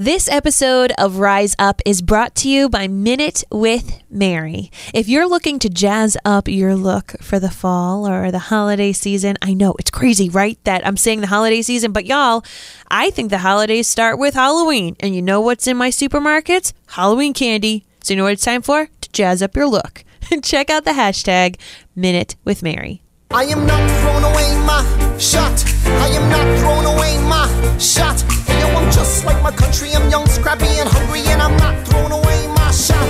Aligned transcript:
This 0.00 0.30
episode 0.30 0.94
of 0.96 1.18
Rise 1.18 1.54
Up 1.58 1.82
is 1.84 2.00
brought 2.00 2.34
to 2.36 2.48
you 2.48 2.70
by 2.70 2.88
Minute 2.88 3.44
with 3.50 4.00
Mary. 4.08 4.70
If 4.94 5.10
you're 5.10 5.28
looking 5.28 5.58
to 5.58 5.68
jazz 5.68 6.16
up 6.24 6.48
your 6.48 6.74
look 6.74 7.16
for 7.20 7.38
the 7.38 7.50
fall 7.50 8.08
or 8.08 8.30
the 8.30 8.38
holiday 8.38 8.92
season, 8.92 9.36
I 9.42 9.52
know 9.52 9.74
it's 9.78 9.90
crazy, 9.90 10.30
right? 10.30 10.58
That 10.64 10.86
I'm 10.86 10.96
saying 10.96 11.20
the 11.20 11.26
holiday 11.26 11.60
season, 11.60 11.92
but 11.92 12.06
y'all, 12.06 12.42
I 12.90 13.10
think 13.10 13.28
the 13.28 13.36
holidays 13.36 13.90
start 13.90 14.18
with 14.18 14.32
Halloween. 14.32 14.96
And 15.00 15.14
you 15.14 15.20
know 15.20 15.42
what's 15.42 15.66
in 15.66 15.76
my 15.76 15.90
supermarkets? 15.90 16.72
Halloween 16.86 17.34
candy. 17.34 17.84
So 18.02 18.14
you 18.14 18.16
know 18.16 18.24
what 18.24 18.32
it's 18.32 18.42
time 18.42 18.62
for? 18.62 18.88
To 19.02 19.12
jazz 19.12 19.42
up 19.42 19.54
your 19.54 19.66
look. 19.66 20.02
Check 20.42 20.70
out 20.70 20.86
the 20.86 20.92
hashtag 20.92 21.60
Minute 21.94 22.36
with 22.42 22.62
Mary. 22.62 23.02
I 23.30 23.44
am 23.44 23.66
not 23.66 23.90
throwing 24.00 24.24
away 24.24 24.64
my 24.64 25.18
shot. 25.18 25.62
I 25.84 26.08
am 26.08 26.30
not 26.30 26.58
throwing 26.58 26.86
away 26.86 27.18
my 27.28 27.76
shot. 27.78 28.39
Yo, 28.60 28.66
I'm 28.68 28.92
just 28.92 29.24
like 29.24 29.42
my 29.42 29.50
country. 29.50 29.88
I'm 29.94 30.10
young, 30.10 30.26
scrappy, 30.26 30.66
and 30.66 30.86
hungry, 30.86 31.22
and 31.28 31.40
I'm 31.40 31.56
not 31.56 31.88
throwing 31.88 32.12
away 32.12 32.46
my 32.48 32.70
shot. 32.70 33.08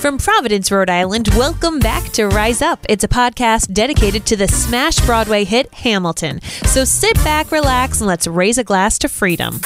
From 0.00 0.16
Providence, 0.16 0.72
Rhode 0.72 0.88
Island, 0.88 1.28
welcome 1.36 1.78
back 1.80 2.04
to 2.12 2.26
Rise 2.26 2.62
Up. 2.62 2.86
It's 2.88 3.04
a 3.04 3.08
podcast 3.08 3.74
dedicated 3.74 4.24
to 4.24 4.36
the 4.36 4.48
smash 4.48 4.98
Broadway 5.04 5.44
hit 5.44 5.74
Hamilton. 5.74 6.40
So 6.64 6.84
sit 6.86 7.14
back, 7.16 7.52
relax, 7.52 8.00
and 8.00 8.08
let's 8.08 8.26
raise 8.26 8.56
a 8.56 8.64
glass 8.64 8.98
to 9.00 9.08
freedom. 9.10 9.60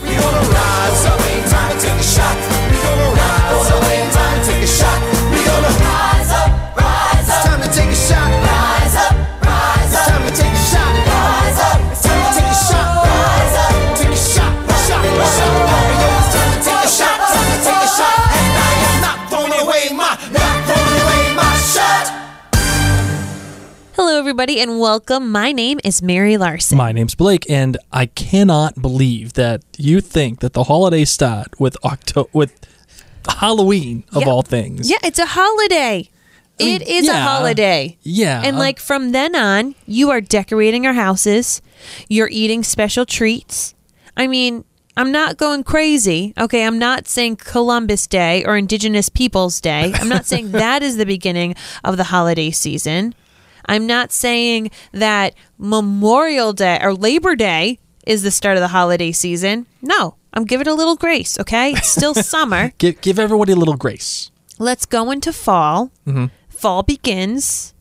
We 0.00 0.10
gonna 0.10 0.38
rise 0.38 1.06
up, 1.06 1.20
ain't 1.26 1.46
time 1.50 1.76
to 1.76 1.84
take 1.84 1.98
a 1.98 2.02
shot. 2.04 2.36
We 2.70 2.76
gonna 2.86 3.10
rise 3.10 3.70
up, 3.72 3.84
ain't 3.90 4.12
time 4.12 4.40
to 4.40 4.46
take 4.52 4.62
a 4.62 4.66
shot. 4.68 5.02
We 5.32 5.44
gonna 5.44 5.74
rise 5.82 6.30
up, 6.30 6.76
rise 6.76 7.28
up. 7.28 7.34
It's 7.34 7.44
time 7.44 7.60
to 7.62 7.68
take 7.76 7.90
a 7.90 7.94
shot. 7.96 8.39
Everybody, 24.30 24.60
and 24.60 24.78
welcome. 24.78 25.32
My 25.32 25.50
name 25.50 25.80
is 25.82 26.00
Mary 26.02 26.36
Larson. 26.36 26.78
My 26.78 26.92
name's 26.92 27.16
Blake, 27.16 27.50
and 27.50 27.76
I 27.90 28.06
cannot 28.06 28.80
believe 28.80 29.32
that 29.32 29.60
you 29.76 30.00
think 30.00 30.38
that 30.38 30.52
the 30.52 30.62
holidays 30.62 31.10
start 31.10 31.58
with 31.58 31.76
Octo 31.82 32.30
with 32.32 32.52
Halloween 33.26 34.04
of 34.12 34.22
Yeah. 34.22 34.28
all 34.28 34.42
things. 34.42 34.88
Yeah, 34.88 34.98
it's 35.02 35.18
a 35.18 35.26
holiday. 35.26 36.08
I 36.60 36.64
mean, 36.64 36.80
it 36.80 36.86
is 36.86 37.08
a 37.08 37.20
holiday. 37.20 37.98
Yeah. 38.04 38.40
And 38.44 38.56
like 38.56 38.78
from 38.78 39.10
then 39.10 39.34
on, 39.34 39.74
you 39.84 40.10
are 40.10 40.20
decorating 40.20 40.84
your 40.84 40.92
houses, 40.92 41.60
you're 42.08 42.28
eating 42.30 42.62
special 42.62 43.04
treats. 43.04 43.74
I 44.16 44.28
mean, 44.28 44.62
I'm 44.96 45.10
not 45.10 45.38
going 45.38 45.64
crazy. 45.64 46.34
Okay, 46.38 46.64
I'm 46.64 46.78
not 46.78 47.08
saying 47.08 47.36
Columbus 47.38 48.06
Day 48.06 48.44
or 48.44 48.56
Indigenous 48.56 49.08
Peoples 49.08 49.60
Day. 49.60 49.92
I'm 49.92 50.08
not 50.08 50.24
saying 50.24 50.52
that 50.52 50.84
is 50.84 50.98
the 50.98 51.06
beginning 51.06 51.56
of 51.82 51.96
the 51.96 52.04
holiday 52.04 52.52
season. 52.52 53.12
I'm 53.66 53.86
not 53.86 54.12
saying 54.12 54.70
that 54.92 55.34
Memorial 55.58 56.52
Day 56.52 56.78
or 56.82 56.94
Labor 56.94 57.36
Day 57.36 57.78
is 58.06 58.22
the 58.22 58.30
start 58.30 58.56
of 58.56 58.60
the 58.60 58.68
holiday 58.68 59.12
season. 59.12 59.66
No, 59.82 60.16
I'm 60.32 60.44
giving 60.44 60.66
it 60.66 60.70
a 60.70 60.74
little 60.74 60.96
grace, 60.96 61.38
okay? 61.38 61.72
It's 61.72 61.90
still 61.90 62.14
summer. 62.34 62.72
give 62.78 63.00
give 63.00 63.18
everybody 63.18 63.52
a 63.52 63.56
little 63.56 63.76
grace. 63.76 64.30
Let's 64.58 64.86
go 64.86 65.10
into 65.10 65.32
fall. 65.32 65.90
Mm-hmm. 66.06 66.26
Fall 66.48 66.82
begins. 66.82 67.74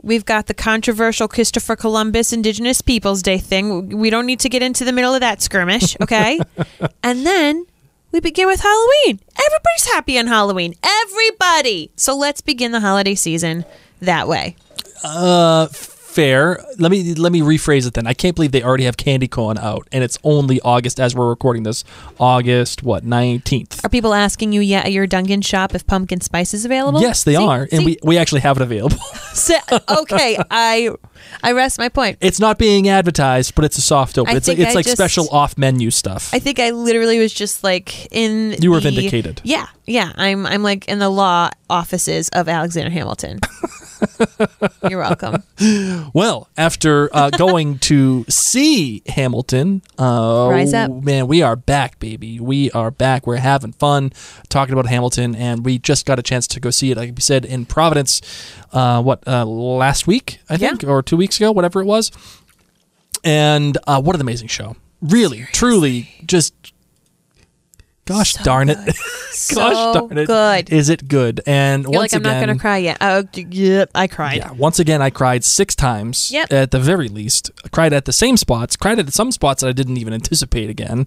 We've 0.00 0.24
got 0.24 0.46
the 0.46 0.54
controversial 0.54 1.26
Christopher 1.26 1.74
Columbus 1.74 2.32
Indigenous 2.32 2.80
Peoples 2.80 3.20
Day 3.20 3.38
thing. 3.38 3.88
We 3.98 4.10
don't 4.10 4.26
need 4.26 4.40
to 4.40 4.48
get 4.48 4.62
into 4.62 4.84
the 4.84 4.92
middle 4.92 5.12
of 5.12 5.20
that 5.20 5.42
skirmish, 5.42 5.96
okay? 6.00 6.40
and 7.02 7.26
then 7.26 7.66
we 8.12 8.20
begin 8.20 8.46
with 8.46 8.60
Halloween. 8.60 9.20
Everybody's 9.44 9.92
happy 9.92 10.18
on 10.18 10.28
Halloween. 10.28 10.74
Everybody. 10.82 11.90
So 11.96 12.16
let's 12.16 12.40
begin 12.40 12.70
the 12.72 12.80
holiday 12.80 13.16
season 13.16 13.64
that 14.00 14.28
way. 14.28 14.56
Uh, 15.04 15.66
fair. 15.68 16.64
Let 16.78 16.90
me 16.90 17.14
let 17.14 17.30
me 17.30 17.40
rephrase 17.40 17.86
it 17.86 17.94
then. 17.94 18.06
I 18.06 18.14
can't 18.14 18.34
believe 18.34 18.50
they 18.52 18.62
already 18.62 18.84
have 18.84 18.96
candy 18.96 19.28
corn 19.28 19.58
out, 19.58 19.86
and 19.92 20.02
it's 20.02 20.18
only 20.24 20.60
August 20.62 20.98
as 20.98 21.14
we're 21.14 21.28
recording 21.28 21.62
this. 21.62 21.84
August 22.18 22.82
what 22.82 23.04
nineteenth? 23.04 23.84
Are 23.84 23.88
people 23.88 24.14
asking 24.14 24.52
you 24.52 24.60
yet 24.60 24.86
at 24.86 24.92
your 24.92 25.06
Dunkin' 25.06 25.42
shop 25.42 25.74
if 25.74 25.86
pumpkin 25.86 26.20
spice 26.20 26.54
is 26.54 26.64
available? 26.64 27.00
Yes, 27.00 27.22
they 27.24 27.34
See? 27.36 27.44
are, 27.44 27.68
and 27.70 27.84
we 27.84 27.98
we 28.02 28.18
actually 28.18 28.40
have 28.40 28.56
it 28.56 28.62
available. 28.62 28.98
So- 29.38 29.54
okay, 30.00 30.36
I 30.50 30.90
I 31.42 31.52
rest 31.52 31.78
my 31.78 31.88
point. 31.88 32.18
it's 32.20 32.40
not 32.40 32.58
being 32.58 32.88
advertised, 32.88 33.54
but 33.54 33.64
it's 33.64 33.78
a 33.78 33.82
soft 33.82 34.18
open. 34.18 34.34
I 34.34 34.36
it's 34.36 34.48
like, 34.48 34.58
it's 34.58 34.70
I 34.70 34.74
like 34.74 34.84
just- 34.84 34.96
special 34.96 35.28
off 35.30 35.56
menu 35.58 35.90
stuff. 35.90 36.32
I 36.32 36.38
think 36.38 36.58
I 36.58 36.70
literally 36.70 37.18
was 37.18 37.32
just 37.32 37.62
like 37.64 38.06
in. 38.12 38.56
You 38.60 38.70
were 38.70 38.80
the- 38.80 38.90
vindicated. 38.90 39.40
Yeah, 39.44 39.66
yeah. 39.86 40.12
I'm 40.16 40.46
I'm 40.46 40.62
like 40.62 40.88
in 40.88 40.98
the 40.98 41.08
law 41.10 41.50
offices 41.70 42.28
of 42.30 42.48
Alexander 42.48 42.90
Hamilton. 42.90 43.40
You're 44.88 45.00
welcome. 45.00 45.42
Well, 46.14 46.48
after 46.56 47.14
uh, 47.14 47.30
going 47.30 47.78
to 47.80 48.24
see 48.28 49.02
Hamilton, 49.06 49.82
uh, 49.98 50.48
Rise 50.50 50.72
up. 50.72 50.90
man, 51.02 51.26
we 51.26 51.42
are 51.42 51.56
back, 51.56 51.98
baby. 51.98 52.38
We 52.38 52.70
are 52.72 52.90
back. 52.92 53.26
We're 53.26 53.36
having 53.36 53.72
fun 53.72 54.12
talking 54.48 54.72
about 54.72 54.86
Hamilton, 54.86 55.34
and 55.34 55.64
we 55.64 55.78
just 55.78 56.06
got 56.06 56.18
a 56.18 56.22
chance 56.22 56.46
to 56.48 56.60
go 56.60 56.70
see 56.70 56.92
it. 56.92 56.96
Like 56.96 57.14
we 57.16 57.20
said 57.20 57.44
in 57.44 57.66
Providence, 57.66 58.20
uh, 58.72 59.02
what 59.02 59.26
uh, 59.26 59.44
last 59.44 60.06
week, 60.06 60.40
I 60.48 60.56
think, 60.56 60.84
or 60.84 61.02
two 61.08 61.16
weeks 61.16 61.36
ago, 61.38 61.50
whatever 61.52 61.80
it 61.80 61.86
was. 61.86 62.10
And 63.24 63.76
uh, 63.86 64.00
what 64.00 64.14
an 64.14 64.20
amazing 64.20 64.48
show! 64.48 64.76
Really, 65.00 65.46
truly, 65.52 66.08
just 66.24 66.54
gosh 68.04 68.34
So 68.34 68.42
darn 68.44 68.68
it, 68.70 68.78
So 69.32 69.56
gosh 69.56 69.94
darn 69.94 70.18
it, 70.18 70.26
good. 70.26 70.70
is 70.72 70.88
it 70.88 71.08
good? 71.08 71.40
And 71.46 71.82
You're 71.84 71.92
once 72.00 72.12
like 72.12 72.14
I'm 72.14 72.22
again, 72.26 72.40
not 72.40 72.46
gonna 72.46 72.58
cry 72.58 72.78
yet. 72.78 72.96
Oh, 73.00 73.24
yep, 73.34 73.90
I 73.94 74.06
cried. 74.06 74.36
yeah, 74.38 74.52
once 74.52 74.78
again, 74.78 75.02
I 75.02 75.10
cried 75.10 75.44
six 75.44 75.74
times 75.74 76.30
Yep. 76.30 76.52
at 76.52 76.70
the 76.70 76.78
very 76.80 77.08
least. 77.08 77.50
I 77.64 77.68
cried 77.68 77.92
at 77.92 78.04
the 78.04 78.12
same 78.12 78.36
spots, 78.36 78.76
cried 78.76 78.98
at 78.98 79.12
some 79.12 79.32
spots 79.32 79.62
that 79.62 79.68
I 79.68 79.72
didn't 79.72 79.96
even 79.98 80.12
anticipate 80.14 80.70
again. 80.70 81.06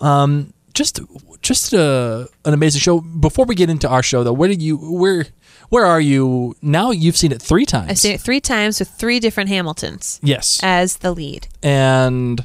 Um, 0.00 0.52
just, 0.74 1.00
just 1.42 1.72
a, 1.72 2.28
an 2.44 2.54
amazing 2.54 2.80
show. 2.80 3.00
Before 3.00 3.44
we 3.44 3.54
get 3.54 3.68
into 3.70 3.88
our 3.88 4.02
show, 4.02 4.22
though, 4.24 4.32
where 4.32 4.48
did 4.48 4.62
you, 4.62 4.76
where, 4.76 5.26
where 5.70 5.86
are 5.86 6.00
you 6.00 6.54
now? 6.62 6.90
You've 6.90 7.16
seen 7.16 7.32
it 7.32 7.40
three 7.40 7.64
times. 7.64 7.90
I've 7.90 7.98
seen 7.98 8.14
it 8.14 8.20
three 8.20 8.40
times 8.40 8.78
with 8.78 8.88
three 8.90 9.18
different 9.20 9.48
Hamiltons 9.50 10.20
Yes, 10.22 10.60
as 10.62 10.98
the 10.98 11.12
lead. 11.12 11.48
and 11.62 12.44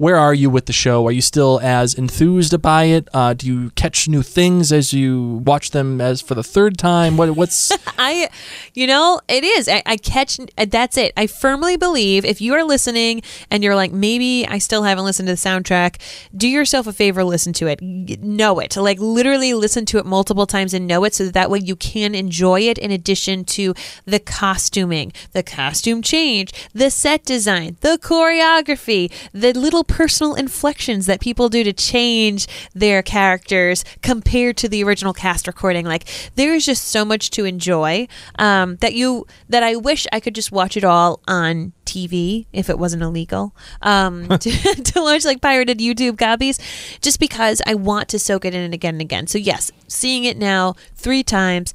where 0.00 0.16
are 0.16 0.32
you 0.32 0.48
with 0.48 0.64
the 0.64 0.72
show? 0.72 1.06
Are 1.06 1.12
you 1.12 1.20
still 1.20 1.60
as 1.62 1.92
enthused 1.92 2.62
by 2.62 2.84
it? 2.84 3.06
Uh, 3.12 3.34
do 3.34 3.46
you 3.46 3.68
catch 3.72 4.08
new 4.08 4.22
things 4.22 4.72
as 4.72 4.94
you 4.94 5.42
watch 5.44 5.72
them 5.72 6.00
as 6.00 6.22
for 6.22 6.34
the 6.34 6.42
third 6.42 6.78
time? 6.78 7.18
What, 7.18 7.36
what's 7.36 7.70
I, 7.98 8.30
you 8.72 8.86
know, 8.86 9.20
it 9.28 9.44
is. 9.44 9.68
I, 9.68 9.82
I 9.84 9.98
catch. 9.98 10.40
That's 10.56 10.96
it. 10.96 11.12
I 11.18 11.26
firmly 11.26 11.76
believe 11.76 12.24
if 12.24 12.40
you 12.40 12.54
are 12.54 12.64
listening 12.64 13.20
and 13.50 13.62
you're 13.62 13.74
like, 13.74 13.92
maybe 13.92 14.46
I 14.48 14.56
still 14.56 14.84
haven't 14.84 15.04
listened 15.04 15.28
to 15.28 15.34
the 15.34 15.36
soundtrack, 15.36 16.00
do 16.34 16.48
yourself 16.48 16.86
a 16.86 16.94
favor, 16.94 17.22
listen 17.22 17.52
to 17.52 17.66
it, 17.66 17.82
know 17.82 18.58
it, 18.58 18.78
like 18.78 18.98
literally 19.00 19.52
listen 19.52 19.84
to 19.84 19.98
it 19.98 20.06
multiple 20.06 20.46
times 20.46 20.72
and 20.72 20.86
know 20.86 21.04
it, 21.04 21.12
so 21.14 21.24
that, 21.24 21.34
that 21.34 21.50
way 21.50 21.58
you 21.58 21.76
can 21.76 22.14
enjoy 22.14 22.60
it. 22.60 22.78
In 22.78 22.90
addition 22.90 23.44
to 23.44 23.74
the 24.06 24.18
costuming, 24.18 25.12
the 25.32 25.42
costume 25.42 26.00
change, 26.00 26.54
the 26.72 26.90
set 26.90 27.22
design, 27.22 27.76
the 27.82 27.98
choreography, 28.00 29.12
the 29.34 29.52
little 29.52 29.84
personal 29.90 30.34
inflections 30.34 31.06
that 31.06 31.20
people 31.20 31.48
do 31.48 31.64
to 31.64 31.72
change 31.72 32.46
their 32.72 33.02
characters 33.02 33.84
compared 34.02 34.56
to 34.56 34.68
the 34.68 34.84
original 34.84 35.12
cast 35.12 35.48
recording. 35.48 35.84
Like 35.84 36.08
there 36.36 36.54
is 36.54 36.64
just 36.64 36.84
so 36.84 37.04
much 37.04 37.30
to 37.30 37.44
enjoy 37.44 38.06
um, 38.38 38.76
that 38.76 38.94
you 38.94 39.26
that 39.48 39.62
I 39.62 39.74
wish 39.76 40.06
I 40.12 40.20
could 40.20 40.34
just 40.34 40.52
watch 40.52 40.76
it 40.76 40.84
all 40.84 41.20
on 41.26 41.72
TV 41.84 42.46
if 42.52 42.70
it 42.70 42.78
wasn't 42.78 43.02
illegal 43.02 43.54
um, 43.82 44.28
to, 44.28 44.38
to 44.84 45.00
watch 45.00 45.24
like 45.24 45.40
pirated 45.40 45.78
YouTube 45.78 46.16
copies, 46.18 46.58
just 47.00 47.18
because 47.18 47.60
I 47.66 47.74
want 47.74 48.08
to 48.10 48.18
soak 48.18 48.44
it 48.44 48.54
in 48.54 48.72
again 48.72 48.94
and 48.94 49.02
again. 49.02 49.26
So 49.26 49.38
yes, 49.38 49.72
seeing 49.88 50.24
it 50.24 50.38
now 50.38 50.74
three 50.94 51.22
times. 51.22 51.74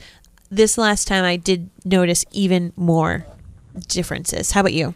This 0.50 0.78
last 0.78 1.08
time 1.08 1.26
I 1.26 1.36
did 1.38 1.70
notice 1.84 2.24
even 2.32 2.72
more 2.78 3.26
differences. 3.88 4.52
How 4.52 4.62
about 4.62 4.74
you? 4.74 4.94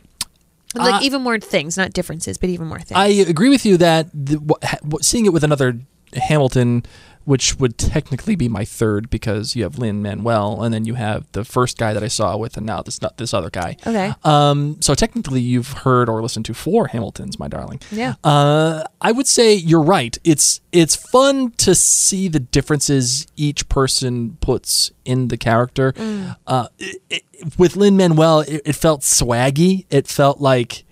Like 0.75 0.95
Uh, 0.95 0.99
even 1.03 1.21
more 1.21 1.39
things, 1.39 1.77
not 1.77 1.93
differences, 1.93 2.37
but 2.37 2.49
even 2.49 2.67
more 2.67 2.79
things. 2.79 2.97
I 2.97 3.07
agree 3.07 3.49
with 3.49 3.65
you 3.65 3.77
that 3.77 4.07
the, 4.13 4.37
wh- 4.37 4.65
ha- 4.65 4.77
wh- 4.89 5.01
seeing 5.01 5.25
it 5.25 5.33
with 5.33 5.43
another 5.43 5.79
Hamilton, 6.13 6.83
which 7.29 7.59
would 7.59 7.77
technically 7.77 8.35
be 8.35 8.49
my 8.49 8.65
third 8.65 9.07
because 9.07 9.55
you 9.55 9.61
have 9.61 9.77
Lin 9.77 10.01
Manuel, 10.01 10.63
and 10.63 10.73
then 10.73 10.85
you 10.85 10.95
have 10.95 11.31
the 11.33 11.45
first 11.45 11.77
guy 11.77 11.93
that 11.93 12.01
I 12.01 12.07
saw 12.07 12.35
with, 12.35 12.57
and 12.57 12.65
now 12.65 12.81
this 12.81 13.03
not 13.03 13.17
this 13.17 13.35
other 13.35 13.51
guy. 13.51 13.77
Okay. 13.85 14.15
Um. 14.23 14.77
So 14.81 14.95
technically, 14.95 15.39
you've 15.39 15.71
heard 15.83 16.09
or 16.09 16.23
listened 16.23 16.45
to 16.45 16.55
four 16.55 16.87
Hamiltons, 16.87 17.37
my 17.37 17.47
darling. 17.47 17.81
Yeah. 17.91 18.15
Uh, 18.23 18.83
I 18.99 19.11
would 19.11 19.27
say 19.27 19.53
you're 19.53 19.83
right. 19.83 20.17
It's 20.23 20.61
it's 20.71 20.95
fun 20.95 21.51
to 21.57 21.75
see 21.75 22.29
the 22.29 22.39
differences 22.39 23.27
each 23.35 23.69
person 23.69 24.37
puts 24.41 24.91
in 25.05 25.27
the 25.27 25.37
character. 25.37 25.91
Mm. 25.91 26.35
Uh, 26.47 26.69
it, 26.79 27.03
it, 27.11 27.23
with 27.59 27.75
Lin 27.75 27.95
Manuel, 27.95 28.39
it, 28.39 28.63
it 28.65 28.75
felt 28.75 29.01
swaggy. 29.01 29.85
It 29.91 30.07
felt 30.07 30.41
like 30.41 30.83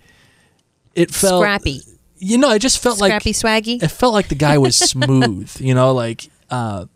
it 0.94 1.10
felt 1.10 1.42
Scrappy. 1.42 1.80
You 2.18 2.38
know, 2.38 2.50
it 2.50 2.58
just 2.60 2.82
felt 2.82 3.00
like 3.00 3.10
Scrappy 3.10 3.32
swaggy. 3.32 3.82
it 3.82 3.88
felt 3.88 4.12
like 4.12 4.28
the 4.28 4.34
guy 4.34 4.58
was 4.58 4.76
smooth. 4.90 5.54
you 5.60 5.74
know, 5.74 5.92
like 5.92 6.28
uh, 6.50 6.86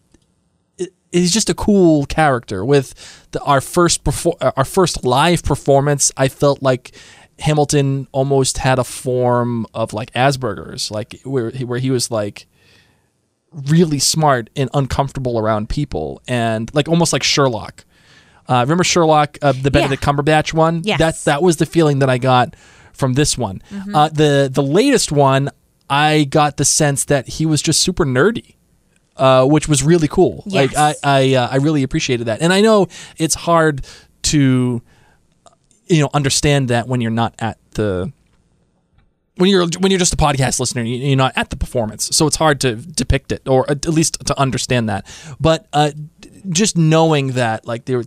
it, 0.78 0.90
he's 1.12 1.32
just 1.32 1.50
a 1.50 1.54
cool 1.54 2.06
character. 2.06 2.64
With 2.64 2.94
the, 3.32 3.40
our 3.42 3.60
first 3.60 4.04
perfor- 4.04 4.36
uh, 4.40 4.52
our 4.56 4.64
first 4.64 5.04
live 5.04 5.42
performance, 5.42 6.10
I 6.16 6.28
felt 6.28 6.62
like 6.62 6.92
Hamilton 7.38 8.08
almost 8.12 8.58
had 8.58 8.78
a 8.78 8.84
form 8.84 9.66
of 9.74 9.92
like 9.92 10.12
Asperger's, 10.12 10.90
like 10.90 11.20
where 11.24 11.50
he, 11.50 11.64
where 11.64 11.78
he 11.78 11.90
was 11.90 12.10
like 12.10 12.46
really 13.68 13.98
smart 13.98 14.48
and 14.56 14.70
uncomfortable 14.74 15.38
around 15.38 15.68
people, 15.68 16.20
and 16.26 16.72
like 16.74 16.88
almost 16.88 17.12
like 17.12 17.22
Sherlock. 17.22 17.84
Uh, 18.52 18.60
remember 18.62 18.84
Sherlock, 18.84 19.38
uh, 19.40 19.52
the 19.52 19.70
Benedict 19.70 20.02
Cumberbatch 20.02 20.52
one? 20.52 20.82
Yes. 20.84 20.98
That 20.98 21.16
that 21.30 21.42
was 21.42 21.56
the 21.56 21.66
feeling 21.66 22.00
that 22.00 22.10
I 22.10 22.18
got 22.18 22.54
from 22.92 23.14
this 23.14 23.38
one. 23.38 23.62
Mm-hmm. 23.70 23.94
Uh, 23.94 24.08
the 24.10 24.50
the 24.52 24.62
latest 24.62 25.10
one, 25.12 25.48
I 25.88 26.24
got 26.24 26.56
the 26.58 26.64
sense 26.64 27.04
that 27.06 27.28
he 27.28 27.46
was 27.46 27.62
just 27.62 27.80
super 27.80 28.04
nerdy. 28.04 28.56
Uh, 29.14 29.44
which 29.44 29.68
was 29.68 29.82
really 29.82 30.08
cool. 30.08 30.42
Yes. 30.46 30.74
Like 30.74 30.96
I 31.04 31.10
I, 31.20 31.34
uh, 31.34 31.48
I 31.52 31.56
really 31.56 31.82
appreciated 31.82 32.24
that, 32.28 32.40
and 32.40 32.50
I 32.52 32.62
know 32.62 32.88
it's 33.18 33.34
hard 33.34 33.84
to 34.22 34.80
you 35.86 36.00
know 36.00 36.08
understand 36.14 36.68
that 36.68 36.88
when 36.88 37.00
you're 37.02 37.10
not 37.10 37.34
at 37.38 37.58
the 37.72 38.10
when 39.36 39.50
you're 39.50 39.66
when 39.80 39.90
you're 39.92 39.98
just 39.98 40.14
a 40.14 40.16
podcast 40.16 40.60
listener, 40.60 40.82
you- 40.82 40.96
you're 40.96 41.16
not 41.16 41.32
at 41.36 41.50
the 41.50 41.56
performance, 41.56 42.08
so 42.16 42.26
it's 42.26 42.36
hard 42.36 42.58
to 42.62 42.76
depict 42.76 43.32
it 43.32 43.42
or 43.46 43.68
at 43.70 43.86
least 43.86 44.16
to 44.26 44.38
understand 44.38 44.88
that. 44.88 45.06
But 45.38 45.66
uh, 45.74 45.90
just 46.48 46.76
knowing 46.78 47.28
that, 47.32 47.66
like 47.66 47.84
there 47.84 48.04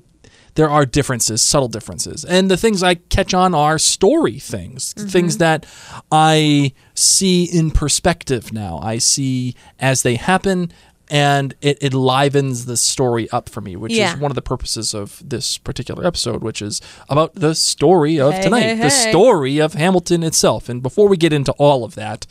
there 0.56 0.70
are 0.70 0.86
differences, 0.86 1.42
subtle 1.42 1.68
differences, 1.68 2.26
and 2.26 2.50
the 2.50 2.58
things 2.58 2.82
I 2.82 2.96
catch 2.96 3.34
on 3.34 3.54
are 3.54 3.78
story 3.78 4.40
things, 4.40 4.94
mm-hmm. 4.94 5.08
things 5.08 5.38
that 5.38 5.66
I 6.12 6.74
see 6.94 7.44
in 7.46 7.72
perspective 7.72 8.52
now. 8.52 8.80
I 8.82 8.98
see 8.98 9.56
as 9.80 10.04
they 10.04 10.16
happen. 10.16 10.72
And 11.08 11.54
it, 11.62 11.78
it 11.82 11.94
livens 11.94 12.66
the 12.66 12.76
story 12.76 13.30
up 13.30 13.48
for 13.48 13.62
me, 13.62 13.76
which 13.76 13.94
Yeah. 13.94 14.16
is 14.16 14.20
one 14.20 14.32
of 14.32 14.36
the 14.36 14.42
purposes 14.42 14.96
of 14.96 15.22
this 15.24 15.60
particular 15.60 16.04
episode, 16.04 16.42
which 16.42 16.64
is 16.64 16.82
about 17.10 17.36
the 17.36 17.54
story 17.54 18.20
of 18.20 18.34
Hey, 18.34 18.42
tonight, 18.42 18.62
hey, 18.64 18.76
the 18.82 18.90
story 18.90 19.60
of 19.60 19.76
Hamilton 19.76 20.24
itself. 20.24 20.68
And 20.68 20.82
before 20.82 21.08
we 21.08 21.16
get 21.16 21.32
into 21.32 21.52
all 21.60 21.84
of 21.84 21.94
that, 21.94 22.26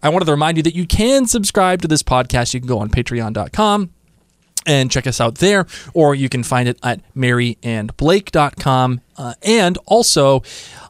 I 0.00 0.10
wanted 0.10 0.26
to 0.26 0.30
remind 0.30 0.58
you 0.58 0.62
that 0.62 0.76
you 0.76 0.86
can 0.86 1.26
subscribe 1.26 1.82
to 1.82 1.88
this 1.88 2.04
podcast. 2.04 2.54
You 2.54 2.60
can 2.60 2.68
go 2.68 2.78
on 2.78 2.88
patreon.com 2.88 3.90
and 4.66 4.90
check 4.90 5.06
us 5.06 5.20
out 5.20 5.36
there, 5.36 5.66
or 5.92 6.14
you 6.14 6.28
can 6.28 6.42
find 6.42 6.68
it 6.68 6.78
at 6.82 7.00
maryandblake.com. 7.14 9.00
Uh, 9.16 9.34
and 9.42 9.78
also, 9.86 10.42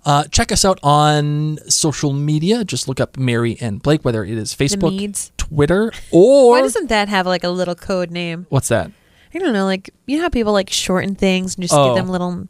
uh, 0.04 0.24
check 0.24 0.50
us 0.52 0.64
out 0.64 0.78
on 0.82 1.58
social 1.68 2.12
media. 2.12 2.64
Just 2.64 2.88
look 2.88 3.00
up 3.00 3.16
Mary 3.16 3.56
and 3.60 3.82
Blake, 3.82 4.04
whether 4.04 4.24
it 4.24 4.36
is 4.38 4.54
Facebook, 4.54 5.30
Twitter, 5.36 5.92
or. 6.10 6.52
Why 6.52 6.62
doesn't 6.62 6.88
that 6.88 7.08
have 7.08 7.26
like 7.26 7.44
a 7.44 7.50
little 7.50 7.74
code 7.74 8.10
name? 8.10 8.46
what's 8.48 8.68
that? 8.68 8.90
I 9.34 9.38
don't 9.38 9.52
know. 9.52 9.64
Like 9.64 9.90
you 10.06 10.16
know 10.16 10.22
how 10.22 10.28
people 10.28 10.52
like 10.52 10.70
shorten 10.70 11.14
things 11.16 11.56
and 11.56 11.62
just 11.62 11.74
Oh. 11.74 11.88
give 11.94 11.96
them 11.96 12.08
little. 12.10 12.46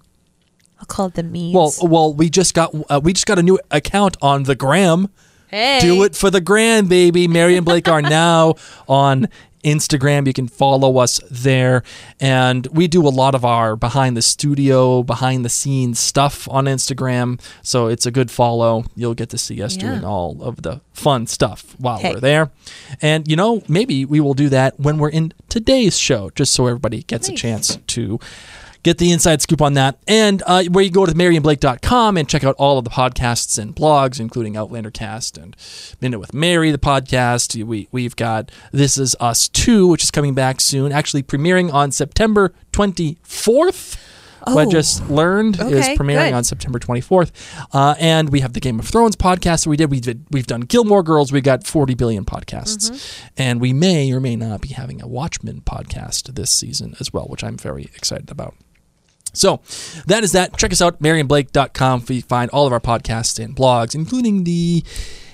I'll 0.78 0.86
call 0.86 1.06
it 1.06 1.14
the 1.14 1.22
memes. 1.22 1.54
Well, 1.54 1.72
well, 1.82 2.12
we 2.14 2.28
just 2.28 2.52
got 2.52 2.74
uh, 2.90 3.00
we 3.02 3.14
just 3.14 3.26
got 3.26 3.38
a 3.38 3.42
new 3.42 3.58
account 3.70 4.16
on 4.20 4.42
the 4.42 4.54
gram. 4.54 5.08
hey, 5.48 5.78
Do 5.80 6.02
it 6.04 6.14
for 6.14 6.30
the 6.30 6.40
grand, 6.42 6.88
baby. 6.90 7.26
Mary 7.26 7.56
and 7.56 7.64
Blake 7.64 7.88
are 7.88 8.02
now 8.22 8.54
on 8.86 9.28
Instagram. 9.64 10.26
You 10.26 10.32
can 10.32 10.46
follow 10.48 10.98
us 10.98 11.20
there. 11.30 11.82
And 12.20 12.66
we 12.68 12.86
do 12.86 13.06
a 13.06 13.10
lot 13.10 13.34
of 13.34 13.44
our 13.44 13.74
behind 13.76 14.16
the 14.16 14.22
studio, 14.22 15.02
behind 15.02 15.44
the 15.44 15.48
scenes 15.48 15.98
stuff 15.98 16.48
on 16.50 16.66
Instagram. 16.66 17.40
So 17.62 17.88
it's 17.88 18.06
a 18.06 18.10
good 18.10 18.30
follow. 18.30 18.84
You'll 18.94 19.14
get 19.14 19.30
to 19.30 19.38
see 19.38 19.62
us 19.62 19.74
Yeah. 19.76 19.90
doing 19.90 20.04
all 20.04 20.36
of 20.42 20.62
the 20.62 20.80
fun 20.92 21.26
stuff 21.26 21.74
while 21.78 21.98
Hey. 21.98 22.14
we're 22.14 22.20
there. 22.20 22.50
And, 23.02 23.26
you 23.26 23.36
know, 23.36 23.62
maybe 23.68 24.04
we 24.04 24.20
will 24.20 24.34
do 24.34 24.48
that 24.50 24.78
when 24.78 24.98
we're 24.98 25.08
in 25.10 25.32
today's 25.48 25.98
show, 25.98 26.30
just 26.34 26.52
so 26.52 26.66
everybody 26.66 27.02
gets 27.02 27.28
a 27.28 27.32
chance 27.32 27.78
to 27.88 28.18
get 28.84 28.98
the 28.98 29.10
inside 29.10 29.42
scoop 29.42 29.60
on 29.60 29.72
that. 29.74 29.98
And 30.06 30.42
uh, 30.46 30.62
where 30.70 30.84
you 30.84 30.90
go 30.92 31.04
to 31.04 31.12
maryandblake.com 31.12 32.16
and 32.16 32.28
check 32.28 32.44
out 32.44 32.54
all 32.58 32.78
of 32.78 32.84
the 32.84 32.90
podcasts 32.90 33.58
and 33.58 33.74
blogs, 33.74 34.20
including 34.20 34.56
Outlander 34.56 34.92
Cast 34.92 35.36
and 35.36 35.56
Minute 36.00 36.20
with 36.20 36.32
Mary, 36.32 36.70
the 36.70 36.78
podcast. 36.78 37.60
We, 37.64 37.88
we've 37.90 38.14
got 38.14 38.52
This 38.70 38.96
Is 38.96 39.16
Us 39.18 39.48
2, 39.48 39.88
which 39.88 40.04
is 40.04 40.12
coming 40.12 40.34
back 40.34 40.60
soon, 40.60 40.92
actually 40.92 41.24
premiering 41.24 41.72
on 41.72 41.90
September 41.90 42.54
24th. 42.72 43.96
What 44.46 44.58
I 44.58 44.64
Oh. 44.66 44.70
just 44.70 45.08
learned 45.08 45.58
is 45.58 45.88
premiering 45.98 46.26
good. 46.28 46.34
on 46.34 46.44
September 46.44 46.78
24th. 46.78 47.30
Uh, 47.72 47.94
and 47.98 48.28
we 48.28 48.40
have 48.40 48.52
the 48.52 48.60
Game 48.60 48.78
of 48.78 48.86
Thrones 48.86 49.16
podcast 49.16 49.64
that 49.64 49.70
we 49.70 49.78
did. 49.78 49.90
We 49.90 50.00
did 50.00 50.26
we've 50.30 50.46
done 50.46 50.60
Gilmore 50.60 51.02
Girls. 51.02 51.32
We've 51.32 51.42
got 51.42 51.66
40 51.66 51.94
billion 51.94 52.26
podcasts. 52.26 52.90
Mm-hmm. 52.90 53.26
And 53.38 53.60
we 53.62 53.72
may 53.72 54.12
or 54.12 54.20
may 54.20 54.36
not 54.36 54.60
be 54.60 54.68
having 54.68 55.00
a 55.00 55.06
Watchmen 55.08 55.62
podcast 55.62 56.34
this 56.34 56.50
season 56.50 56.94
as 57.00 57.10
well, 57.10 57.24
which 57.24 57.42
I'm 57.42 57.56
very 57.56 57.84
excited 57.96 58.30
about. 58.30 58.54
So 59.34 59.60
that 60.06 60.24
is 60.24 60.32
that. 60.32 60.56
Check 60.56 60.72
us 60.72 60.80
out, 60.80 61.00
maryandblake.com, 61.02 62.00
where 62.02 62.16
you 62.16 62.22
find 62.22 62.50
all 62.50 62.66
of 62.66 62.72
our 62.72 62.80
podcasts 62.80 63.42
and 63.42 63.54
blogs, 63.54 63.94
including 63.94 64.44
the 64.44 64.82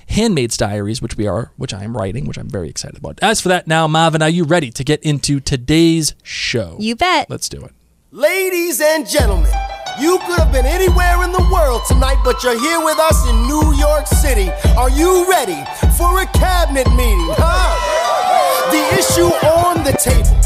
Handmaid's 0.09 0.57
Diaries, 0.57 1.01
which 1.01 1.17
we 1.17 1.27
are, 1.29 1.53
which 1.57 1.73
I 1.73 1.85
am 1.85 1.97
writing, 1.97 2.27
which 2.27 2.37
I'm 2.39 2.49
very 2.51 2.69
excited 2.69 2.99
about. 2.99 3.19
As 3.23 3.41
for 3.41 3.49
that, 3.49 3.67
now, 3.69 3.87
Marvin, 3.87 4.23
are 4.23 4.29
you 4.29 4.45
ready 4.45 4.71
to 4.73 4.83
get 4.83 5.01
into 5.05 5.39
today's 5.39 6.15
show? 6.23 6.77
you 6.81 6.97
bet. 6.97 7.31
Let's 7.31 7.49
do 7.49 7.65
it. 7.65 7.73
Ladies 8.11 8.81
and 8.81 9.09
gentlemen, 9.09 9.53
you 10.01 10.19
could 10.27 10.39
have 10.41 10.51
been 10.51 10.67
anywhere 10.67 11.23
in 11.23 11.31
the 11.31 11.49
world 11.53 11.83
tonight, 11.87 12.21
but 12.25 12.43
you're 12.43 12.59
here 12.59 12.85
with 12.85 12.99
us 12.99 13.29
in 13.29 13.43
New 13.47 13.73
York 13.77 14.09
City. 14.09 14.51
Are 14.77 14.91
you 14.91 15.31
ready 15.31 15.63
for 15.97 16.21
a 16.23 16.27
cabinet 16.27 16.89
meeting, 16.91 17.29
huh? 17.39 18.71
The 18.73 18.99
issue 18.99 19.31
on 19.47 19.85
the 19.85 19.93
table. 19.93 20.37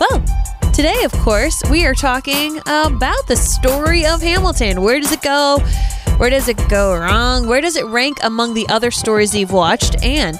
Well, 0.00 0.41
today, 0.72 1.04
of 1.04 1.12
course, 1.12 1.62
we 1.70 1.84
are 1.86 1.94
talking 1.94 2.58
about 2.60 3.26
the 3.26 3.36
story 3.36 4.06
of 4.06 4.22
Hamilton. 4.22 4.82
Where 4.82 5.00
does 5.00 5.12
it 5.12 5.22
go? 5.22 5.58
Where 6.16 6.30
does 6.30 6.48
it 6.48 6.56
go 6.68 6.96
wrong? 6.96 7.46
Where 7.46 7.60
does 7.60 7.76
it 7.76 7.84
rank 7.86 8.18
among 8.22 8.54
the 8.54 8.66
other 8.68 8.90
stories 8.90 9.34
you've 9.34 9.52
watched? 9.52 10.02
And 10.02 10.38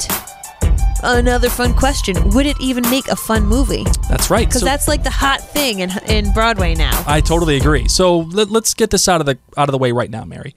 another 1.02 1.50
fun 1.50 1.74
question 1.74 2.30
would 2.30 2.46
it 2.46 2.56
even 2.60 2.88
make 2.88 3.08
a 3.08 3.16
fun 3.16 3.44
movie? 3.46 3.84
That's 4.08 4.30
right. 4.30 4.46
Because 4.46 4.60
So- 4.60 4.66
that's 4.66 4.88
like 4.88 5.02
the 5.02 5.10
hot 5.10 5.40
thing 5.40 5.80
in, 5.80 5.90
in 6.06 6.32
Broadway 6.32 6.74
now. 6.74 7.02
I 7.06 7.20
totally 7.20 7.56
agree. 7.56 7.88
So 7.88 8.18
let, 8.18 8.50
us 8.50 8.74
get 8.74 8.90
this 8.90 9.08
out 9.08 9.20
of 9.20 9.26
the 9.26 9.38
out 9.56 9.68
of 9.68 9.72
the 9.72 9.78
way 9.78 9.92
right 9.92 10.10
now, 10.10 10.24
Mary. 10.24 10.54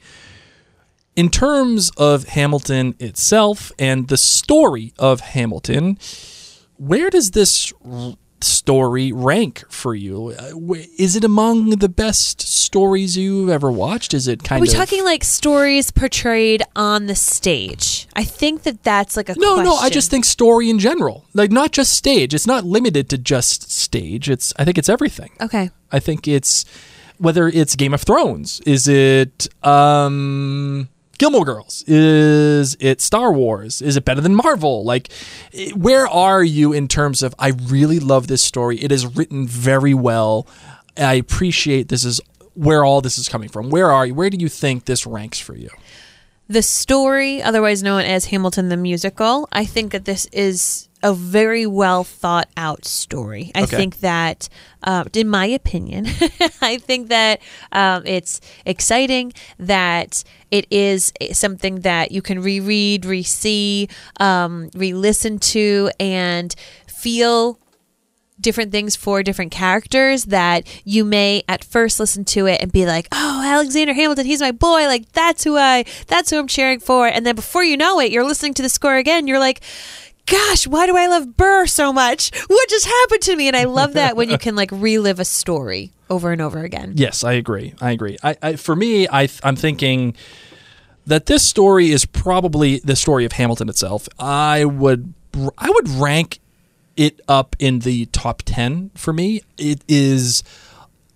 In 1.15 1.29
terms 1.29 1.91
of 1.97 2.25
Hamilton 2.29 2.95
itself 2.99 3.71
and 3.79 4.09
the 4.09 4.17
story 4.17 4.93
of 4.99 5.21
Hamilton, 5.21 5.97
where 6.77 7.09
does 7.09 7.31
this 7.31 7.71
story 8.41 9.11
rank 9.11 9.63
for 9.69 9.95
you? 9.95 10.35
Uh, 10.37 10.73
Is 10.97 11.15
it 11.15 11.23
among 11.23 11.69
the 11.71 11.89
best 11.89 12.41
stories 12.41 13.17
you've 13.17 13.49
ever 13.49 13.71
watched? 13.71 14.13
Is 14.13 14.27
it 14.27 14.43
kind 14.43 14.59
Are 14.59 14.63
we 14.63 14.69
of 14.69 14.75
talking 14.75 15.03
like 15.03 15.23
stories 15.23 15.91
portrayed 15.91 16.61
on 16.75 17.07
the 17.07 17.15
stage? 17.15 18.07
I 18.15 18.23
think 18.23 18.63
that 18.63 18.83
that's 18.83 19.15
like 19.17 19.29
a 19.29 19.35
No, 19.37 19.61
no, 19.61 19.75
I 19.75 19.89
just 19.89 20.11
think 20.11 20.25
story 20.25 20.69
in 20.69 20.79
general. 20.79 21.25
Like 21.33 21.51
not 21.51 21.71
just 21.71 21.93
stage. 21.93 22.33
It's 22.33 22.47
not 22.47 22.65
limited 22.65 23.09
to 23.09 23.17
just 23.17 23.71
stage. 23.71 24.29
It's 24.29 24.53
I 24.57 24.65
think 24.65 24.77
it's 24.77 24.89
everything. 24.89 25.31
Okay. 25.41 25.71
I 25.91 25.99
think 25.99 26.27
it's 26.27 26.65
whether 27.17 27.47
it's 27.47 27.75
Game 27.75 27.93
of 27.93 28.01
Thrones, 28.01 28.61
is 28.65 28.87
it 28.87 29.47
um 29.65 30.89
Gilmore 31.17 31.45
Girls, 31.45 31.83
is 31.87 32.75
it 32.79 33.01
Star 33.01 33.31
Wars, 33.31 33.81
is 33.81 33.97
it 33.97 34.05
better 34.05 34.21
than 34.21 34.35
Marvel? 34.35 34.83
Like 34.83 35.09
eh, 35.53 35.71
where 35.71 36.07
are 36.07 36.43
you 36.43 36.73
in 36.73 36.87
terms 36.87 37.23
of 37.23 37.33
I 37.39 37.49
really 37.49 37.99
love 37.99 38.27
this 38.27 38.43
story. 38.43 38.77
It 38.79 38.91
is 38.91 39.05
written 39.15 39.47
very 39.47 39.93
well. 39.93 40.47
I 40.97 41.15
appreciate 41.15 41.89
this 41.89 42.05
is 42.05 42.21
where 42.53 42.83
all 42.85 43.01
this 43.01 43.17
is 43.17 43.27
coming 43.27 43.49
from. 43.49 43.69
Where 43.69 43.91
are 43.91 44.05
you? 44.05 44.13
Where 44.13 44.29
do 44.29 44.37
you 44.37 44.49
think 44.49 44.85
this 44.85 45.05
ranks 45.05 45.39
for 45.39 45.55
you? 45.55 45.69
The 46.47 46.61
story, 46.61 47.41
otherwise 47.41 47.81
known 47.81 48.03
as 48.03 48.25
Hamilton 48.25 48.69
the 48.69 48.77
Musical, 48.77 49.47
I 49.51 49.65
think 49.65 49.91
that 49.91 50.05
this 50.05 50.27
is 50.27 50.89
a 51.05 51.13
very 51.13 51.65
well 51.67 52.03
thought 52.03 52.49
out 52.57 52.83
story. 52.85 53.51
I 53.53 53.63
Okay. 53.63 53.77
think 53.77 53.99
that, 53.99 54.49
uh, 54.83 55.03
in 55.13 55.27
my 55.29 55.45
opinion, 55.45 56.05
I 56.61 56.77
think 56.79 57.09
that 57.09 57.41
um, 57.71 58.03
it's 58.05 58.41
exciting 58.65 59.31
that 59.59 60.23
it 60.51 60.65
is 60.71 61.13
something 61.31 61.81
that 61.81 62.11
you 62.11 62.21
can 62.21 62.41
reread, 62.41 63.05
re-see, 63.05 63.87
um, 64.19 64.69
re-listen 64.73 65.37
to, 65.55 65.91
and 65.99 66.55
feel 66.87 67.59
different 68.41 68.71
things 68.71 68.95
for 68.97 69.23
different 69.23 69.49
characters 69.51 70.25
that 70.25 70.67
you 70.83 71.05
may 71.05 71.41
at 71.47 71.63
first 71.63 71.99
listen 72.01 72.25
to 72.25 72.45
it 72.47 72.61
and 72.61 72.69
be 72.71 72.85
like, 72.85 73.07
"Oh, 73.11 73.41
Alexander 73.45 73.93
Hamilton, 73.93 74.25
he's 74.25 74.41
my 74.41 74.51
boy. 74.51 74.87
Like 74.87 75.09
that's 75.13 75.43
who 75.45 75.55
I 75.57 75.85
that's 76.07 76.29
who 76.31 76.39
I'm 76.39 76.47
cheering 76.47 76.79
for." 76.81 77.07
And 77.07 77.25
then 77.25 77.35
before 77.35 77.63
you 77.63 77.77
know 77.77 77.99
it, 78.01 78.11
you're 78.11 78.25
listening 78.25 78.53
to 78.55 78.61
the 78.61 78.69
score 78.69 78.97
again. 78.97 79.25
You're 79.27 79.39
like, 79.39 79.61
"Gosh, 80.25 80.67
why 80.67 80.85
do 80.85 80.97
I 80.97 81.07
love 81.07 81.37
Burr 81.37 81.67
so 81.67 81.93
much? 81.93 82.31
What 82.47 82.69
just 82.69 82.85
happened 82.85 83.21
to 83.23 83.35
me?" 83.35 83.47
And 83.47 83.55
I 83.55 83.65
love 83.65 83.93
that 83.93 84.15
when 84.15 84.29
you 84.29 84.37
can 84.45 84.55
like 84.55 84.71
relive 84.71 85.19
a 85.19 85.25
story 85.25 85.91
over 86.09 86.31
and 86.31 86.41
over 86.41 86.63
again. 86.63 86.93
Yes, 86.95 87.23
I 87.23 87.33
agree. 87.33 87.73
I 87.81 87.91
agree. 87.91 88.17
I, 88.23 88.35
I 88.41 88.55
for 88.55 88.75
me, 88.75 89.07
I 89.07 89.29
I'm 89.43 89.55
thinking 89.55 90.15
that 91.05 91.27
this 91.27 91.43
story 91.43 91.91
is 91.91 92.05
probably 92.05 92.79
the 92.79 92.95
story 92.95 93.25
of 93.25 93.33
Hamilton 93.33 93.69
itself. 93.69 94.07
I 94.19 94.65
would 94.65 95.13
I 95.57 95.69
would 95.69 95.89
rank 95.89 96.39
it 96.95 97.19
up 97.27 97.55
in 97.59 97.79
the 97.79 98.05
top 98.07 98.41
10 98.45 98.91
for 98.95 99.11
me. 99.13 99.41
It 99.57 99.81
is 99.87 100.43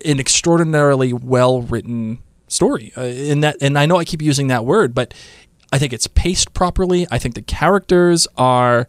an 0.06 0.20
extraordinarily 0.20 1.14
well 1.14 1.62
written 1.62 2.20
story. 2.48 2.92
Uh, 2.98 3.04
in 3.04 3.42
that 3.42 3.58
and 3.62 3.78
I 3.78 3.86
know 3.86 3.98
I 3.98 4.06
keep 4.06 4.22
using 4.22 4.48
that 4.48 4.66
word, 4.66 4.94
but 4.94 5.14
I 5.72 5.78
think 5.78 5.94
it's 5.94 6.08
paced 6.08 6.54
properly. 6.54 7.08
I 7.12 7.18
think 7.18 7.36
the 7.36 7.42
characters 7.42 8.28
are 8.38 8.88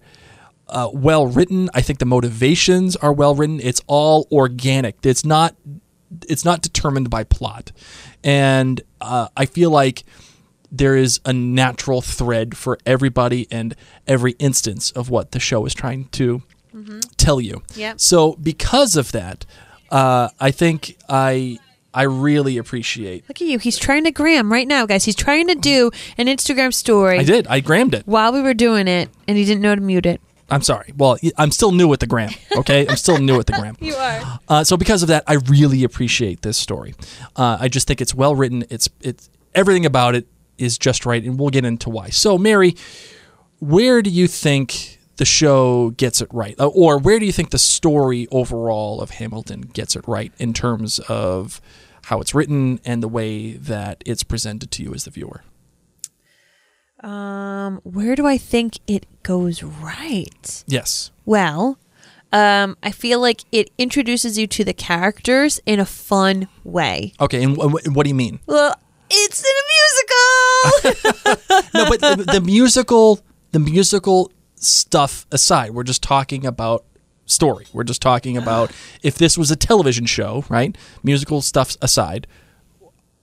uh, 0.69 0.89
well 0.93 1.27
written. 1.27 1.69
I 1.75 1.83
think 1.83 1.99
the 1.99 2.07
motivations 2.07 2.97
are 2.97 3.13
well 3.13 3.35
written. 3.35 3.61
It's 3.61 3.83
all 3.87 4.27
organic. 4.33 4.97
It's 5.05 5.25
not 5.25 5.57
it's 6.29 6.45
not 6.45 6.61
determined 6.63 7.09
by 7.09 7.25
plot, 7.25 7.71
and 8.25 8.81
uh, 9.01 9.29
I 9.37 9.47
feel 9.47 9.71
like 9.71 10.05
there 10.73 10.97
is 10.97 11.21
a 11.25 11.33
natural 11.33 12.01
thread 12.01 12.57
for 12.57 12.79
everybody 12.87 13.47
and 13.51 13.75
every 14.07 14.33
instance 14.39 14.91
of 14.93 15.11
what 15.11 15.33
the 15.33 15.41
show 15.41 15.67
is 15.67 15.75
trying 15.75 16.07
to 16.07 16.43
tell 17.17 17.41
you. 17.41 17.63
Yep. 17.75 18.01
So 18.01 18.35
because 18.35 18.97
of 18.97 19.13
that, 19.13 19.45
uh, 19.91 20.29
I 20.39 20.51
think 20.51 20.97
I 21.09 21.59
I 21.93 22.03
really 22.03 22.57
appreciate. 22.57 23.29
Look 23.29 23.41
at 23.41 23.49
you. 23.49 23.59
He's 23.59 23.77
trying 23.79 24.05
to 24.05 24.11
gram 24.13 24.53
right 24.53 24.69
now, 24.69 24.87
guys. 24.87 25.05
He's 25.05 25.17
trying 25.17 25.49
to 25.49 25.55
do 25.57 25.91
an 26.19 26.27
Instagram 26.27 26.73
story 26.73 27.19
I 27.19 27.25
did. 27.25 27.47
I 27.49 27.61
grammed 27.61 27.95
it. 27.95 28.07
while 28.07 28.33
we 28.33 28.43
were 28.43 28.55
doing 28.55 28.87
it, 28.87 29.09
and 29.27 29.37
he 29.37 29.45
didn't 29.45 29.63
know 29.63 29.75
to 29.75 29.81
mute 29.81 30.07
it. 30.07 30.21
I'm 30.53 30.63
sorry. 30.63 30.93
Well, 30.97 31.17
I'm 31.37 31.51
still 31.53 31.71
new 31.73 31.93
at 31.93 32.01
the 32.01 32.07
gram. 32.07 32.31
Okay, 32.57 32.87
I'm 32.89 32.97
still 32.97 33.19
new 33.19 33.39
at 33.39 33.47
the 33.47 33.53
gram. 33.53 33.77
You 33.81 33.95
are. 33.95 34.41
Uh, 34.49 34.65
so 34.65 34.77
because 34.77 35.03
of 35.03 35.09
that, 35.09 35.23
I 35.27 35.35
really 35.35 35.85
appreciate 35.85 36.43
this 36.43 36.57
story. 36.57 36.95
Uh, 37.37 37.57
I 37.61 37.69
just 37.69 37.87
think 37.87 38.01
it's 38.01 38.15
well 38.15 38.35
written. 38.35 38.65
It's 38.71 38.89
it's 39.01 39.31
everything 39.55 39.87
about 39.87 40.15
it 40.17 40.27
is 40.59 40.77
just 40.79 41.07
right, 41.07 41.23
and 41.23 41.39
we'll 41.39 41.51
get 41.51 41.65
into 41.65 41.89
why. 41.89 42.11
So, 42.11 42.37
Mary, 42.37 42.75
where 43.61 44.03
do 44.03 44.11
you 44.11 44.27
think 44.27 44.99
the 45.21 45.25
show 45.27 45.91
gets 45.91 46.23
it 46.23 46.29
right, 46.33 46.55
Uh, 46.59 46.69
or 46.69 46.99
where 46.99 47.19
do 47.21 47.27
you 47.27 47.33
think 47.33 47.51
the 47.51 47.59
story 47.59 48.27
overall 48.33 49.03
of 49.03 49.11
Hamilton 49.11 49.61
gets 49.61 49.95
it 49.95 50.03
right 50.09 50.33
in 50.39 50.53
terms 50.55 50.99
of 51.11 51.61
how 52.05 52.21
it's 52.23 52.35
written 52.35 52.81
and 52.87 53.03
the 53.03 53.09
way 53.09 53.53
that 53.53 54.03
it's 54.07 54.23
presented 54.25 54.71
to 54.73 54.83
you 54.83 54.95
as 54.95 55.05
the 55.05 55.11
viewer? 55.11 55.43
Um, 57.03 57.81
where 57.85 58.15
do 58.17 58.27
I 58.27 58.39
think 58.39 58.79
it 58.87 59.05
goes 59.23 59.63
right? 59.63 60.65
Yes. 60.67 61.11
Well, 61.27 61.79
um, 62.33 62.77
I 62.83 62.91
feel 62.91 63.21
like 63.21 63.43
it 63.53 63.71
introduces 63.77 64.39
you 64.39 64.47
to 64.49 64.65
the 64.65 64.73
characters 64.75 65.61
in 65.67 65.81
a 65.81 65.87
fun 65.87 66.49
way. 66.65 67.13
Okay, 67.21 67.43
and 67.43 67.57
wh- 67.57 67.71
wh- 67.73 67.95
what 67.97 68.05
do 68.05 68.09
you 68.09 68.15
mean? 68.15 68.41
Well, 68.47 68.75
it's 69.11 69.43
in 69.45 69.55
a 69.63 69.67
musical. 70.95 71.71
no, 71.75 71.89
but 71.91 72.01
the, 72.01 72.33
the 72.33 72.41
musical, 72.41 73.21
the 73.53 73.59
musical 73.61 74.31
stuff 74.61 75.27
aside, 75.33 75.73
we're 75.73 75.83
just 75.83 76.03
talking 76.03 76.47
about 76.47 76.85
story. 77.27 77.67
We're 77.73 77.85
just 77.85 78.03
talking 78.03 78.37
about 78.37 78.73
if 79.03 79.17
this 79.17 79.37
was 79.39 79.51
a 79.51 79.57
television 79.57 80.07
show, 80.07 80.45
right? 80.49 80.77
Musical 81.03 81.43
stuff 81.43 81.77
aside, 81.81 82.27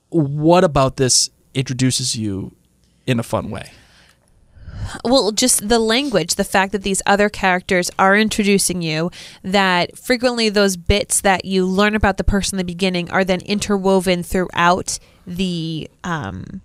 what 0.09 0.63
about 0.63 0.97
this 0.97 1.29
introduces 1.53 2.15
you 2.15 2.55
in 3.05 3.19
a 3.19 3.23
fun 3.23 3.49
way? 3.49 3.71
well, 5.03 5.31
just 5.31 5.67
the 5.67 5.79
language, 5.79 6.35
the 6.35 6.43
fact 6.43 6.71
that 6.71 6.83
these 6.83 7.01
other 7.05 7.29
characters 7.29 7.89
are 7.97 8.15
introducing 8.15 8.81
you, 8.81 9.11
that 9.43 9.97
frequently 9.97 10.49
those 10.49 10.77
bits 10.77 11.21
that 11.21 11.45
you 11.45 11.65
learn 11.65 11.95
about 11.95 12.17
the 12.17 12.23
person 12.23 12.55
in 12.55 12.57
the 12.57 12.71
beginning 12.71 13.09
are 13.11 13.23
then 13.23 13.41
interwoven 13.41 14.23
throughout 14.23 14.99
the 15.25 15.89
um 16.03 16.61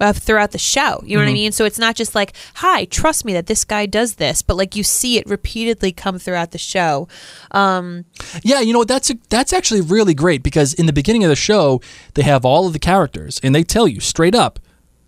uh, 0.00 0.12
throughout 0.12 0.52
the 0.52 0.58
show. 0.58 1.02
You 1.04 1.16
know 1.16 1.24
what 1.24 1.30
I 1.30 1.34
mean? 1.34 1.52
So 1.52 1.64
it's 1.64 1.78
not 1.78 1.94
just 1.96 2.14
like, 2.14 2.34
"Hi, 2.56 2.84
trust 2.86 3.24
me 3.24 3.32
that 3.32 3.46
this 3.46 3.64
guy 3.64 3.86
does 3.86 4.14
this," 4.16 4.42
but 4.42 4.56
like 4.56 4.76
you 4.76 4.82
see 4.82 5.18
it 5.18 5.26
repeatedly 5.26 5.92
come 5.92 6.18
throughout 6.18 6.50
the 6.50 6.58
show. 6.58 7.08
Um 7.50 8.04
Yeah, 8.42 8.60
you 8.60 8.72
know 8.72 8.84
that's 8.84 9.12
that's 9.28 9.52
actually 9.52 9.80
really 9.80 10.14
great 10.14 10.42
because 10.42 10.74
in 10.74 10.86
the 10.86 10.92
beginning 10.92 11.24
of 11.24 11.30
the 11.30 11.36
show 11.36 11.80
they 12.14 12.22
have 12.22 12.44
all 12.44 12.66
of 12.66 12.72
the 12.72 12.78
characters 12.78 13.40
and 13.42 13.54
they 13.54 13.62
tell 13.62 13.88
you 13.88 14.00
straight 14.00 14.34
up, 14.34 14.58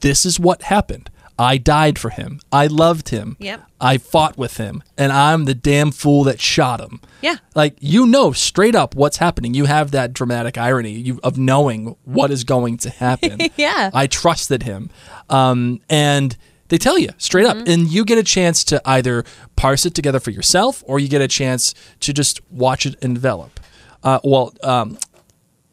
this 0.00 0.24
is 0.24 0.40
what 0.40 0.62
happened. 0.62 1.10
I 1.38 1.56
died 1.56 1.98
for 1.98 2.10
him. 2.10 2.40
I 2.50 2.66
loved 2.66 3.10
him. 3.10 3.36
Yep. 3.38 3.62
I 3.80 3.98
fought 3.98 4.36
with 4.36 4.56
him, 4.56 4.82
and 4.96 5.12
I'm 5.12 5.44
the 5.44 5.54
damn 5.54 5.92
fool 5.92 6.24
that 6.24 6.40
shot 6.40 6.80
him. 6.80 7.00
Yeah. 7.22 7.36
Like 7.54 7.76
you 7.80 8.06
know 8.06 8.32
straight 8.32 8.74
up 8.74 8.94
what's 8.96 9.18
happening. 9.18 9.54
You 9.54 9.66
have 9.66 9.92
that 9.92 10.12
dramatic 10.12 10.58
irony 10.58 10.92
you, 10.92 11.20
of 11.22 11.38
knowing 11.38 11.94
what 12.04 12.30
is 12.32 12.42
going 12.44 12.76
to 12.78 12.90
happen. 12.90 13.38
Yeah. 13.56 13.90
I 13.94 14.06
trusted 14.08 14.64
him, 14.64 14.90
um, 15.30 15.80
and 15.88 16.36
they 16.68 16.78
tell 16.78 16.98
you 16.98 17.10
straight 17.18 17.46
up, 17.46 17.56
Mm-hmm. 17.56 17.70
and 17.70 17.88
you 17.88 18.04
get 18.04 18.18
a 18.18 18.22
chance 18.24 18.62
to 18.64 18.80
either 18.84 19.24
parse 19.56 19.86
it 19.86 19.94
together 19.94 20.20
for 20.20 20.30
yourself, 20.32 20.82
or 20.86 20.98
you 20.98 21.08
get 21.08 21.22
a 21.22 21.28
chance 21.28 21.72
to 22.00 22.12
just 22.12 22.40
watch 22.50 22.84
it 22.84 22.96
and 23.00 23.14
develop. 23.14 23.60
Uh, 24.02 24.20
well, 24.22 24.52
um, 24.62 24.96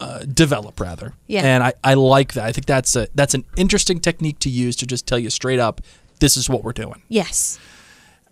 uh, 0.05 0.19
develop 0.43 0.79
rather. 0.79 1.13
Yeah. 1.27 1.41
And 1.43 1.63
I, 1.63 1.73
I 1.83 1.93
like 1.95 2.33
that. 2.33 2.45
I 2.45 2.51
think 2.51 2.65
that's 2.67 2.95
a 2.95 3.07
that's 3.15 3.33
an 3.33 3.43
interesting 3.57 3.99
technique 3.99 4.39
to 4.39 4.49
use 4.49 4.75
to 4.77 4.85
just 4.85 5.07
tell 5.07 5.19
you 5.19 5.29
straight 5.29 5.59
up, 5.67 5.81
this 6.19 6.37
is 6.37 6.49
what 6.49 6.63
we're 6.63 6.73
doing 6.85 7.01
yes. 7.09 7.59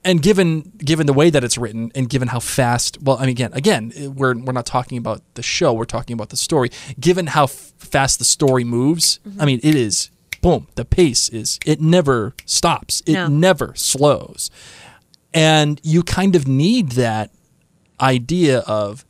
and 0.05 0.21
given 0.21 0.71
given 0.77 1.05
the 1.05 1.13
way 1.21 1.29
that 1.29 1.43
it's 1.43 1.57
written 1.57 1.91
and 1.95 2.09
given 2.09 2.27
how 2.29 2.39
fast 2.39 2.97
well 3.01 3.17
i 3.17 3.21
mean 3.25 3.29
again 3.39 3.51
again 3.53 3.91
we're 4.19 4.35
we're 4.45 4.53
not 4.61 4.65
talking 4.65 4.97
about 4.97 5.19
the 5.33 5.43
show 5.43 5.69
we're 5.73 5.93
talking 5.97 6.13
about 6.13 6.29
the 6.29 6.37
story 6.37 6.69
given 6.99 7.27
how 7.27 7.43
f- 7.43 7.73
fast 7.77 8.19
the 8.19 8.25
story 8.25 8.63
moves 8.63 9.19
i 9.39 9.45
mean 9.45 9.59
it 9.63 9.75
is 9.75 10.11
boom 10.41 10.67
the 10.75 10.85
pace 10.85 11.27
is 11.29 11.59
it 11.65 11.79
never 11.81 12.33
stops 12.45 13.01
it 13.05 13.13
No. 13.13 13.27
never 13.27 13.73
slows 13.75 14.49
and 15.33 15.79
you 15.83 16.03
kind 16.03 16.35
of 16.37 16.47
need 16.47 16.85
that 16.93 17.27
idea 17.99 18.59
of 18.59 19.05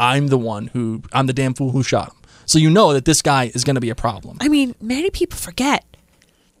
i'm 0.00 0.26
the 0.26 0.38
one 0.38 0.66
who 0.68 1.02
i'm 1.12 1.26
the 1.26 1.32
damn 1.32 1.54
fool 1.54 1.70
who 1.70 1.82
shot 1.84 2.08
him 2.08 2.16
so 2.46 2.58
you 2.58 2.68
know 2.68 2.92
that 2.92 3.04
this 3.04 3.22
guy 3.22 3.44
is 3.54 3.62
going 3.62 3.76
to 3.76 3.80
be 3.80 3.90
a 3.90 3.94
problem 3.94 4.36
I 4.40 4.48
mean, 4.48 4.74
many 4.80 5.10
people 5.10 5.38
forget. 5.38 5.84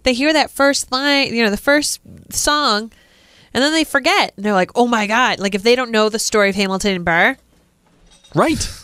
They 0.04 0.14
hear 0.14 0.32
that 0.32 0.50
first 0.50 0.92
line, 0.92 1.34
you 1.34 1.42
know, 1.42 1.50
the 1.50 1.56
first 1.56 2.00
song, 2.30 2.92
and 3.52 3.62
then 3.62 3.72
they 3.72 3.82
forget. 3.84 4.32
And 4.36 4.44
they're 4.44 4.52
like, 4.52 4.70
oh 4.76 4.86
my 4.86 5.06
God. 5.08 5.40
Like, 5.40 5.54
if 5.56 5.62
they 5.64 5.74
don't 5.74 5.90
know 5.90 6.08
the 6.08 6.18
story 6.20 6.48
of 6.48 6.54
Hamilton 6.54 6.94
and 6.94 7.04
Burr, 7.04 7.36
right 8.34 8.79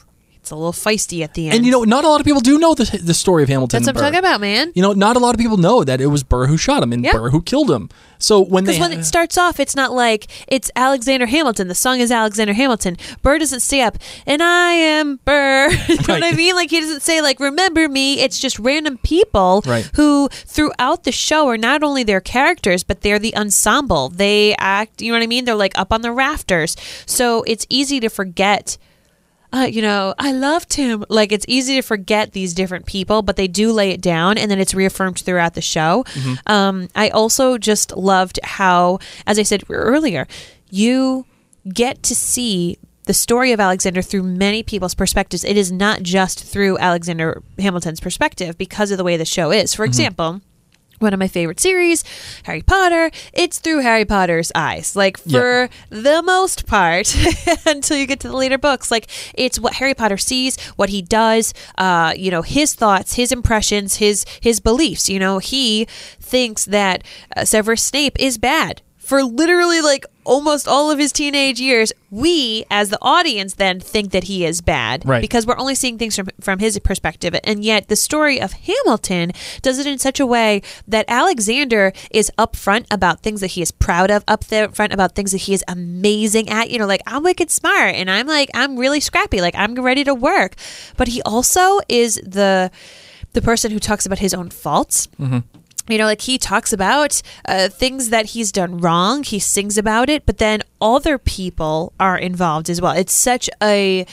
it's 0.47 0.53
a 0.53 0.55
little 0.55 0.73
feisty 0.73 1.23
at 1.25 1.35
the 1.35 1.47
end. 1.47 1.57
and 1.57 1.67
you 1.67 1.73
know 1.73 1.83
not 1.83 2.05
a 2.05 2.09
lot 2.09 2.21
of 2.21 2.25
people 2.25 2.41
do 2.41 2.57
know 2.57 2.73
the, 2.73 2.85
the 3.03 3.13
story 3.15 3.43
of 3.43 3.49
hamilton 3.49 3.83
that's 3.83 3.89
what 3.89 3.97
I'm 3.97 4.13
talking 4.13 4.21
about, 4.21 4.41
man. 4.41 4.71
You 4.77 4.83
know, 4.83 4.93
not 4.93 5.17
a 5.17 5.19
lot 5.19 5.35
of 5.35 5.41
people 5.41 5.57
know 5.57 5.83
that 5.83 6.01
it 6.01 6.07
was 6.07 6.23
Burr 6.23 6.47
who 6.47 6.57
shot 6.57 6.85
him 6.85 6.93
and 6.93 7.03
Yeah. 7.05 7.13
Burr 7.13 7.31
who 7.31 7.43
killed 7.43 7.69
him. 7.69 7.89
So 8.19 8.41
when 8.41 8.63
they 8.65 8.73
Because 8.75 8.89
when 8.91 8.99
it 8.99 9.05
starts 9.05 9.37
off, 9.37 9.59
it's 9.59 9.75
not 9.75 9.93
like 9.93 10.29
it's 10.47 10.71
Alexander 10.77 11.27
Hamilton. 11.27 11.67
The 11.69 11.75
song 11.75 11.99
is 11.99 12.13
Alexander 12.13 12.53
Hamilton. 12.55 12.97
Burr 13.23 13.39
doesn't 13.39 13.61
stay 13.61 13.83
up, 13.83 13.99
and 14.25 14.41
I 14.43 14.71
am 14.73 15.19
Burr. 15.25 15.69
you 15.89 15.97
know 15.97 16.15
what 16.15 16.23
I 16.25 16.33
mean? 16.33 16.55
Like 16.55 16.71
he 16.71 16.79
doesn't 16.81 17.03
say 17.03 17.21
like 17.21 17.41
"Remember 17.41 17.89
me." 17.89 18.21
It's 18.21 18.39
just 18.39 18.59
random 18.61 18.99
people 18.99 19.63
Right. 19.67 19.91
who, 19.97 20.29
throughout 20.31 21.03
the 21.05 21.13
show, 21.13 21.49
are 21.49 21.59
not 21.59 21.83
only 21.83 22.05
their 22.05 22.21
characters, 22.23 22.85
but 22.85 23.01
they're 23.03 23.19
the 23.19 23.37
ensemble. 23.37 24.09
They 24.11 24.55
act. 24.59 25.03
You 25.03 25.11
know 25.13 25.19
what 25.19 25.25
I 25.25 25.27
mean? 25.27 25.45
They're 25.45 25.55
like 25.57 25.77
up 25.77 25.93
on 25.93 26.03
the 26.03 26.13
rafters, 26.13 26.77
so 27.05 27.43
it's 27.49 27.67
easy 27.69 27.99
to 28.01 28.09
forget. 28.09 28.79
Uh, 29.53 29.67
you 29.71 29.81
know, 29.83 30.15
I 30.19 30.33
loved 30.33 30.75
him. 30.75 31.05
Like 31.09 31.33
it's 31.33 31.45
easy 31.49 31.77
to 31.77 31.83
forget 31.83 32.33
these 32.33 32.53
different 32.55 32.87
people, 32.87 33.23
but 33.23 33.37
they 33.37 33.49
do 33.49 33.73
lay 33.73 33.91
it 33.91 34.01
down, 34.01 34.39
and 34.39 34.51
then 34.51 34.59
it's 34.61 34.75
reaffirmed 34.75 35.19
throughout 35.19 35.55
the 35.55 35.63
show. 35.63 36.05
Um, 36.47 36.89
I 36.95 37.09
also 37.11 37.57
just 37.59 37.97
loved 37.97 38.39
how, 38.43 38.99
as 39.27 39.39
I 39.39 39.43
said 39.45 39.65
earlier, 39.71 40.27
you 40.71 41.27
get 41.73 42.03
to 42.05 42.15
see 42.15 42.79
the 43.05 43.15
story 43.15 43.53
of 43.53 43.61
Alexander 43.61 44.03
through 44.03 44.25
many 44.25 44.63
people's 44.65 44.95
perspectives. 44.95 45.45
It 45.45 45.57
is 45.57 45.71
not 45.71 46.03
just 46.03 46.43
through 46.45 46.77
Alexander 46.79 47.41
Hamilton's 47.59 48.01
perspective 48.01 48.59
because 48.59 48.91
of 48.91 48.99
the 48.99 49.05
way 49.05 49.17
the 49.17 49.25
show 49.25 49.53
is. 49.53 49.75
For 49.75 49.85
example, 49.85 50.41
one 50.99 51.13
of 51.13 51.19
my 51.19 51.29
favorite 51.29 51.61
series, 51.61 52.05
Harry 52.45 52.63
Potter, 52.63 53.11
it's 53.33 53.59
through 53.59 53.81
Harry 53.81 54.05
Potter's 54.05 54.53
eyes. 54.55 54.97
Like 54.97 55.19
for 55.19 55.69
the 55.91 56.23
most 56.23 56.67
part, 56.67 57.15
until 57.67 57.97
you 57.97 58.07
get 58.07 58.21
to 58.21 58.29
the 58.29 58.37
later 58.37 58.59
books, 58.59 58.91
like 58.91 59.09
it's 59.35 59.59
what 59.59 59.75
Harry 59.75 59.95
Potter 59.95 60.17
sees, 60.17 60.61
what 60.77 60.89
he 60.89 61.03
does, 61.03 61.53
uh, 61.79 62.13
you 62.17 62.31
know, 62.31 62.43
his 62.43 62.75
thoughts, 62.75 63.15
his 63.15 63.33
impressions, 63.33 63.97
his 63.97 64.25
his 64.41 64.61
beliefs. 64.61 65.09
You 65.09 65.19
know, 65.19 65.39
he 65.39 65.87
thinks 66.21 66.65
that 66.67 67.05
uh, 67.37 67.45
Severus 67.45 67.83
Snape 67.83 68.17
is 68.19 68.39
bad 68.39 68.83
for 69.07 69.23
literally 69.23 69.81
like 69.81 70.05
almost 70.25 70.67
all 70.67 70.91
of 70.91 70.99
his 70.99 71.13
teenage 71.13 71.61
years. 71.61 71.93
We, 72.11 72.65
as 72.73 72.91
the 72.91 72.99
audience, 73.01 73.55
then 73.55 73.79
think 73.79 74.11
that 74.11 74.25
he 74.25 74.45
is 74.45 74.61
bad, 74.61 75.07
Right. 75.07 75.21
Because 75.21 75.47
we're 75.47 75.59
only 75.59 75.77
seeing 75.77 75.97
things 75.97 76.17
from 76.17 76.29
from 76.41 76.59
his 76.59 76.77
perspective, 76.81 77.37
and 77.45 77.65
yet 77.65 77.87
the 77.87 77.95
story 77.95 78.41
of 78.41 78.53
Hamilton 78.53 79.31
does 79.63 79.79
it 79.79 79.87
in 79.87 79.99
such 79.99 80.19
a 80.19 80.27
way 80.27 80.61
that 80.89 81.05
Alexander 81.07 81.93
is 82.11 82.33
upfront 82.37 82.87
about 82.91 83.21
things 83.21 83.41
that 83.43 83.53
he 83.53 83.63
is 83.63 83.71
proud 83.71 84.11
of, 84.11 84.25
up 84.27 84.45
there 84.47 84.69
front 84.71 84.93
about 84.93 85.15
things 85.15 85.31
that 85.31 85.43
he 85.43 85.55
is 85.55 85.63
amazing 85.69 86.49
at. 86.49 86.71
You 86.71 86.81
know, 86.81 86.87
like 86.87 87.03
I'm 87.07 87.23
wicked 87.23 87.51
smart, 87.51 87.95
and 87.95 88.11
I'm 88.11 88.27
like 88.27 88.51
I'm 88.55 88.77
really 88.77 89.01
scrappy, 89.01 89.41
like 89.41 89.55
I'm 89.55 89.77
ready 89.77 90.03
to 90.03 90.15
work. 90.15 90.57
But 90.97 91.07
he 91.09 91.23
also 91.23 91.79
is 91.89 92.17
the 92.27 92.73
the 93.35 93.43
person 93.43 93.71
who 93.71 93.79
talks 93.79 94.05
about 94.07 94.19
his 94.19 94.35
own 94.35 94.49
faults 94.49 95.09
mm-hmm. 95.21 95.41
You 95.89 95.99
know, 95.99 96.05
like 96.07 96.23
he 96.23 96.39
talks 96.39 96.73
about 96.73 97.23
uh, 97.47 97.69
things 97.69 98.11
that 98.11 98.27
he's 98.27 98.51
done 98.53 98.79
wrong. 98.79 99.23
He 99.23 99.39
sings 99.39 99.79
about 99.79 100.09
it, 100.09 100.27
but 100.27 100.39
then 100.39 100.63
other 100.81 101.19
people 101.19 101.93
are 102.01 102.19
involved 102.19 102.69
as 102.71 102.81
well. 102.81 102.93
It's 102.93 103.13
such 103.13 103.49
a 103.63 104.07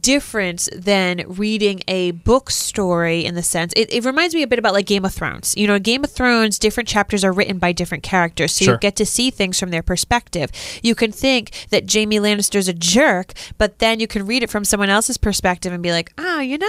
difference 0.00 0.68
than 0.76 1.24
reading 1.26 1.80
a 1.88 2.10
book 2.10 2.50
story 2.50 3.24
in 3.24 3.34
the 3.34 3.42
sense 3.42 3.72
it, 3.74 3.90
it 3.90 4.04
reminds 4.04 4.34
me 4.34 4.42
a 4.42 4.46
bit 4.46 4.58
about 4.58 4.74
like 4.74 4.84
game 4.84 5.02
of 5.02 5.14
thrones 5.14 5.54
you 5.56 5.66
know 5.66 5.78
game 5.78 6.04
of 6.04 6.10
thrones 6.10 6.58
different 6.58 6.86
chapters 6.86 7.24
are 7.24 7.32
written 7.32 7.58
by 7.58 7.72
different 7.72 8.02
characters 8.02 8.52
so 8.54 8.66
Sure. 8.66 8.74
you 8.74 8.80
get 8.80 8.96
to 8.96 9.06
see 9.06 9.30
things 9.30 9.58
from 9.58 9.70
their 9.70 9.82
perspective 9.82 10.50
you 10.82 10.94
can 10.94 11.10
think 11.10 11.52
that 11.70 11.90
jaime 11.90 12.18
lannister's 12.18 12.68
a 12.68 12.74
jerk 12.74 13.32
but 13.56 13.78
then 13.78 13.98
you 13.98 14.06
can 14.06 14.26
read 14.26 14.42
it 14.42 14.50
from 14.50 14.62
someone 14.62 14.90
else's 14.90 15.16
perspective 15.16 15.72
and 15.72 15.82
be 15.82 15.90
like 15.90 16.12
oh 16.18 16.40
you 16.40 16.58
know 16.58 16.66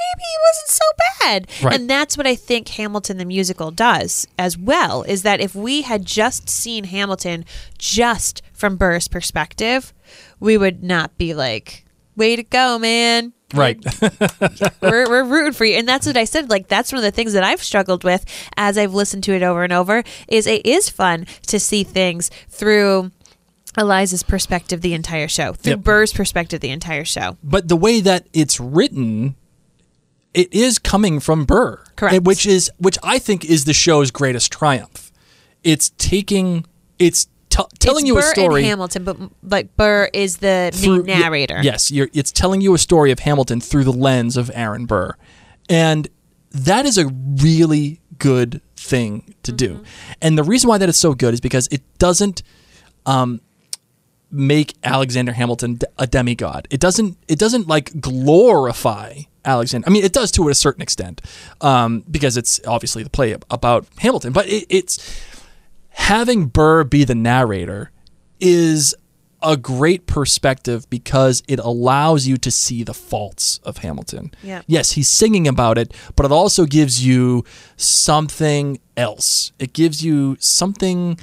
maybe 0.00 0.22
he 0.22 0.38
wasn't 0.48 0.68
so 0.68 0.84
bad. 1.20 1.46
Right. 1.62 1.74
And 1.80 1.90
that's 1.90 2.16
what 2.16 2.26
I 2.26 2.34
think 2.34 2.68
Hamilton 2.68 3.18
the 3.18 3.24
musical 3.24 3.70
does 3.70 4.26
as 4.38 4.56
well 4.58 5.02
is 5.04 5.22
that 5.22 5.40
if 5.40 5.54
we 5.54 5.82
had 5.82 6.04
just 6.04 6.48
seen 6.48 6.84
Hamilton 6.84 7.44
just 7.78 8.42
from 8.52 8.76
Burr's 8.76 9.08
perspective, 9.08 9.92
we 10.38 10.56
would 10.58 10.82
not 10.82 11.16
be 11.18 11.34
like, 11.34 11.84
way 12.16 12.36
to 12.36 12.42
go, 12.42 12.78
man. 12.78 13.32
Right. 13.54 13.78
we're, 14.80 15.08
we're 15.08 15.24
rooting 15.24 15.52
for 15.54 15.64
you. 15.64 15.74
And 15.76 15.88
that's 15.88 16.06
what 16.06 16.16
I 16.16 16.24
said. 16.24 16.50
Like, 16.50 16.68
that's 16.68 16.92
one 16.92 16.98
of 16.98 17.02
the 17.04 17.10
things 17.10 17.32
that 17.32 17.42
I've 17.42 17.62
struggled 17.62 18.04
with 18.04 18.24
as 18.56 18.78
I've 18.78 18.94
listened 18.94 19.24
to 19.24 19.34
it 19.34 19.42
over 19.42 19.64
and 19.64 19.72
over 19.72 20.04
is 20.28 20.46
it 20.46 20.64
is 20.64 20.88
fun 20.88 21.26
to 21.48 21.58
see 21.58 21.82
things 21.82 22.30
through 22.48 23.10
Eliza's 23.76 24.22
perspective 24.22 24.80
the 24.82 24.94
entire 24.94 25.28
show, 25.28 25.52
through 25.52 25.72
Yep. 25.72 25.80
Burr's 25.80 26.12
perspective 26.12 26.60
the 26.60 26.70
entire 26.70 27.04
show. 27.04 27.38
but 27.42 27.68
the 27.68 27.76
way 27.76 28.00
that 28.00 28.26
it's 28.32 28.58
written 28.60 29.36
it 30.34 30.52
is 30.52 30.78
coming 30.78 31.20
from 31.20 31.44
Burr. 31.44 31.82
Correct. 31.96 32.24
Which 32.24 32.46
is 32.46 32.70
which 32.78 32.98
I 33.02 33.18
think 33.18 33.44
is 33.44 33.64
the 33.64 33.72
show's 33.72 34.10
greatest 34.10 34.52
triumph. 34.52 35.10
It's 35.62 35.90
taking 35.98 36.66
it's 36.98 37.26
t- 37.48 37.64
telling 37.78 38.06
it's 38.06 38.08
you 38.08 38.14
Burr 38.14 38.20
a 38.20 38.22
story 38.22 38.60
and 38.62 38.68
Hamilton, 38.68 39.04
but 39.04 39.16
like 39.42 39.76
Burr 39.76 40.08
is 40.12 40.38
the 40.38 40.70
through- 40.72 41.04
main 41.04 41.20
narrator. 41.20 41.60
yes, 41.62 41.90
you're, 41.90 42.08
it's 42.12 42.32
telling 42.32 42.60
you 42.60 42.74
a 42.74 42.78
story 42.78 43.10
of 43.10 43.20
Hamilton 43.20 43.60
through 43.60 43.84
the 43.84 43.92
lens 43.92 44.36
of 44.36 44.50
Aaron 44.54 44.86
Burr, 44.86 45.14
and 45.68 46.08
that 46.52 46.86
is 46.86 46.96
a 46.98 47.06
really 47.08 48.00
good 48.18 48.60
thing 48.76 49.34
to 49.42 49.52
do. 49.52 49.74
Mm-hmm. 49.74 50.12
And 50.22 50.38
the 50.38 50.42
reason 50.44 50.68
why 50.68 50.78
that 50.78 50.88
is 50.88 50.98
so 50.98 51.14
good 51.14 51.34
is 51.34 51.40
because 51.40 51.68
it 51.70 51.82
doesn't 51.98 52.42
um, 53.06 53.40
make 54.30 54.74
Alexander 54.84 55.32
Hamilton 55.32 55.80
a 55.98 56.06
demigod. 56.06 56.68
It 56.70 56.80
doesn't. 56.80 57.16
It 57.28 57.38
doesn't 57.38 57.66
like 57.68 58.00
glorify 58.00 59.22
Alexander. 59.44 59.86
I 59.88 59.90
mean, 59.90 60.04
it 60.04 60.12
does 60.12 60.30
to 60.32 60.48
a 60.48 60.54
certain 60.54 60.82
extent 60.82 61.20
um, 61.60 62.04
because 62.10 62.36
it's 62.36 62.60
obviously 62.66 63.02
the 63.02 63.10
play 63.10 63.36
about 63.50 63.86
Hamilton, 63.98 64.32
but 64.32 64.46
it, 64.48 64.66
it's 64.68 65.20
having 65.90 66.46
Burr 66.46 66.84
be 66.84 67.04
the 67.04 67.14
narrator 67.14 67.90
is 68.38 68.94
a 69.42 69.56
great 69.56 70.06
perspective 70.06 70.88
because 70.90 71.42
it 71.48 71.58
allows 71.58 72.26
you 72.26 72.36
to 72.36 72.50
see 72.50 72.84
the 72.84 72.92
faults 72.94 73.58
of 73.64 73.78
Hamilton. 73.78 74.32
Yeah. 74.42 74.62
Yes, 74.66 74.92
he's 74.92 75.08
singing 75.08 75.48
about 75.48 75.78
it, 75.78 75.94
but 76.14 76.26
it 76.26 76.32
also 76.32 76.66
gives 76.66 77.04
you 77.04 77.44
something 77.76 78.80
else. 78.96 79.52
It 79.58 79.72
gives 79.72 80.04
you 80.04 80.36
something 80.40 81.18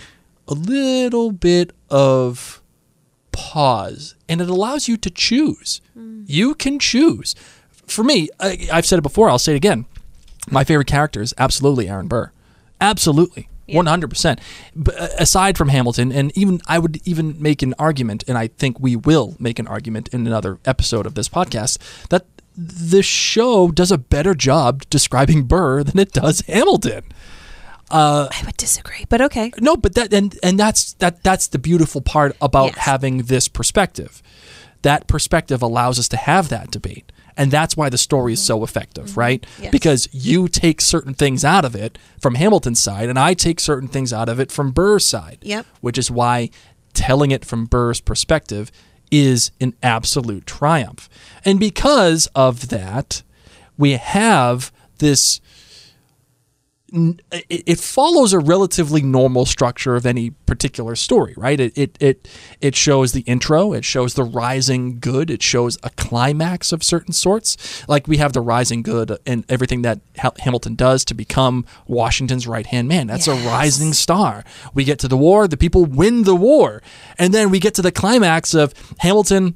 a 0.48 0.54
little 0.54 1.32
bit 1.32 1.74
of 1.90 2.62
pause 3.32 4.16
and 4.28 4.42
it 4.42 4.50
allows 4.50 4.88
you 4.88 4.98
to 4.98 5.10
choose. 5.10 5.82
You 6.26 6.56
can 6.56 6.80
choose. 6.80 7.36
For 7.88 8.04
me, 8.04 8.30
I, 8.40 8.68
I've 8.72 8.86
said 8.86 9.00
it 9.00 9.04
before, 9.04 9.30
I'll 9.30 9.40
say 9.40 9.54
it 9.54 9.58
again. 9.58 9.86
My 10.50 10.64
favorite 10.64 10.88
character 10.88 11.22
is 11.22 11.34
absolutely 11.38 11.90
Aaron 11.90 12.08
Burr. 12.08 12.32
Absolutely. 12.80 13.50
100%. 13.70 14.40
Uh, 14.88 15.08
aside 15.18 15.58
from 15.58 15.68
Hamilton, 15.70 16.12
and 16.12 16.32
even 16.38 16.62
I 16.68 16.80
would 16.80 17.02
even 17.06 17.42
make 17.42 17.62
an 17.62 17.74
argument, 17.78 18.24
and 18.28 18.38
I 18.38 18.48
think 18.48 18.80
we 18.80 18.96
will 18.96 19.36
make 19.40 19.60
an 19.60 19.68
argument 19.68 20.08
in 20.14 20.26
another 20.26 20.60
episode 20.66 21.06
of 21.06 21.16
this 21.16 21.28
podcast, 21.28 21.78
that 22.10 22.26
the 22.56 23.04
show 23.04 23.70
does 23.72 23.92
a 23.92 23.98
better 23.98 24.34
job 24.34 24.84
describing 24.90 25.44
Burr 25.44 25.84
than 25.84 26.00
it 26.00 26.14
does 26.14 26.42
Hamilton. 26.48 27.04
I 27.92 28.30
would 28.46 28.58
disagree, 28.58 29.06
but 29.10 29.22
okay. 29.22 29.52
No, 29.60 29.76
but 29.78 29.96
that 29.96 30.14
and 30.14 30.38
and 30.44 30.60
that's 30.60 30.94
that 30.94 31.24
that's 31.24 31.48
the 31.48 31.60
beautiful 31.60 32.02
part 32.02 32.36
about 32.42 32.68
Yes. 32.76 32.86
having 32.86 33.18
this 33.24 33.48
perspective. 33.48 34.22
That 34.82 35.08
perspective 35.08 35.62
allows 35.62 36.00
us 36.00 36.08
to 36.10 36.18
have 36.18 36.50
that 36.50 36.72
debate. 36.72 37.12
And 37.36 37.52
that's 37.52 37.78
why 37.78 37.90
the 37.90 37.98
story 37.98 38.34
is 38.34 38.42
so 38.42 38.58
mm-hmm. 38.58 38.64
effective, 38.64 39.06
mm-hmm. 39.08 39.20
right? 39.20 39.46
Yes. 39.62 39.72
Because 39.72 40.10
you 40.12 40.48
take 40.48 40.82
certain 40.82 41.14
things 41.14 41.46
out 41.46 41.66
of 41.66 41.76
it 41.76 41.98
from 42.20 42.36
Hamilton's 42.36 42.80
side, 42.80 43.10
and 43.10 43.20
I 43.20 43.34
take 43.34 43.60
certain 43.60 43.88
things 43.88 44.12
out 44.12 44.30
of 44.30 44.40
it 44.40 44.52
from 44.52 44.72
Burr's 44.72 45.06
side. 45.06 45.40
Yep. 45.42 45.66
Which 45.82 45.98
is 45.98 46.10
why 46.10 46.50
telling 46.94 47.32
it 47.32 47.46
from 47.46 47.66
Burr's 47.66 48.02
perspective 48.02 48.72
is 49.12 49.52
an 49.62 49.74
absolute 49.84 50.46
triumph. 50.46 51.08
And 51.46 51.60
because 51.60 52.28
of 52.34 52.70
that, 52.70 53.22
we 53.78 53.92
have 53.92 54.72
this 54.98 55.40
it, 56.94 57.24
it 57.50 57.80
follows 57.80 58.32
a 58.32 58.40
relatively 58.40 59.02
normal 59.02 59.46
structure 59.46 59.96
of 59.96 60.06
any 60.06 60.30
particular 60.30 60.96
story, 60.96 61.34
right? 61.36 61.60
It, 61.60 61.78
it 61.78 61.98
it 62.00 62.28
it 62.62 62.76
shows 62.76 63.12
the 63.12 63.22
intro, 63.22 63.74
it 63.74 63.84
shows 63.84 64.14
the 64.14 64.24
rising 64.24 65.00
good, 65.00 65.30
it 65.30 65.44
shows 65.44 65.78
a 65.84 65.90
climax 65.92 66.72
of 66.72 66.84
certain 66.84 67.14
sorts. 67.14 67.88
Like 67.90 68.08
we 68.08 68.18
have 68.18 68.34
the 68.34 68.42
rising 68.42 68.84
good 68.84 69.18
and 69.26 69.44
everything 69.50 69.82
that 69.82 70.00
Hamilton 70.40 70.76
does 70.76 71.04
to 71.06 71.14
become 71.14 71.66
Washington's 71.88 72.48
right 72.48 72.66
hand 72.66 72.88
man. 72.88 73.08
That's 73.08 73.28
a 73.28 73.36
rising 73.36 73.92
star. 73.94 74.46
We 74.74 74.84
get 74.86 75.00
to 75.00 75.08
the 75.08 75.18
war, 75.18 75.48
the 75.48 75.58
people 75.58 75.86
win 75.86 76.24
the 76.24 76.36
war, 76.36 76.82
and 77.18 77.34
then 77.34 77.50
we 77.50 77.60
get 77.60 77.74
to 77.76 77.82
the 77.82 77.92
climax 77.92 78.54
of 78.54 78.74
Hamilton 79.00 79.56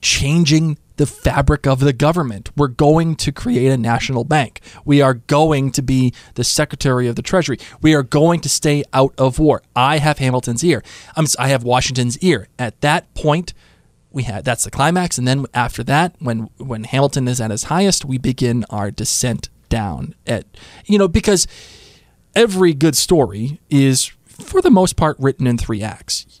changing 0.00 0.78
the 1.00 1.06
fabric 1.06 1.66
of 1.66 1.80
the 1.80 1.94
government. 1.94 2.50
We're 2.58 2.68
going 2.68 3.16
to 3.16 3.32
create 3.32 3.72
a 3.72 3.78
national 3.78 4.24
bank. 4.24 4.60
We 4.84 5.00
are 5.00 5.14
going 5.14 5.70
to 5.72 5.80
be 5.80 6.12
the 6.34 6.44
Secretary 6.44 7.08
of 7.08 7.16
the 7.16 7.22
Treasury. 7.22 7.56
We 7.80 7.94
are 7.94 8.02
going 8.02 8.40
to 8.40 8.50
stay 8.50 8.84
out 8.92 9.14
of 9.16 9.38
war. 9.38 9.62
I 9.74 9.96
have 9.96 10.18
Hamilton's 10.18 10.62
ear. 10.62 10.84
I'm, 11.16 11.24
I 11.38 11.48
have 11.48 11.64
Washington's 11.64 12.18
ear. 12.18 12.48
At 12.58 12.82
that 12.82 13.14
point, 13.14 13.54
we 14.10 14.24
had 14.24 14.44
that's 14.44 14.64
the 14.64 14.70
climax, 14.70 15.16
and 15.16 15.26
then 15.26 15.46
after 15.54 15.82
that, 15.84 16.16
when 16.18 16.50
when 16.58 16.84
Hamilton 16.84 17.28
is 17.28 17.40
at 17.40 17.50
his 17.50 17.64
highest, 17.64 18.04
we 18.04 18.18
begin 18.18 18.66
our 18.68 18.90
descent 18.90 19.48
down. 19.70 20.14
At 20.26 20.44
you 20.84 20.98
know 20.98 21.08
because 21.08 21.46
every 22.34 22.74
good 22.74 22.94
story 22.94 23.58
is 23.70 24.12
for 24.26 24.60
the 24.60 24.70
most 24.70 24.96
part 24.96 25.16
written 25.18 25.46
in 25.46 25.56
three 25.56 25.82
acts 25.82 26.40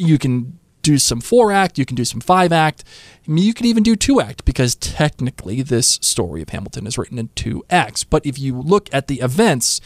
you 0.00 0.16
can 0.16 0.58
do 0.82 0.98
some 0.98 1.20
four 1.20 1.52
act, 1.52 1.78
you 1.78 1.84
can 1.84 1.96
do 1.96 2.04
some 2.04 2.20
five 2.20 2.52
act, 2.52 2.84
you 3.26 3.54
can 3.54 3.66
even 3.66 3.82
do 3.82 3.96
two 3.96 4.20
act 4.20 4.44
because 4.44 4.74
technically 4.74 5.62
this 5.62 5.98
story 6.02 6.42
of 6.42 6.48
Hamilton 6.48 6.86
is 6.86 6.98
written 6.98 7.18
in 7.18 7.28
two 7.34 7.64
acts. 7.70 8.04
But 8.04 8.24
if 8.26 8.38
you 8.38 8.60
look 8.60 8.88
at 8.92 9.06
the 9.06 9.20
events, 9.20 9.80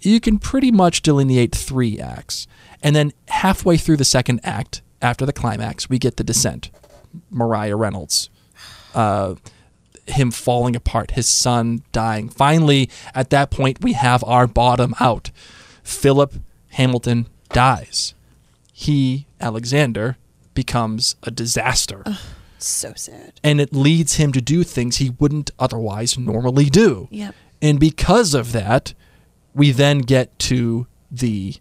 you 0.00 0.20
can 0.20 0.38
pretty 0.38 0.70
much 0.70 1.02
delineate 1.02 1.54
three 1.54 1.98
acts. 1.98 2.46
And 2.82 2.94
then 2.96 3.12
halfway 3.28 3.76
through 3.76 3.98
the 3.98 4.04
second 4.04 4.40
act, 4.42 4.82
after 5.00 5.26
the 5.26 5.32
climax, 5.32 5.88
we 5.88 5.98
get 5.98 6.16
the 6.16 6.24
descent. 6.24 6.70
Maria 7.30 7.76
Reynolds, 7.76 8.30
uh, 8.94 9.34
him 10.06 10.30
falling 10.30 10.74
apart, 10.74 11.12
his 11.12 11.28
son 11.28 11.82
dying. 11.92 12.28
Finally, 12.28 12.88
at 13.14 13.30
that 13.30 13.50
point, 13.50 13.82
we 13.82 13.92
have 13.92 14.24
our 14.24 14.46
bottom 14.46 14.94
out. 15.00 15.30
Philip 15.82 16.34
Hamilton 16.70 17.26
dies 17.50 18.14
he, 18.82 19.26
Alexander, 19.40 20.16
becomes 20.54 21.16
a 21.22 21.30
disaster. 21.30 22.04
So 22.58 22.92
sad. 22.94 23.34
And 23.42 23.60
it 23.60 23.72
leads 23.72 24.16
him 24.16 24.32
to 24.32 24.40
do 24.40 24.62
things 24.62 24.96
he 24.96 25.10
wouldn't 25.10 25.50
otherwise 25.58 26.16
normally 26.16 26.66
do. 26.66 27.08
Yep. 27.10 27.34
And 27.60 27.80
because 27.80 28.34
of 28.34 28.52
that, 28.52 28.94
we 29.54 29.72
then 29.72 29.98
get 29.98 30.38
to 30.40 30.86
the 31.10 31.56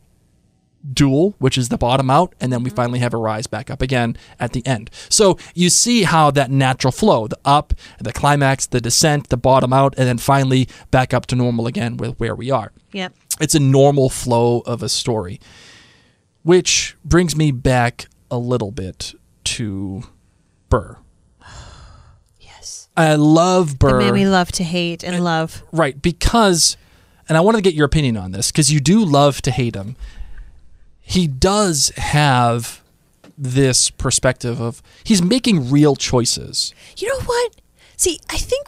duel, 0.93 1.35
which 1.37 1.57
is 1.57 1.69
the 1.69 1.77
bottom 1.77 2.09
out, 2.09 2.33
and 2.39 2.51
then 2.51 2.63
we 2.63 2.69
mm-hmm. 2.69 2.75
finally 2.75 2.99
have 2.99 3.13
a 3.13 3.17
rise 3.17 3.47
back 3.47 3.69
up 3.69 3.81
again 3.81 4.17
at 4.39 4.53
the 4.53 4.65
end. 4.65 4.89
So 5.09 5.37
you 5.53 5.69
see 5.69 6.03
how 6.03 6.31
that 6.31 6.49
natural 6.49 6.91
flow, 6.91 7.27
the 7.27 7.37
up, 7.45 7.73
the 7.99 8.13
climax, 8.13 8.65
the 8.65 8.81
descent, 8.81 9.29
the 9.29 9.37
bottom 9.37 9.73
out, 9.73 9.93
and 9.97 10.07
then 10.07 10.17
finally 10.17 10.67
back 10.89 11.13
up 11.13 11.27
to 11.27 11.35
normal 11.35 11.67
again 11.67 11.97
with 11.97 12.19
where 12.19 12.35
we 12.35 12.49
are. 12.49 12.71
Yep. 12.93 13.13
It's 13.39 13.55
a 13.55 13.59
normal 13.59 14.09
flow 14.09 14.61
of 14.61 14.81
a 14.81 14.89
story, 14.89 15.39
which 16.43 16.95
brings 17.05 17.35
me 17.35 17.51
back 17.51 18.07
a 18.31 18.37
little 18.37 18.71
bit 18.71 19.13
to 19.43 20.03
Burr. 20.69 20.97
Yes. 22.39 22.89
I 22.97 23.15
love 23.15 23.71
It 23.73 23.79
Burr. 23.79 23.97
made 23.99 24.13
me 24.13 24.27
love 24.27 24.51
to 24.53 24.63
hate 24.63 25.03
and 25.03 25.23
love. 25.23 25.61
Right, 25.71 26.01
because, 26.01 26.77
and 27.29 27.37
I 27.37 27.41
wanted 27.41 27.57
to 27.59 27.61
get 27.63 27.73
your 27.75 27.85
opinion 27.85 28.17
on 28.17 28.31
this 28.31 28.51
because 28.51 28.71
you 28.71 28.79
do 28.79 29.03
love 29.03 29.41
to 29.43 29.51
hate 29.51 29.75
him. 29.75 29.95
He 30.99 31.27
does 31.27 31.91
have 31.97 32.81
this 33.37 33.89
perspective 33.89 34.61
of 34.61 34.81
he's 35.03 35.21
making 35.21 35.69
real 35.71 35.95
choices. 35.95 36.73
You 36.97 37.09
know 37.09 37.21
what? 37.25 37.55
See, 37.97 38.19
I 38.29 38.37
think 38.37 38.67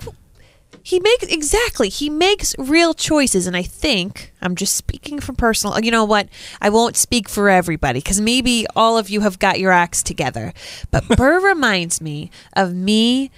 he 0.81 0.99
makes 0.99 1.25
exactly. 1.25 1.89
He 1.89 2.09
makes 2.09 2.55
real 2.57 2.93
choices, 2.93 3.47
and 3.47 3.55
I 3.55 3.63
think 3.63 4.33
I'm 4.41 4.55
just 4.55 4.75
speaking 4.75 5.19
from 5.19 5.36
personal. 5.36 5.79
You 5.79 5.91
know 5.91 6.05
what? 6.05 6.27
I 6.62 6.69
won't 6.69 6.97
speak 6.97 7.29
for 7.29 7.49
everybody 7.49 7.99
because 7.99 8.19
maybe 8.19 8.65
all 8.75 8.97
of 8.97 9.09
you 9.09 9.21
have 9.21 9.39
got 9.39 9.59
your 9.59 9.71
acts 9.71 10.01
together. 10.01 10.53
But 10.91 11.07
Burr 11.17 11.39
reminds 11.39 12.01
me 12.01 12.31
of 12.53 12.73
me 12.73 13.31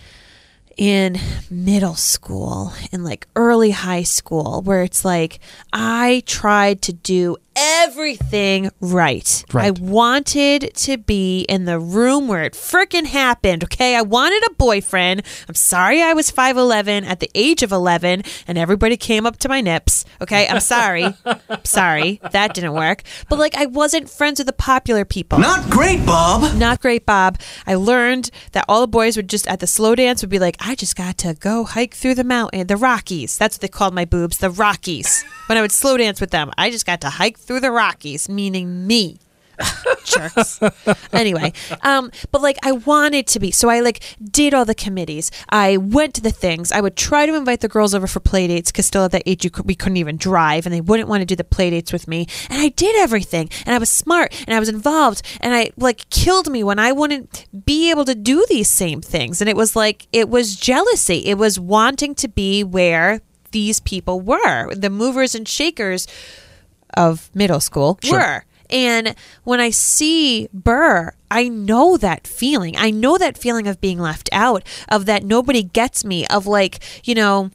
in 0.78 1.18
middle 1.50 1.96
school 1.96 2.74
and 2.92 3.04
like 3.04 3.28
early 3.36 3.72
high 3.72 4.04
school 4.04 4.62
where 4.62 4.84
it's 4.84 5.06
like 5.06 5.40
I 5.72 6.24
tried 6.26 6.82
to 6.84 6.94
do 6.94 7.38
everything 7.56 8.70
right. 8.82 9.46
Right. 9.54 9.68
I 9.68 9.72
wanted 9.72 10.74
to 10.76 10.98
be 10.98 11.42
in 11.42 11.66
the 11.66 11.80
room 11.80 12.28
where 12.28 12.44
it 12.44 12.54
frickin' 12.54 13.06
happened, 13.06 13.64
okay? 13.64 13.96
I 13.96 14.02
wanted 14.02 14.44
a 14.48 14.54
boyfriend. 14.54 15.24
I'm 15.48 15.56
sorry 15.56 16.02
I 16.02 16.14
was 16.14 16.32
5'11 16.32 17.06
at 17.06 17.20
the 17.20 17.30
age 17.36 17.64
of 17.64 17.72
11 17.72 18.24
and 18.48 18.58
everybody 18.58 18.98
came 18.98 19.26
up 19.26 19.38
to 19.38 19.50
my 19.50 19.62
nips, 19.62 20.06
okay? 20.22 20.48
I'm 20.48 20.60
sorry. 20.60 21.14
sorry. 21.64 22.20
That 22.32 22.54
didn't 22.54 22.74
work. 22.74 23.04
But 23.30 23.40
like 23.40 23.56
I 23.56 23.66
wasn't 23.66 24.10
friends 24.10 24.40
with 24.40 24.48
the 24.48 24.54
popular 24.54 25.06
people. 25.06 25.40
Not 25.40 25.70
great, 25.70 26.06
Bob. 26.06 26.56
Not 26.56 26.82
great, 26.82 27.06
Bob. 27.06 27.40
I 27.66 27.76
learned 27.76 28.32
that 28.52 28.66
all 28.68 28.82
the 28.82 28.88
boys 28.88 29.16
would 29.16 29.30
just 29.30 29.48
at 29.48 29.60
the 29.60 29.68
slow 29.68 29.96
dance 29.96 30.22
would 30.22 30.30
be 30.30 30.40
like, 30.40 30.58
I 30.60 30.76
just 30.76 30.96
got 30.96 31.18
to 31.20 31.34
go 31.34 31.64
hike 31.64 31.94
through 31.94 32.16
the 32.16 32.24
mountain, 32.24 32.68
the 32.68 32.78
Rockies. 32.78 33.38
That's 33.38 33.56
what 33.56 33.62
they 33.62 33.68
called 33.68 33.94
my 33.94 34.06
boobs, 34.06 34.38
the 34.38 34.50
Rockies. 34.50 35.24
When 35.48 35.58
I 35.58 35.62
would 35.62 35.72
slow 35.72 35.98
dance 35.98 36.20
with 36.20 36.32
them, 36.32 36.52
I 36.58 36.70
just 36.70 36.86
got 36.86 37.02
to 37.02 37.10
hike 37.10 37.38
through 37.46 37.62
the 37.62 37.72
Rockies, 37.72 38.28
meaning 38.28 38.88
me. 38.88 39.20
Jerks. 40.06 40.60
anyway, 41.14 41.54
um, 41.82 42.12
but 42.32 42.42
like 42.42 42.58
I 42.64 42.74
wanted 42.74 43.28
to 43.28 43.40
be, 43.40 43.52
so 43.52 43.70
I 43.70 43.80
like 43.80 44.04
did 44.22 44.54
all 44.54 44.66
the 44.66 44.76
committees. 44.76 45.32
I 45.50 45.78
went 45.78 46.14
to 46.16 46.22
the 46.22 46.32
things. 46.32 46.72
I 46.72 46.82
would 46.82 46.96
try 46.96 47.26
to 47.26 47.36
invite 47.36 47.62
the 47.62 47.68
girls 47.68 47.94
over 47.94 48.08
for 48.08 48.20
play 48.20 48.48
dates 48.48 48.72
because 48.72 48.86
still 48.86 49.06
at 49.06 49.12
that 49.12 49.24
age 49.26 49.44
you 49.44 49.50
could, 49.50 49.66
we 49.66 49.76
couldn't 49.76 49.98
even 49.98 50.18
drive, 50.18 50.66
and 50.66 50.74
they 50.74 50.82
wouldn't 50.82 51.10
want 51.10 51.22
to 51.22 51.26
do 51.26 51.36
the 51.36 51.44
play 51.44 51.70
dates 51.70 51.94
with 51.94 52.08
me. 52.08 52.28
And 52.50 52.62
I 52.62 52.70
did 52.70 52.96
everything, 52.98 53.50
and 53.66 53.74
I 53.74 53.78
was 53.78 53.90
smart, 53.90 54.44
and 54.48 54.56
I 54.56 54.60
was 54.60 54.70
involved, 54.70 55.22
and 55.42 55.54
I 55.54 55.72
like 55.78 56.10
killed 56.10 56.52
me 56.52 56.64
when 56.64 56.80
I 56.80 56.92
wouldn't 56.92 57.48
be 57.66 57.90
able 57.90 58.06
to 58.06 58.16
do 58.16 58.46
these 58.50 58.70
same 58.70 59.02
things. 59.02 59.42
And 59.42 59.50
it 59.50 59.56
was 59.56 59.76
like 59.76 60.08
it 60.12 60.30
was 60.30 60.56
jealousy. 60.56 61.20
It 61.26 61.38
was 61.38 61.60
wanting 61.60 62.16
to 62.16 62.28
be 62.28 62.64
where 62.64 63.22
these 63.52 63.80
people 63.80 64.20
were, 64.20 64.74
the 64.76 64.90
movers 64.90 65.34
and 65.34 65.48
shakers 65.48 66.08
of 66.96 67.30
middle 67.34 67.60
school 67.60 68.00
Sure. 68.04 68.18
were. 68.20 68.46
And 68.70 69.14
when 69.44 69.60
I 69.60 69.70
see 69.70 70.48
Burr, 70.52 71.14
I 71.30 71.50
know 71.50 71.98
that 71.98 72.26
feeling. 72.26 72.76
I 72.78 72.90
know 72.90 73.18
that 73.18 73.38
feeling 73.38 73.68
of 73.68 73.80
being 73.80 74.00
left 74.00 74.28
out, 74.32 74.64
of 74.90 75.06
that 75.06 75.24
nobody 75.24 75.62
gets 75.62 76.04
me, 76.04 76.26
of 76.28 76.48
like, 76.48 76.80
you 77.04 77.14
know, 77.14 77.52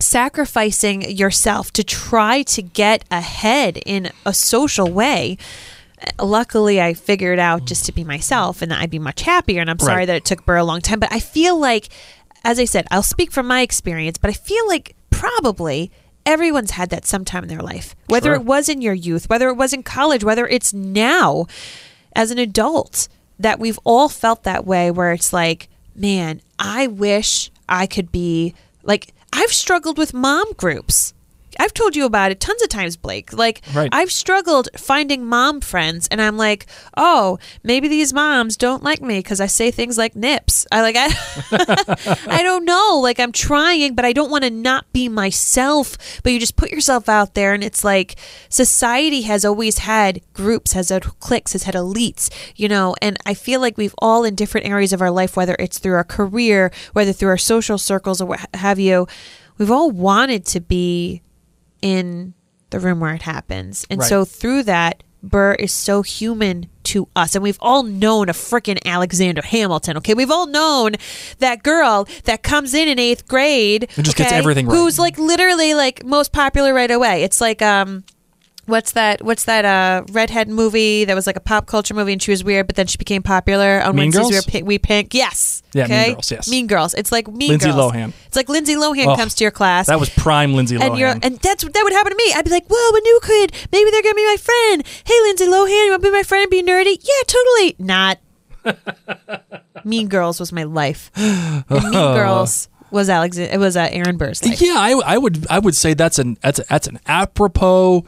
sacrificing 0.00 1.02
yourself 1.16 1.72
to 1.72 1.84
try 1.84 2.42
to 2.42 2.60
get 2.62 3.04
ahead 3.10 3.78
in 3.86 4.10
a 4.26 4.34
social 4.34 4.90
way. 4.90 5.38
Luckily, 6.20 6.80
I 6.80 6.94
figured 6.94 7.38
out 7.38 7.64
just 7.64 7.86
to 7.86 7.92
be 7.92 8.02
myself 8.02 8.60
and 8.62 8.72
that 8.72 8.80
I'd 8.80 8.90
be 8.90 8.98
much 8.98 9.22
happier. 9.22 9.60
And 9.60 9.70
I'm 9.70 9.78
sorry 9.78 9.98
Right. 9.98 10.06
that 10.06 10.16
it 10.16 10.24
took 10.24 10.44
Burr 10.44 10.56
a 10.56 10.64
long 10.64 10.80
time, 10.80 10.98
but 10.98 11.12
I 11.12 11.20
feel 11.20 11.56
like, 11.58 11.88
as 12.44 12.58
I 12.58 12.64
said, 12.64 12.88
I'll 12.90 13.04
speak 13.04 13.30
from 13.30 13.46
my 13.46 13.60
experience, 13.60 14.18
but 14.18 14.28
I 14.30 14.32
feel 14.32 14.66
like 14.66 14.96
probably 15.10 15.92
everyone's 16.26 16.72
had 16.72 16.90
that 16.90 17.06
sometime 17.06 17.42
in 17.42 17.48
their 17.48 17.60
life, 17.62 17.94
whether 18.06 18.28
Sure. 18.30 18.34
it 18.36 18.44
was 18.44 18.68
in 18.68 18.80
your 18.80 18.94
youth, 18.94 19.28
whether 19.28 19.48
it 19.48 19.56
was 19.56 19.72
in 19.72 19.82
college, 19.82 20.22
whether 20.24 20.46
it's 20.46 20.72
now 20.72 21.46
as 22.14 22.30
an 22.30 22.38
adult, 22.38 23.08
that 23.38 23.58
we've 23.58 23.78
all 23.84 24.08
felt 24.08 24.44
that 24.44 24.66
way 24.66 24.90
where 24.90 25.12
it's 25.12 25.32
like, 25.32 25.68
man, 25.94 26.40
I 26.58 26.86
wish 26.86 27.50
I 27.68 27.86
could 27.86 28.12
be 28.12 28.54
like, 28.82 29.14
I've 29.32 29.52
struggled 29.52 29.98
with 29.98 30.14
mom 30.14 30.52
groups. 30.56 31.14
I've 31.58 31.74
told 31.74 31.96
you 31.96 32.04
about 32.04 32.30
it 32.30 32.40
tons 32.40 32.62
of 32.62 32.68
times, 32.68 32.96
Blake. 32.96 33.32
Like, 33.32 33.62
Right. 33.74 33.88
I've 33.92 34.12
struggled 34.12 34.68
finding 34.76 35.26
mom 35.26 35.60
friends, 35.60 36.08
and 36.10 36.20
I'm 36.20 36.36
like, 36.36 36.66
oh, 36.96 37.38
maybe 37.62 37.88
these 37.88 38.12
moms 38.12 38.56
don't 38.56 38.82
like 38.82 39.00
me 39.00 39.18
because 39.18 39.40
I 39.40 39.46
say 39.46 39.70
things 39.70 39.96
like 39.98 40.14
nips. 40.16 40.66
I 40.72 40.82
like, 40.82 40.96
I, 40.98 41.08
I 42.28 42.42
don't 42.42 42.64
know. 42.64 43.00
Like, 43.02 43.18
I'm 43.20 43.32
trying, 43.32 43.94
but 43.94 44.04
I 44.04 44.12
don't 44.12 44.30
want 44.30 44.44
to 44.44 44.50
not 44.50 44.92
be 44.92 45.08
myself. 45.08 45.96
But 46.22 46.32
you 46.32 46.40
just 46.40 46.56
put 46.56 46.70
yourself 46.70 47.08
out 47.08 47.34
there, 47.34 47.54
and 47.54 47.62
it's 47.64 47.84
like 47.84 48.16
society 48.48 49.22
has 49.22 49.44
always 49.44 49.78
had 49.78 50.20
groups, 50.32 50.72
has 50.72 50.88
had 50.90 51.04
cliques, 51.20 51.52
has 51.52 51.64
had 51.64 51.74
elites, 51.74 52.30
you 52.56 52.68
know. 52.68 52.94
And 53.00 53.16
I 53.26 53.34
feel 53.34 53.60
like 53.60 53.76
we've 53.78 53.94
all 53.98 54.24
in 54.24 54.34
different 54.34 54.66
areas 54.66 54.92
of 54.92 55.00
our 55.00 55.10
life, 55.10 55.36
whether 55.36 55.56
it's 55.58 55.78
through 55.78 55.94
our 55.94 56.04
career, 56.04 56.70
whether 56.92 57.12
through 57.12 57.30
our 57.30 57.38
social 57.38 57.78
circles, 57.78 58.20
or 58.20 58.26
what 58.26 58.40
have 58.54 58.78
you, 58.78 59.06
we've 59.58 59.70
all 59.70 59.90
wanted 59.90 60.44
to 60.46 60.60
be 60.60 61.22
in 61.82 62.34
the 62.70 62.80
room 62.80 63.00
where 63.00 63.12
it 63.14 63.22
happens. 63.22 63.84
And 63.90 64.00
Right. 64.00 64.08
so 64.08 64.24
through 64.24 64.62
that, 64.64 65.02
Burr 65.22 65.52
is 65.54 65.72
so 65.72 66.02
human 66.02 66.66
to 66.84 67.06
us. 67.14 67.34
And 67.36 67.42
we've 67.44 67.58
all 67.60 67.82
known 67.84 68.28
a 68.28 68.32
freaking 68.32 68.78
Alexander 68.84 69.42
Hamilton, 69.42 69.96
okay? 69.98 70.14
We've 70.14 70.30
all 70.30 70.46
known 70.46 70.92
that 71.38 71.62
girl 71.62 72.08
that 72.24 72.42
comes 72.42 72.74
in 72.74 72.88
in 72.88 72.98
eighth 72.98 73.28
grade. 73.28 73.88
And 73.96 74.04
just 74.04 74.16
gets 74.16 74.32
everything 74.32 74.66
right. 74.66 74.74
Who's 74.76 74.98
like 74.98 75.18
literally 75.18 75.74
like 75.74 76.04
most 76.04 76.32
popular 76.32 76.74
right 76.74 76.90
away. 76.90 77.22
It's 77.22 77.40
like, 77.40 77.62
um, 77.62 78.02
What's 78.72 78.92
that? 78.92 79.22
What's 79.22 79.44
that? 79.44 79.66
Uh, 79.66 80.04
redhead 80.12 80.48
movie 80.48 81.04
that 81.04 81.14
was 81.14 81.26
like 81.26 81.36
a 81.36 81.40
pop 81.40 81.66
culture 81.66 81.92
movie, 81.92 82.14
and 82.14 82.22
she 82.22 82.30
was 82.30 82.42
weird, 82.42 82.66
but 82.66 82.76
then 82.76 82.86
she 82.86 82.96
became 82.96 83.22
popular 83.22 83.82
on 83.82 83.94
Mean 83.94 84.04
Wednesdays. 84.06 84.24
We, 84.24 84.30
Girls? 84.32 84.62
were 84.62 84.66
we 84.66 84.78
pink. 84.78 85.12
Yes. 85.12 85.62
Yeah, 85.74 85.82
Mean 85.86 85.92
okay? 85.92 86.12
Girls, 86.14 86.30
yes. 86.30 86.50
Mean 86.50 86.66
Girls. 86.66 86.94
It's 86.94 87.12
like 87.12 87.28
Mean 87.28 87.50
Lindsay 87.50 87.70
Girls. 87.70 87.92
Lohan. 87.92 88.12
It's 88.26 88.36
like 88.36 88.48
Lindsay 88.48 88.74
Lohan 88.74 89.08
Oh, 89.08 89.16
comes 89.16 89.34
to 89.34 89.44
your 89.44 89.50
class 89.50 89.88
That 89.88 90.00
was 90.00 90.08
prime 90.08 90.54
Lindsay 90.54 90.76
Lohan. 90.78 90.86
and 90.88 90.98
you're 90.98 91.10
and 91.22 91.38
that's 91.40 91.64
that 91.64 91.80
would 91.84 91.92
happen 91.92 92.12
to 92.12 92.16
me. 92.16 92.32
I'd 92.34 92.46
be 92.46 92.50
like, 92.50 92.66
"Whoa, 92.68 92.96
a 92.96 93.00
new 93.00 93.20
kid. 93.22 93.52
Maybe 93.72 93.90
they're 93.90 94.02
gonna 94.02 94.14
be 94.14 94.24
my 94.26 94.36
friend. 94.38 94.84
Hey, 95.04 95.20
Lindsay 95.24 95.46
Lohan, 95.46 95.84
you 95.84 95.90
want 95.90 96.02
to 96.02 96.08
be 96.08 96.12
my 96.12 96.22
friend 96.22 96.42
and 96.44 96.50
be 96.50 96.62
nerdy? 96.62 96.96
Yeah, 96.98 97.22
totally. 97.26 97.76
Not. 97.78 98.18
mean 99.84 100.08
Girls 100.08 100.40
was 100.40 100.50
my 100.50 100.62
life. 100.64 101.10
And 101.14 101.64
mean 101.68 101.92
Girls 101.92 102.68
was 102.90 103.08
Alex. 103.08 103.36
It 103.36 103.58
was 103.58 103.76
uh, 103.76 103.88
Aaron 103.90 104.16
Burr's 104.16 104.42
life. 104.44 104.60
yeah, 104.62 104.74
I, 104.78 104.92
I 105.04 105.18
would 105.18 105.46
I 105.50 105.58
would 105.58 105.74
say 105.76 105.94
that's 105.94 106.18
an 106.18 106.38
that's 106.42 106.60
that's 106.68 106.86
an 106.86 107.00
apropos. 107.06 108.04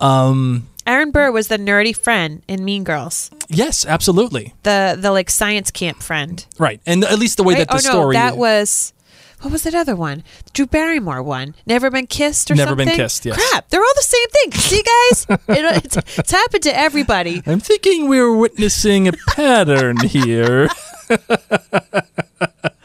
Um, 0.00 0.68
Aaron 0.86 1.10
Burr 1.10 1.30
was 1.32 1.48
the 1.48 1.58
nerdy 1.58 1.96
friend 1.96 2.42
in 2.48 2.64
Mean 2.64 2.84
Girls. 2.84 3.30
yes, 3.48 3.84
absolutely 3.86 4.54
The 4.62 4.96
the 4.98 5.10
like 5.10 5.30
science 5.30 5.70
camp 5.70 6.02
friend. 6.02 6.44
right, 6.58 6.80
and 6.86 7.04
at 7.04 7.18
least 7.18 7.36
the 7.38 7.42
way 7.44 7.54
Right? 7.54 7.68
that 7.68 7.82
the 7.82 7.88
oh 7.88 7.92
no, 7.92 7.98
story 8.00 8.14
that 8.14 8.36
was. 8.36 8.92
What 9.42 9.52
was 9.52 9.64
that 9.64 9.74
other 9.74 9.94
one? 9.94 10.24
Drew 10.54 10.64
Barrymore 10.66 11.22
one. 11.22 11.54
Never 11.66 11.90
been 11.90 12.06
kissed 12.06 12.50
or 12.50 12.54
Never 12.54 12.70
something. 12.70 12.86
Been 12.88 12.96
Kissed, 12.96 13.26
yes. 13.26 13.36
Crap, 13.36 13.68
they're 13.68 13.82
all 13.82 13.92
the 13.94 14.02
same 14.02 14.28
thing. 14.30 14.52
See, 14.60 14.82
guys, 14.82 15.26
it, 15.28 15.84
it's, 15.84 16.18
it's 16.18 16.30
happened 16.30 16.62
to 16.62 16.74
everybody. 16.76 17.42
I'm 17.46 17.60
thinking 17.60 18.08
we're 18.08 18.34
witnessing 18.34 19.08
a 19.08 19.12
pattern 19.28 19.98
here. 19.98 20.68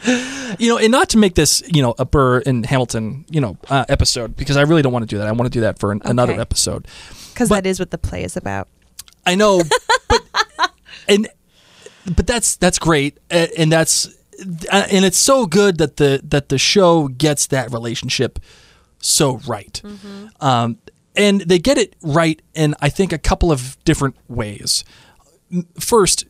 you 0.05 0.69
know, 0.69 0.77
and 0.77 0.91
not 0.91 1.09
to 1.09 1.17
make 1.17 1.35
this, 1.35 1.61
you 1.67 1.81
know, 1.81 1.95
a 1.99 2.05
Burr 2.05 2.41
and 2.45 2.65
Hamilton, 2.65 3.25
you 3.29 3.41
know, 3.41 3.57
uh, 3.69 3.85
episode 3.89 4.35
because 4.35 4.57
I 4.57 4.61
really 4.61 4.81
don't 4.81 4.93
want 4.93 5.03
to 5.03 5.07
do 5.07 5.17
that. 5.19 5.27
I 5.27 5.31
want 5.31 5.51
to 5.51 5.57
do 5.57 5.61
that 5.61 5.79
for 5.79 5.91
an, 5.91 6.01
another 6.05 6.39
episode. 6.39 6.87
Because 7.33 7.49
that 7.49 7.65
is 7.65 7.79
what 7.79 7.91
the 7.91 7.97
play 7.97 8.23
is 8.23 8.35
about. 8.35 8.67
I 9.25 9.35
know, 9.35 9.61
but 10.09 10.21
and 11.07 11.27
but 12.15 12.27
that's 12.27 12.55
that's 12.55 12.79
great, 12.79 13.17
uh, 13.29 13.47
and 13.57 13.71
that's 13.71 14.07
uh, 14.71 14.87
and 14.91 15.05
it's 15.05 15.17
so 15.17 15.45
good 15.45 15.77
that 15.77 15.97
the 15.97 16.21
that 16.23 16.49
the 16.49 16.57
show 16.57 17.07
gets 17.07 17.47
that 17.47 17.71
relationship 17.71 18.39
so 18.99 19.37
right, 19.47 19.81
um, 20.39 20.77
and 21.15 21.41
they 21.41 21.59
get 21.59 21.77
it 21.77 21.95
right 22.01 22.41
in 22.53 22.75
I 22.81 22.89
think 22.89 23.13
a 23.13 23.17
couple 23.17 23.51
of 23.51 23.77
different 23.83 24.15
ways. 24.27 24.83
First, 25.79 26.25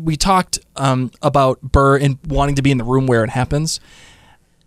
we 0.00 0.16
talked 0.16 0.58
um, 0.76 1.10
about 1.22 1.60
Burr 1.62 1.96
and 1.98 2.18
wanting 2.26 2.56
to 2.56 2.62
be 2.62 2.70
in 2.70 2.78
the 2.78 2.84
room 2.84 3.06
where 3.06 3.24
it 3.24 3.30
happens. 3.30 3.80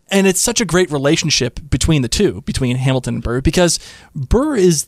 and 0.10 0.28
it's 0.28 0.42
such 0.42 0.60
a 0.60 0.66
great 0.66 0.92
relationship 0.92 1.60
between 1.70 2.02
the 2.02 2.10
two, 2.10 2.42
between 2.42 2.76
Hamilton 2.78 3.16
and 3.16 3.24
Burr, 3.24 3.42
because 3.42 3.80
Burr 4.14 4.56
is 4.56 4.88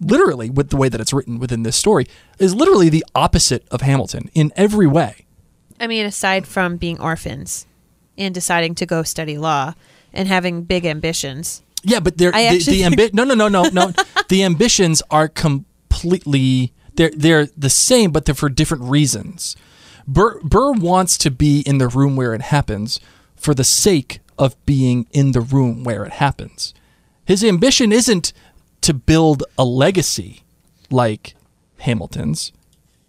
literally, 0.00 0.50
with 0.50 0.70
the 0.70 0.76
way 0.76 0.88
that 0.88 1.00
it's 1.00 1.12
written 1.12 1.38
within 1.38 1.62
this 1.62 1.76
story, 1.76 2.06
is 2.38 2.54
literally 2.54 2.88
the 2.88 3.04
opposite 3.14 3.66
of 3.70 3.80
Hamilton 3.80 4.30
in 4.34 4.52
every 4.56 4.86
way. 4.86 5.26
I 5.80 5.86
mean, 5.86 6.06
aside 6.06 6.46
from 6.46 6.76
being 6.76 7.00
orphans 7.00 7.66
and 8.16 8.34
deciding 8.34 8.74
to 8.76 8.86
go 8.86 9.02
study 9.02 9.38
law 9.38 9.74
and 10.12 10.28
having 10.28 10.62
big 10.62 10.84
ambitions. 10.84 11.62
Yeah, 11.82 12.00
but 12.00 12.18
they're 12.18 12.34
I 12.34 12.50
the, 12.50 12.58
the 12.58 12.82
ambi- 12.82 13.14
no 13.14 13.24
no 13.24 13.34
no 13.34 13.48
no 13.48 13.64
no 13.64 13.92
the 14.28 14.44
ambitions 14.44 15.02
are 15.10 15.28
completely 15.28 16.72
they're 17.00 17.10
they're 17.16 17.46
the 17.56 17.70
same, 17.70 18.10
but 18.10 18.26
they're 18.26 18.34
for 18.34 18.50
different 18.50 18.84
reasons. 18.84 19.56
Burr 20.06 20.38
Burr 20.42 20.72
wants 20.72 21.16
to 21.18 21.30
be 21.30 21.60
in 21.60 21.78
the 21.78 21.88
room 21.88 22.14
where 22.14 22.34
it 22.34 22.42
happens 22.42 23.00
for 23.36 23.54
the 23.54 23.64
sake 23.64 24.20
of 24.38 24.54
being 24.66 25.06
in 25.10 25.32
the 25.32 25.40
room 25.40 25.82
where 25.82 26.04
it 26.04 26.12
happens. 26.12 26.74
His 27.24 27.42
ambition 27.42 27.90
isn't 27.90 28.34
to 28.82 28.92
build 28.92 29.44
a 29.56 29.64
legacy 29.64 30.42
like 30.90 31.36
Hamilton's. 31.78 32.52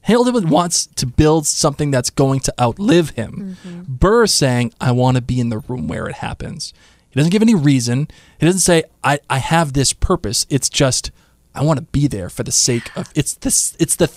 Hamilton 0.03 0.49
wants 0.49 0.85
to 0.87 1.05
build 1.05 1.45
something 1.45 1.91
that's 1.91 2.09
going 2.09 2.39
to 2.41 2.53
outlive 2.59 3.11
him. 3.11 3.57
Mm-hmm. 3.63 3.81
Burr 3.87 4.23
is 4.23 4.33
saying, 4.33 4.73
I 4.79 4.91
want 4.91 5.15
to 5.15 5.21
be 5.21 5.39
in 5.39 5.49
the 5.49 5.59
room 5.59 5.87
where 5.87 6.07
it 6.07 6.15
happens. 6.15 6.73
He 7.09 7.19
doesn't 7.19 7.31
give 7.31 7.41
any 7.41 7.55
reason. 7.55 8.07
He 8.39 8.45
doesn't 8.45 8.61
say, 8.61 8.83
I, 9.03 9.19
I 9.29 9.37
have 9.39 9.73
this 9.73 9.93
purpose. 9.93 10.45
It's 10.49 10.69
just, 10.69 11.11
I 11.53 11.63
want 11.63 11.77
to 11.79 11.85
be 11.85 12.07
there 12.07 12.29
for 12.29 12.43
the 12.43 12.51
sake 12.51 12.95
of 12.95 13.09
it's 13.15 13.33
this 13.35 13.75
it's 13.79 13.95
the 13.95 14.09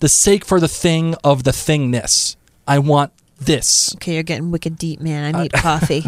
the 0.00 0.08
sake 0.08 0.44
for 0.44 0.60
the 0.60 0.68
thing 0.68 1.14
of 1.24 1.44
the 1.44 1.50
thingness. 1.50 2.36
I 2.66 2.78
want 2.78 3.12
this. 3.40 3.94
Okay, 3.96 4.14
you're 4.14 4.22
getting 4.22 4.50
wicked 4.50 4.76
deep, 4.78 5.00
man. 5.00 5.34
I 5.34 5.42
need 5.42 5.52
coffee. 5.52 6.04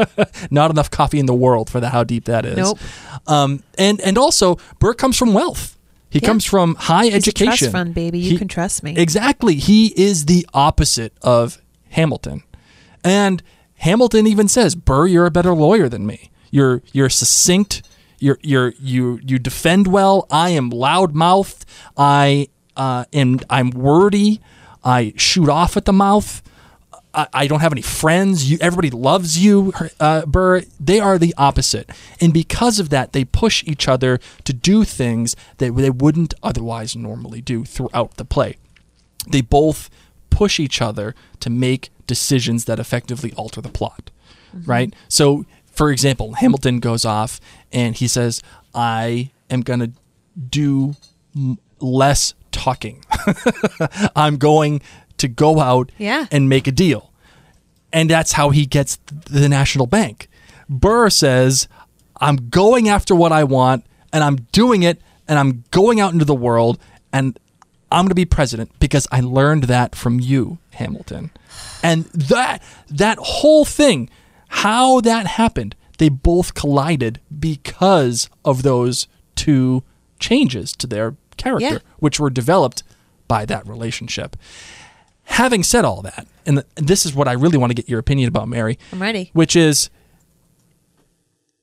Not 0.50 0.70
enough 0.70 0.90
coffee 0.90 1.18
in 1.18 1.26
the 1.26 1.34
world 1.34 1.68
for 1.70 1.80
the 1.80 1.88
how 1.90 2.04
deep 2.04 2.24
that 2.26 2.44
is. 2.44 2.56
Nope. 2.56 2.78
Um, 3.26 3.62
and 3.76 4.00
and 4.00 4.16
also 4.18 4.56
Burr 4.78 4.94
comes 4.94 5.16
from 5.16 5.34
wealth. 5.34 5.76
He 6.10 6.20
Yeah. 6.20 6.26
comes 6.28 6.44
from 6.44 6.74
high 6.76 7.04
a 7.06 7.12
education. 7.12 7.46
trust 7.58 7.72
fund, 7.72 7.94
baby. 7.94 8.18
You 8.18 8.30
He- 8.32 8.38
can 8.38 8.48
trust 8.48 8.82
me. 8.82 8.96
Exactly. 8.96 9.56
He 9.56 9.88
is 9.96 10.24
the 10.24 10.46
opposite 10.54 11.12
of 11.22 11.58
Hamilton. 11.90 12.42
And 13.04 13.42
Hamilton 13.76 14.26
even 14.26 14.48
says, 14.48 14.74
"Burr, 14.74 15.06
you're 15.06 15.26
a 15.26 15.30
better 15.30 15.54
lawyer 15.54 15.88
than 15.88 16.06
me. 16.06 16.30
You're 16.50 16.82
you're 16.92 17.10
succinct. 17.10 17.82
You're 18.18 18.38
you're 18.42 18.74
you 18.80 19.20
you 19.24 19.38
defend 19.38 19.86
well. 19.86 20.26
I 20.30 20.50
am 20.50 20.70
loudmouthed. 20.70 21.64
I 21.96 22.48
uh, 22.76 23.04
am 23.12 23.40
I'm 23.48 23.70
wordy. 23.70 24.40
I 24.84 25.12
shoot 25.16 25.48
off 25.48 25.76
at 25.76 25.84
the 25.84 25.92
mouth. 25.92 26.42
I, 27.14 27.26
I 27.32 27.46
don't 27.46 27.60
have 27.60 27.72
any 27.72 27.82
friends. 27.82 28.50
You, 28.50 28.58
everybody 28.60 28.90
loves 28.90 29.42
you, 29.42 29.72
uh, 29.98 30.26
Burr. 30.26 30.62
They 30.78 31.00
are 31.00 31.18
the 31.18 31.34
opposite, 31.36 31.90
and 32.20 32.32
because 32.32 32.78
of 32.78 32.90
that, 32.90 33.12
they 33.12 33.24
push 33.24 33.64
each 33.66 33.88
other 33.88 34.20
to 34.44 34.52
do 34.52 34.84
things 34.84 35.34
that 35.58 35.74
they 35.74 35.90
wouldn't 35.90 36.34
otherwise 36.42 36.94
normally 36.96 37.40
do 37.40 37.64
throughout 37.64 38.16
the 38.16 38.24
play. 38.24 38.56
They 39.26 39.40
both 39.40 39.90
push 40.30 40.60
each 40.60 40.80
other 40.80 41.14
to 41.40 41.50
make 41.50 41.90
decisions 42.06 42.64
that 42.66 42.78
effectively 42.78 43.32
alter 43.36 43.60
the 43.60 43.68
plot, 43.68 44.10
right? 44.64 44.94
So, 45.08 45.44
for 45.66 45.90
example, 45.90 46.34
Hamilton 46.34 46.80
goes 46.80 47.04
off 47.04 47.40
and 47.72 47.94
he 47.96 48.08
says, 48.08 48.42
"I 48.74 49.30
am 49.50 49.60
going 49.62 49.80
to 49.80 49.92
do 50.48 50.94
m- 51.34 51.58
less 51.80 52.34
talking. 52.52 53.04
I'm 54.16 54.36
going 54.36 54.80
to 55.18 55.28
go 55.28 55.60
out 55.60 55.90
Yeah. 55.98 56.26
and 56.30 56.48
make 56.48 56.66
a 56.66 56.72
deal. 56.72 57.12
And 57.92 58.08
that's 58.10 58.32
how 58.32 58.50
he 58.50 58.66
gets 58.66 58.96
the 59.30 59.48
National 59.48 59.86
Bank. 59.86 60.28
Burr 60.68 61.08
says, 61.10 61.68
I'm 62.20 62.48
going 62.50 62.88
after 62.88 63.14
what 63.14 63.32
I 63.32 63.44
want 63.44 63.84
and 64.12 64.22
I'm 64.22 64.36
doing 64.52 64.82
it 64.82 65.00
and 65.26 65.38
I'm 65.38 65.64
going 65.70 66.00
out 66.00 66.12
into 66.12 66.24
the 66.24 66.34
world 66.34 66.78
and 67.12 67.38
I'm 67.90 68.02
going 68.04 68.10
to 68.10 68.14
be 68.14 68.24
president 68.26 68.70
because 68.80 69.06
I 69.10 69.20
learned 69.20 69.64
that 69.64 69.94
from 69.94 70.20
you, 70.20 70.58
Hamilton. 70.72 71.30
And 71.82 72.04
that 72.06 72.62
that 72.90 73.18
whole 73.18 73.64
thing, 73.64 74.10
how 74.48 75.00
that 75.00 75.26
happened, 75.26 75.74
they 75.98 76.08
both 76.08 76.54
collided 76.54 77.20
because 77.38 78.28
of 78.44 78.62
those 78.62 79.06
two 79.34 79.82
changes 80.18 80.72
to 80.76 80.86
their 80.86 81.16
character, 81.36 81.66
Yeah. 81.74 81.78
which 81.98 82.18
were 82.18 82.30
developed 82.30 82.82
by 83.28 83.44
that 83.44 83.66
relationship. 83.66 84.36
Having 85.24 85.62
said 85.64 85.84
all 85.84 86.00
that, 86.02 86.26
and 86.46 86.64
this 86.76 87.04
is 87.04 87.14
what 87.14 87.28
I 87.28 87.32
really 87.32 87.58
want 87.58 87.70
to 87.70 87.74
get 87.74 87.88
your 87.88 87.98
opinion 88.00 88.28
about, 88.28 88.48
Mary. 88.48 88.78
I'm 88.92 89.00
ready. 89.02 89.30
Which 89.34 89.54
is 89.54 89.90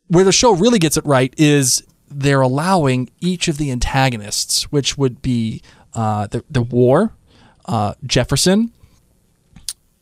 where 0.08 0.24
the 0.24 0.32
show 0.32 0.54
really 0.54 0.80
gets 0.80 0.98
it 0.98 1.06
right 1.06 1.34
is 1.38 1.84
they're 2.08 2.42
allowing 2.42 3.10
each 3.20 3.48
of 3.48 3.58
the 3.58 3.72
antagonists, 3.72 4.72
which 4.72 4.98
would 4.98 5.22
be 5.22 5.62
uh, 5.94 6.28
the 6.28 6.44
the 6.50 6.62
war, 6.62 7.14
uh, 7.66 7.96
Jefferson, 8.06 8.72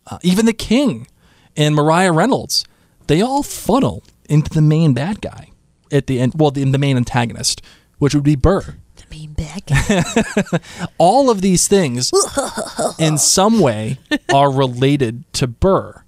uh, 0.07 0.19
even 0.21 0.45
the 0.45 0.53
King, 0.53 1.07
and 1.55 1.73
Maria 1.75 2.11
Reynolds. 2.11 2.65
They 3.07 3.21
all 3.21 3.43
funnel 3.43 4.03
into 4.29 4.49
the 4.49 4.61
main 4.61 4.93
bad 4.93 5.21
guy 5.21 5.49
at 5.91 6.07
the 6.07 6.19
end. 6.19 6.33
Well, 6.35 6.51
the, 6.51 6.63
the 6.63 6.77
main 6.77 6.97
antagonist, 6.97 7.61
which 7.97 8.13
would 8.15 8.23
be 8.23 8.35
Burr 8.35 8.75
The 8.95 9.05
mean 9.09 9.33
bag. 9.33 10.61
all 10.97 11.29
of 11.29 11.41
these 11.41 11.67
things 11.67 12.11
in 12.99 13.17
some 13.17 13.59
way 13.59 13.99
are 14.33 14.51
related 14.51 15.31
to 15.33 15.47
Burr. 15.47 16.03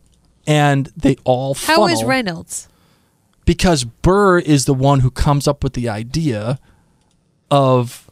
And 0.47 0.91
they 0.95 1.15
all 1.23 1.55
How 1.55 1.87
funnel 1.87 2.07
Reynolds? 2.07 2.67
because 3.45 3.83
Burr 3.83 4.39
is 4.39 4.65
the 4.65 4.73
one 4.73 4.99
who 4.99 5.09
comes 5.11 5.47
up 5.47 5.63
with 5.63 5.73
the 5.73 5.89
idea 5.89 6.59
of 7.49 8.09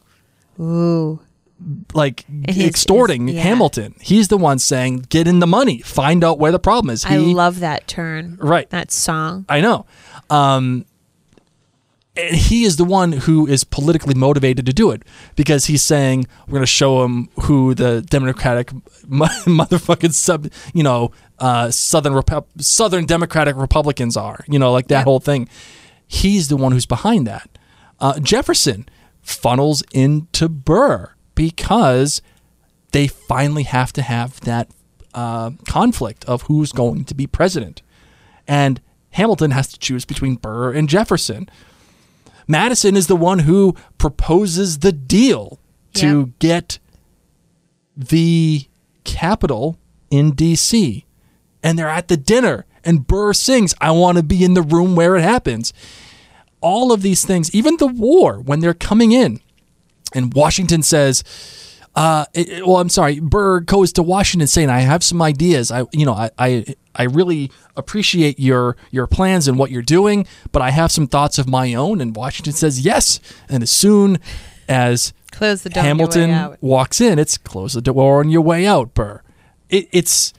Ooh. 0.58 1.20
Like 1.94 2.24
his- 2.48 2.58
extorting 2.64 3.26
his- 3.28 3.36
yeah. 3.36 3.42
Hamilton. 3.42 3.94
He's 4.00 4.28
the 4.28 4.36
one 4.38 4.58
saying, 4.58 5.06
"Get 5.08 5.26
in 5.28 5.38
the 5.40 5.46
money, 5.46 5.78
find 5.78 6.22
out 6.24 6.38
where 6.38 6.52
the 6.52 6.58
problem 6.58 6.90
is." 6.92 7.04
I 7.04 7.18
He- 7.18 7.34
love 7.34 7.60
that 7.60 7.86
turn. 7.88 8.36
Right. 8.40 8.68
That 8.70 8.90
song. 8.92 9.44
I 9.48 9.60
know. 9.60 9.86
Um, 10.30 10.84
and 12.16 12.36
he 12.36 12.62
is 12.64 12.76
the 12.76 12.84
one 12.84 13.10
who 13.12 13.44
is 13.46 13.64
politically 13.64 14.14
motivated 14.14 14.64
to 14.66 14.72
do 14.72 14.90
it 14.92 15.02
because 15.34 15.64
he's 15.66 15.82
saying 15.82 16.26
we're 16.46 16.52
going 16.52 16.62
to 16.62 16.66
show 16.66 17.02
him 17.04 17.28
who 17.42 17.74
the 17.74 18.02
Democratic 18.02 18.72
mo- 19.08 19.26
motherfucking 19.44 20.12
sub, 20.12 20.46
you 20.72 20.84
know, 20.84 21.10
uh, 21.40 21.70
Southern 21.72 22.12
Repu- 22.12 22.44
Southern 22.60 23.04
Democratic 23.06 23.56
Republicans 23.56 24.16
are, 24.16 24.44
you 24.48 24.60
know, 24.60 24.70
like 24.70 24.86
that 24.88 24.98
Yep. 24.98 25.04
whole 25.04 25.18
thing. 25.20 25.48
He's 26.06 26.46
the 26.48 26.56
one 26.56 26.70
who's 26.70 26.86
behind 26.86 27.26
that. 27.26 27.48
Uh, 27.98 28.20
Jefferson 28.20 28.88
funnels 29.20 29.82
into 29.92 30.48
Burr 30.48 31.10
because 31.34 32.22
they 32.92 33.06
finally 33.06 33.64
have 33.64 33.92
to 33.94 34.02
have 34.02 34.40
that 34.42 34.68
uh, 35.14 35.50
conflict 35.68 36.24
of 36.26 36.42
who's 36.42 36.72
going 36.72 37.04
to 37.04 37.14
be 37.14 37.26
president. 37.26 37.82
And 38.46 38.80
Hamilton 39.10 39.52
has 39.52 39.68
to 39.68 39.78
choose 39.78 40.04
between 40.04 40.36
Burr 40.36 40.72
and 40.72 40.88
Jefferson. 40.88 41.48
Madison 42.46 42.96
is 42.96 43.06
the 43.06 43.16
one 43.16 43.40
who 43.40 43.74
proposes 43.98 44.80
the 44.80 44.92
deal 44.92 45.58
to 45.94 46.06
Yeah. 46.20 46.32
get 46.40 46.78
the 47.96 48.66
capital 49.04 49.78
in 50.10 50.32
DC. 50.32 51.04
And 51.62 51.78
they're 51.78 51.88
at 51.88 52.08
the 52.08 52.16
dinner, 52.16 52.66
and 52.84 53.06
Burr 53.06 53.32
sings, 53.32 53.74
I 53.80 53.90
want 53.92 54.18
to 54.18 54.22
be 54.22 54.44
in 54.44 54.52
the 54.54 54.62
room 54.62 54.94
where 54.94 55.16
it 55.16 55.22
happens. 55.22 55.72
All 56.60 56.92
of 56.92 57.00
these 57.02 57.24
things, 57.24 57.54
even 57.54 57.76
the 57.78 57.86
war, 57.86 58.38
when 58.40 58.60
they're 58.60 58.74
coming 58.74 59.12
in, 59.12 59.40
and 60.14 60.32
Washington 60.32 60.82
says, 60.82 61.22
uh, 61.96 62.24
it- 62.34 62.66
well, 62.66 62.78
I'm 62.78 62.88
sorry. 62.88 63.20
Burr 63.20 63.60
goes 63.60 63.92
to 63.94 64.02
Washington 64.02 64.46
saying, 64.48 64.70
"I 64.70 64.80
have 64.80 65.02
some 65.04 65.20
ideas. 65.22 65.70
I, 65.70 65.84
you 65.92 66.06
know, 66.06 66.14
I, 66.14 66.30
I, 66.38 66.64
I 66.96 67.02
really 67.04 67.50
appreciate 67.76 68.38
your 68.40 68.76
your 68.90 69.06
plans 69.06 69.46
and 69.48 69.58
what 69.58 69.70
you're 69.70 69.82
doing, 69.82 70.26
but 70.52 70.62
I 70.62 70.70
have 70.70 70.90
some 70.90 71.06
thoughts 71.06 71.38
of 71.38 71.48
my 71.48 71.74
own." 71.74 72.00
And 72.00 72.16
Washington 72.16 72.52
says, 72.52 72.80
"Yes." 72.80 73.20
And 73.48 73.62
as 73.62 73.70
soon 73.70 74.18
as 74.68 75.12
Close 75.30 75.62
the 75.62 75.70
door 75.70 75.82
on 75.82 75.86
your 75.86 75.94
way 76.06 76.20
Hamilton 76.20 76.30
walks 76.60 77.00
in, 77.00 77.18
it's 77.18 77.36
close 77.38 77.72
the 77.74 77.82
door 77.82 78.20
on 78.20 78.28
your 78.30 78.40
way 78.40 78.66
out, 78.66 78.94
Burr. 78.94 79.20
It, 79.68 79.88
it's 79.92 80.32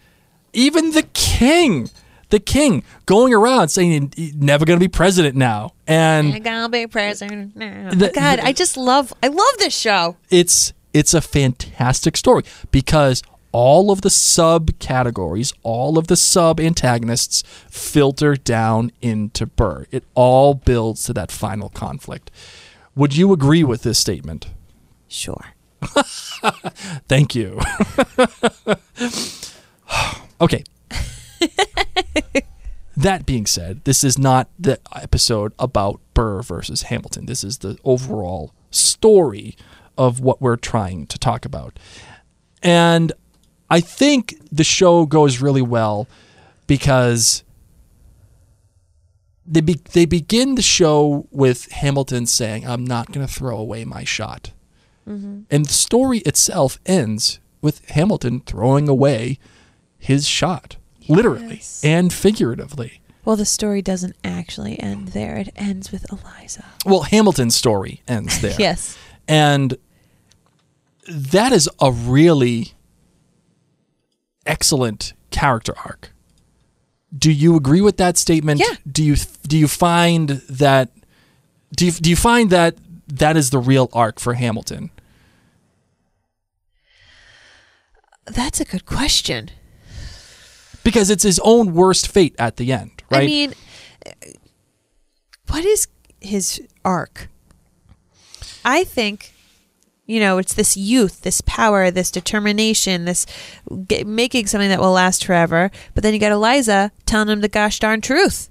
even 0.53 0.91
the 0.91 1.03
king, 1.13 1.89
the 2.29 2.39
king 2.39 2.83
going 3.05 3.33
around 3.33 3.69
saying, 3.69 4.13
"He's 4.15 4.33
never 4.35 4.65
going 4.65 4.79
to 4.79 4.83
be 4.83 4.89
president 4.89 5.35
now," 5.35 5.73
and 5.87 6.33
I'm 6.33 6.41
gonna 6.41 6.69
be 6.69 6.87
president 6.87 7.55
now. 7.55 7.89
The- 7.91 8.09
oh, 8.09 8.13
God, 8.13 8.39
the- 8.39 8.45
I 8.45 8.51
just 8.53 8.77
love 8.77 9.13
I 9.23 9.27
love 9.27 9.57
this 9.59 9.75
show. 9.77 10.17
it's 10.29 10.73
it's 10.93 11.13
a 11.13 11.21
fantastic 11.21 12.17
story 12.17 12.43
because 12.71 13.21
all 13.51 13.91
of 13.91 14.01
the 14.01 14.09
subcategories, 14.09 15.53
all 15.63 15.97
of 15.97 16.07
the 16.07 16.17
sub 16.17 16.59
antagonists 16.59 17.43
filter 17.69 18.35
down 18.35 18.91
into 19.01 19.45
Burr. 19.45 19.85
It 19.91 20.03
all 20.13 20.53
builds 20.55 21.03
to 21.05 21.13
that 21.13 21.31
final 21.31 21.69
conflict. 21.69 22.31
Would 22.95 23.15
you 23.15 23.31
agree 23.31 23.63
with 23.63 23.83
this 23.83 23.97
statement? 23.99 24.47
Sure. 25.07 25.53
Thank 27.07 27.35
you. 27.35 27.59
okay. 30.41 30.63
That 33.05 33.25
being 33.25 33.45
said, 33.45 33.83
this 33.83 34.03
is 34.03 34.17
not 34.17 34.49
the 34.57 34.79
episode 34.95 35.53
about 35.59 35.99
Burr 36.15 36.41
versus 36.41 36.83
Hamilton. 36.83 37.27
This 37.27 37.43
is 37.43 37.59
the 37.59 37.77
overall 37.83 38.51
story 38.71 39.55
of 39.95 40.19
what 40.19 40.41
we're 40.41 40.55
trying 40.55 41.05
to 41.07 41.19
talk 41.19 41.45
about. 41.45 41.77
And 42.63 43.13
I 43.69 43.79
think 43.79 44.35
the 44.51 44.63
show 44.63 45.05
goes 45.05 45.39
really 45.39 45.61
well 45.61 46.07
because 46.65 47.43
they 49.45 49.61
be, 49.61 49.79
they 49.93 50.05
begin 50.05 50.55
the 50.55 50.63
show 50.63 51.27
with 51.29 51.71
Hamilton 51.71 52.25
saying, 52.25 52.65
"I'm 52.65 52.83
not 52.83 53.11
going 53.11 53.25
to 53.25 53.31
throw 53.31 53.57
away 53.57 53.85
my 53.85 54.03
shot," 54.03 54.51
mm-hmm. 55.07 55.41
and 55.51 55.65
the 55.65 55.73
story 55.73 56.19
itself 56.19 56.79
ends 56.87 57.39
with 57.61 57.87
Hamilton 57.89 58.39
throwing 58.39 58.89
away 58.89 59.37
his 59.99 60.27
shot, 60.27 60.77
literally 61.07 61.55
Yes. 61.55 61.81
and 61.83 62.11
figuratively. 62.13 63.01
Well, 63.23 63.35
the 63.35 63.45
story 63.45 63.81
doesn't 63.81 64.15
actually 64.23 64.79
end 64.79 65.09
there. 65.09 65.35
It 65.37 65.49
ends 65.55 65.91
with 65.91 66.05
Eliza. 66.11 66.65
Well, 66.85 67.01
Hamilton's 67.03 67.55
story 67.55 68.01
ends 68.07 68.39
there. 68.41 68.55
Yes. 68.59 68.97
And 69.27 69.77
that 71.07 71.51
is 71.51 71.67
a 71.81 71.91
really 71.91 72.73
excellent 74.45 75.13
character 75.31 75.73
arc. 75.83 76.11
Do 77.17 77.31
you 77.31 77.55
agree 77.55 77.81
with 77.81 77.97
that 77.97 78.17
statement? 78.17 78.59
Yeah. 78.59 78.75
Do 78.91 79.03
you 79.03 79.15
do 79.47 79.57
you 79.57 79.67
find 79.67 80.29
that 80.49 80.91
do 81.75 81.85
you, 81.87 81.91
do 81.91 82.09
you 82.09 82.15
find 82.15 82.49
that 82.51 82.75
that 83.07 83.35
is 83.37 83.49
the 83.49 83.57
real 83.59 83.89
arc 83.93 84.19
for 84.19 84.33
Hamilton? 84.35 84.91
That's 88.25 88.59
a 88.59 88.65
good 88.65 88.85
question. 88.85 89.49
Because 90.85 91.09
it's 91.09 91.23
his 91.23 91.41
own 91.43 91.73
worst 91.73 92.07
fate 92.07 92.33
at 92.39 92.55
the 92.55 92.71
end, 92.71 93.03
right? 93.11 93.23
I 93.23 93.25
mean, 93.25 93.53
uh, 94.05 94.11
what 95.49 95.65
is 95.65 95.87
his 96.21 96.61
arc? 96.85 97.27
I 98.63 98.83
think, 98.83 99.33
you 100.05 100.19
know, 100.19 100.37
it's 100.37 100.53
this 100.53 100.77
youth, 100.77 101.21
this 101.21 101.41
power, 101.41 101.91
this 101.91 102.09
determination, 102.11 103.05
this 103.05 103.25
g- 103.87 104.03
making 104.03 104.47
something 104.47 104.69
that 104.69 104.79
will 104.79 104.91
last 104.91 105.25
forever. 105.25 105.71
But 105.93 106.03
then 106.03 106.13
you 106.13 106.19
got 106.19 106.31
Eliza 106.31 106.91
telling 107.05 107.29
him 107.29 107.41
the 107.41 107.49
gosh 107.49 107.79
darn 107.79 107.99
truth. 108.01 108.49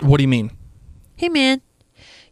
what 0.00 0.18
do 0.18 0.22
you 0.22 0.28
mean? 0.28 0.50
Hey, 1.16 1.28
man, 1.28 1.62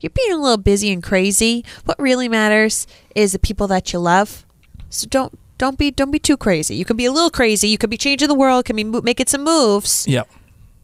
you're 0.01 0.11
being 0.11 0.33
a 0.33 0.37
little 0.37 0.57
busy 0.59 0.93
and 0.93 1.03
crazy. 1.03 1.65
What 1.85 1.99
really 2.01 2.29
matters 2.29 2.87
is 3.15 3.33
the 3.33 3.39
people 3.39 3.67
that 3.69 3.93
you 3.93 3.99
love. 4.01 4.45
So 4.91 5.07
don't. 5.09 5.39
Don't 5.63 5.79
be 5.79 5.93
don't 5.93 6.11
be 6.11 6.19
too 6.19 6.37
crazy. 6.37 6.75
You 6.75 6.85
can 6.85 6.97
be 6.97 7.05
a 7.07 7.13
little 7.13 7.31
crazy. 7.31 7.69
You 7.69 7.79
could 7.79 7.89
be 7.89 7.97
changing 7.97 8.27
the 8.27 8.35
world. 8.35 8.65
Can 8.65 8.75
be 8.75 8.83
mo- 8.83 9.01
making 9.01 9.29
some 9.29 9.45
moves, 9.45 10.09
Yeah. 10.09 10.25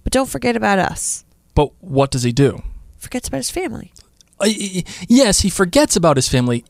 but 0.05 0.13
don't 0.13 0.29
forget 0.29 0.55
about 0.55 0.79
us. 0.79 1.25
But 1.57 1.73
what 1.81 2.13
does 2.13 2.23
he 2.23 2.31
do? 2.31 2.63
Forgets 2.97 3.27
about 3.27 3.39
his 3.39 3.51
family. 3.51 3.93
Uh, 4.39 4.47
yes, 5.09 5.41
he 5.41 5.51
forgets 5.51 5.97
about 5.97 6.17
his 6.17 6.29
family. 6.29 6.65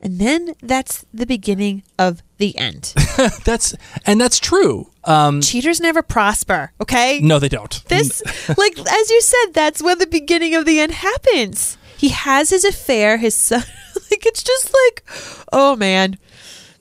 And 0.00 0.18
then 0.18 0.54
that's 0.60 1.04
the 1.14 1.24
beginning 1.24 1.84
of 2.00 2.20
the 2.38 2.58
end. 2.58 2.92
That's 3.44 3.74
and 4.04 4.20
that's 4.20 4.38
true. 4.40 4.90
Um, 5.04 5.40
Cheaters 5.42 5.80
never 5.80 6.02
prosper, 6.02 6.72
okay? 6.80 7.20
no, 7.22 7.38
they 7.38 7.48
don't. 7.48 7.82
This, 7.88 8.22
like, 8.58 8.76
as 8.78 9.10
you 9.10 9.20
said, 9.22 9.46
that's 9.54 9.80
when 9.82 9.98
the 9.98 10.06
beginning 10.08 10.54
of 10.56 10.64
the 10.66 10.80
end 10.80 10.92
happens. 10.92 11.78
He 11.96 12.08
has 12.10 12.50
his 12.50 12.64
affair, 12.64 13.16
his 13.18 13.34
son. 13.36 13.62
like, 14.10 14.26
it's 14.26 14.42
just 14.42 14.74
like, 14.84 15.04
oh 15.52 15.76
man, 15.76 16.18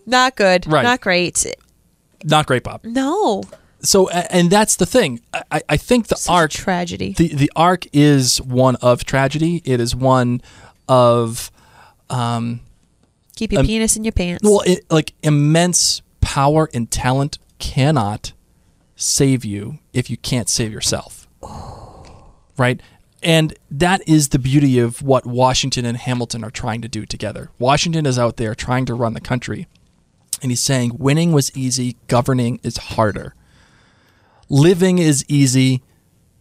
not 0.06 0.36
good. 0.36 0.68
Right. 0.68 0.84
Not 0.84 1.02
great. 1.02 1.46
not 2.24 2.46
great, 2.48 2.64
Bob. 2.64 2.84
No. 2.84 3.44
So, 3.82 4.10
and 4.10 4.50
that's 4.50 4.78
the 4.78 4.86
thing. 4.86 5.20
I, 5.52 5.62
I 5.70 5.78
think 5.78 6.08
the 6.08 6.16
Such 6.16 6.32
arc, 6.34 6.52
tragedy. 6.52 7.14
the 7.14 7.28
the 7.36 7.52
arc 7.56 7.86
is 7.94 8.42
one 8.42 8.76
of 8.78 9.06
tragedy. 9.06 9.62
It 9.64 9.80
is 9.80 9.96
one 9.96 10.42
of, 10.90 11.52
um, 12.10 12.62
Keep 13.36 13.52
your 13.52 13.62
um, 13.62 13.68
penis 13.68 13.96
in 13.96 14.04
your 14.04 14.12
pants. 14.14 14.44
well, 14.44 14.62
it, 14.66 14.86
like 14.90 15.14
immense 15.22 16.02
power 16.22 16.70
and 16.74 16.90
talent 16.90 17.38
cannot 17.60 18.32
save 18.96 19.46
you 19.46 19.78
if 19.94 20.10
you 20.10 20.18
can't 20.18 20.50
save 20.50 20.72
yourself. 20.72 21.28
Right. 22.58 22.82
And 23.22 23.54
that 23.70 24.08
is 24.08 24.30
the 24.30 24.40
beauty 24.40 24.80
of 24.80 25.02
what 25.02 25.26
Washington 25.26 25.84
and 25.86 25.98
Hamilton 25.98 26.42
are 26.44 26.50
trying 26.52 26.82
to 26.84 26.88
do 26.88 27.06
together. 27.06 27.50
Washington 27.60 28.06
is 28.06 28.18
out 28.18 28.38
there 28.38 28.56
trying 28.56 28.86
to 28.86 28.94
run 28.94 29.14
the 29.14 29.20
country, 29.20 29.68
and 30.42 30.52
he's 30.52 30.62
saying 30.62 30.98
winning 30.98 31.32
was 31.32 31.56
easy, 31.56 31.98
governing 32.08 32.60
is 32.64 32.78
harder. 32.78 33.34
Living 34.50 35.00
is 35.00 35.26
easy. 35.28 35.82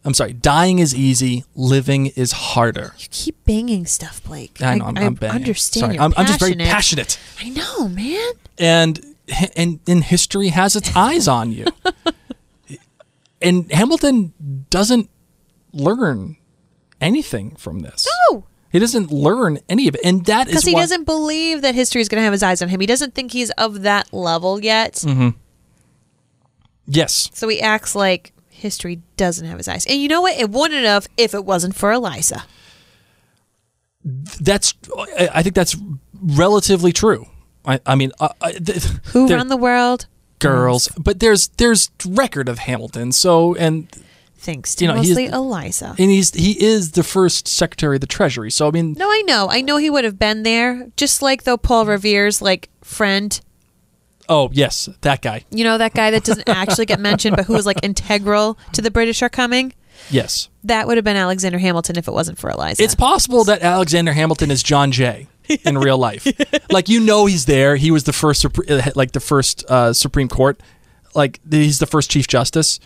I'm 0.05 0.13
sorry, 0.13 0.35
dying 0.35 0.79
is 0.81 0.95
easy, 0.95 1.45
living 1.55 2.07
is 2.09 2.33
harder. 2.33 2.95
you 2.99 3.07
keep 3.11 3.43
banging 3.45 3.87
stuff, 3.87 4.23
Blake. 4.23 4.61
I 4.61 4.77
know, 4.77 4.85
I'm, 4.87 4.99
I'm 4.99 5.15
banging. 5.15 5.37
understand. 5.37 5.81
Sorry, 5.81 5.99
I'm, 5.99 6.13
I'm 6.17 6.27
just 6.27 6.41
very 6.41 6.55
passionate. 6.55 7.19
passionate. 7.39 7.57
I 7.57 7.59
know, 7.59 7.89
man. 7.89 8.33
and 8.59 9.01
and 9.57 9.81
and 9.87 10.05
history 10.05 10.49
has 10.49 10.77
its 10.77 10.95
eyes 10.95 11.27
on 11.27 11.53
you. 11.53 11.65
and 13.41 13.73
Hamilton 13.73 14.35
doesn't 14.69 15.09
learn 15.73 16.37
anything 17.01 17.57
from 17.57 17.81
this. 17.81 18.07
No. 18.31 18.45
He 18.75 18.81
doesn't 18.81 19.13
learn 19.13 19.61
any 19.69 19.87
of 19.87 19.95
it, 19.95 20.01
and 20.05 20.25
that 20.27 20.49
is 20.49 20.53
Because 20.53 20.65
he 20.65 20.75
why- 20.75 20.81
doesn't 20.81 21.05
believe 21.05 21.63
that 21.63 21.75
history 21.77 22.01
is 22.01 22.09
going 22.09 22.19
to 22.21 22.25
have 22.25 22.33
his 22.33 22.43
eyes 22.43 22.61
on 22.61 22.69
him. 22.69 22.81
He 22.81 22.87
doesn't 22.87 23.15
think 23.15 23.31
he's 23.31 23.51
of 23.53 23.83
that 23.83 24.13
level 24.13 24.63
yet. 24.63 24.95
Mm-hmm. 24.95 25.29
Yes, 26.87 27.31
So 27.33 27.47
he 27.49 27.61
acts 27.63 27.95
like 27.95 28.33
history 28.51 29.01
doesn't 29.17 29.47
have 29.47 29.59
his 29.59 29.69
eyes. 29.69 29.87
And 29.87 30.01
you 30.01 30.09
know 30.09 30.21
what? 30.23 30.37
It 30.39 30.51
wouldn't 30.51 30.85
have 30.85 31.07
if 31.17 31.33
it 31.35 31.45
wasn't 31.45 31.75
for 31.77 31.93
Eliza. 31.93 32.45
that's. 34.05 34.75
I 35.19 35.43
think 35.43 35.55
that's 35.55 35.77
relatively 36.21 36.93
true. 36.93 37.27
I, 37.65 37.81
I 37.87 37.95
mean, 37.95 38.13
uh, 38.21 38.29
I, 38.43 38.53
th- 38.53 38.83
Who 39.13 39.29
run 39.29 39.49
the 39.49 39.57
world? 39.57 40.07
girls? 40.41 40.89
But 40.99 41.21
there's 41.21 41.49
there's 41.49 41.91
record 42.07 42.49
of 42.49 42.59
Hamilton. 42.59 43.13
So 43.13 43.55
and 43.55 43.89
Thanks 44.45 44.75
to 44.77 44.85
You 44.85 44.89
know, 44.91 44.97
mostly 44.97 45.27
Eliza. 45.27 45.95
and 45.99 46.11
he's 46.11 46.33
he 46.35 46.53
is 46.63 46.93
the 46.93 47.03
first 47.03 47.49
Secretary 47.49 47.97
of 47.97 48.01
the 48.03 48.07
Treasury. 48.07 48.51
So 48.51 48.69
I 48.69 48.71
mean, 48.71 48.93
No, 48.99 49.09
I 49.11 49.23
know. 49.27 49.49
I 49.51 49.63
know 49.63 49.79
he 49.79 49.89
would 49.91 50.05
have 50.05 50.19
been 50.19 50.43
there. 50.43 50.89
Just 50.97 51.23
like 51.23 51.45
though 51.45 51.57
Paul 51.57 51.87
Revere's 51.87 52.43
like 52.43 52.69
friend. 52.83 53.41
oh 54.29 54.51
yes, 54.53 54.89
that 55.01 55.23
guy. 55.23 55.45
You 55.51 55.65
know 55.65 55.79
that 55.79 55.95
guy 55.95 56.11
that 56.11 56.25
doesn't 56.25 56.49
actually 56.49 56.87
get 56.87 57.01
mentioned, 57.01 57.37
but 57.37 57.47
who 57.47 57.55
was 57.55 57.65
like 57.67 57.79
integral 57.83 58.59
to 58.73 58.83
the 58.83 58.91
British 58.91 59.23
are 59.23 59.29
coming. 59.31 59.73
Yes. 60.11 60.49
That 60.65 60.87
would 60.87 60.97
have 60.99 61.05
been 61.05 61.17
Alexander 61.17 61.59
Hamilton 61.59 61.97
if 61.97 62.09
it 62.09 62.13
wasn't 62.13 62.39
for 62.39 62.51
Eliza. 62.51 62.83
It's 62.83 62.95
possible 62.97 63.45
that 63.45 63.63
Alexander 63.63 64.13
Hamilton 64.13 64.51
is 64.51 64.63
John 64.63 64.91
Jay 64.93 65.29
in 65.65 65.79
real 65.79 65.97
life. 65.99 66.27
like 66.71 66.89
you 66.89 67.01
know 67.01 67.27
he's 67.27 67.47
there. 67.47 67.77
He 67.77 67.91
was 67.91 68.05
the 68.05 68.13
first 68.13 68.45
like 68.97 69.13
the 69.13 69.21
first 69.21 69.65
uh, 69.71 69.93
Supreme 69.93 70.29
Court. 70.29 70.61
Like 71.15 71.41
he's 71.49 71.79
the 71.79 71.87
first 71.87 72.11
Chief 72.11 72.27
Justice. 72.27 72.81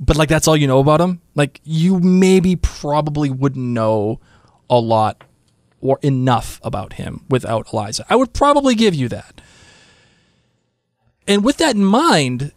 But 0.00 0.16
like 0.16 0.28
that's 0.28 0.46
all 0.46 0.56
you 0.56 0.66
know 0.66 0.78
about 0.78 1.00
him. 1.00 1.20
Like 1.34 1.60
you 1.64 1.98
maybe 2.00 2.56
probably 2.56 3.30
wouldn't 3.30 3.64
know 3.64 4.20
a 4.70 4.78
lot 4.78 5.24
or 5.80 5.98
enough 6.02 6.60
about 6.62 6.94
him 6.94 7.24
without 7.28 7.72
Eliza. 7.72 8.04
I 8.08 8.16
would 8.16 8.32
probably 8.32 8.74
give 8.74 8.94
you 8.94 9.08
that. 9.08 9.40
And 11.26 11.44
with 11.44 11.58
that 11.58 11.74
in 11.76 11.84
mind, 11.84 12.52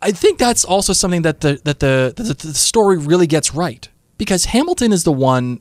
I 0.00 0.12
think 0.12 0.38
that's 0.38 0.64
also 0.64 0.92
something 0.92 1.22
that 1.22 1.40
the 1.40 1.60
that 1.64 1.80
the, 1.80 2.12
that 2.16 2.38
the 2.38 2.54
story 2.54 2.98
really 2.98 3.26
gets 3.26 3.54
right 3.54 3.88
because 4.18 4.46
Hamilton 4.46 4.92
is 4.92 5.04
the 5.04 5.12
one 5.12 5.60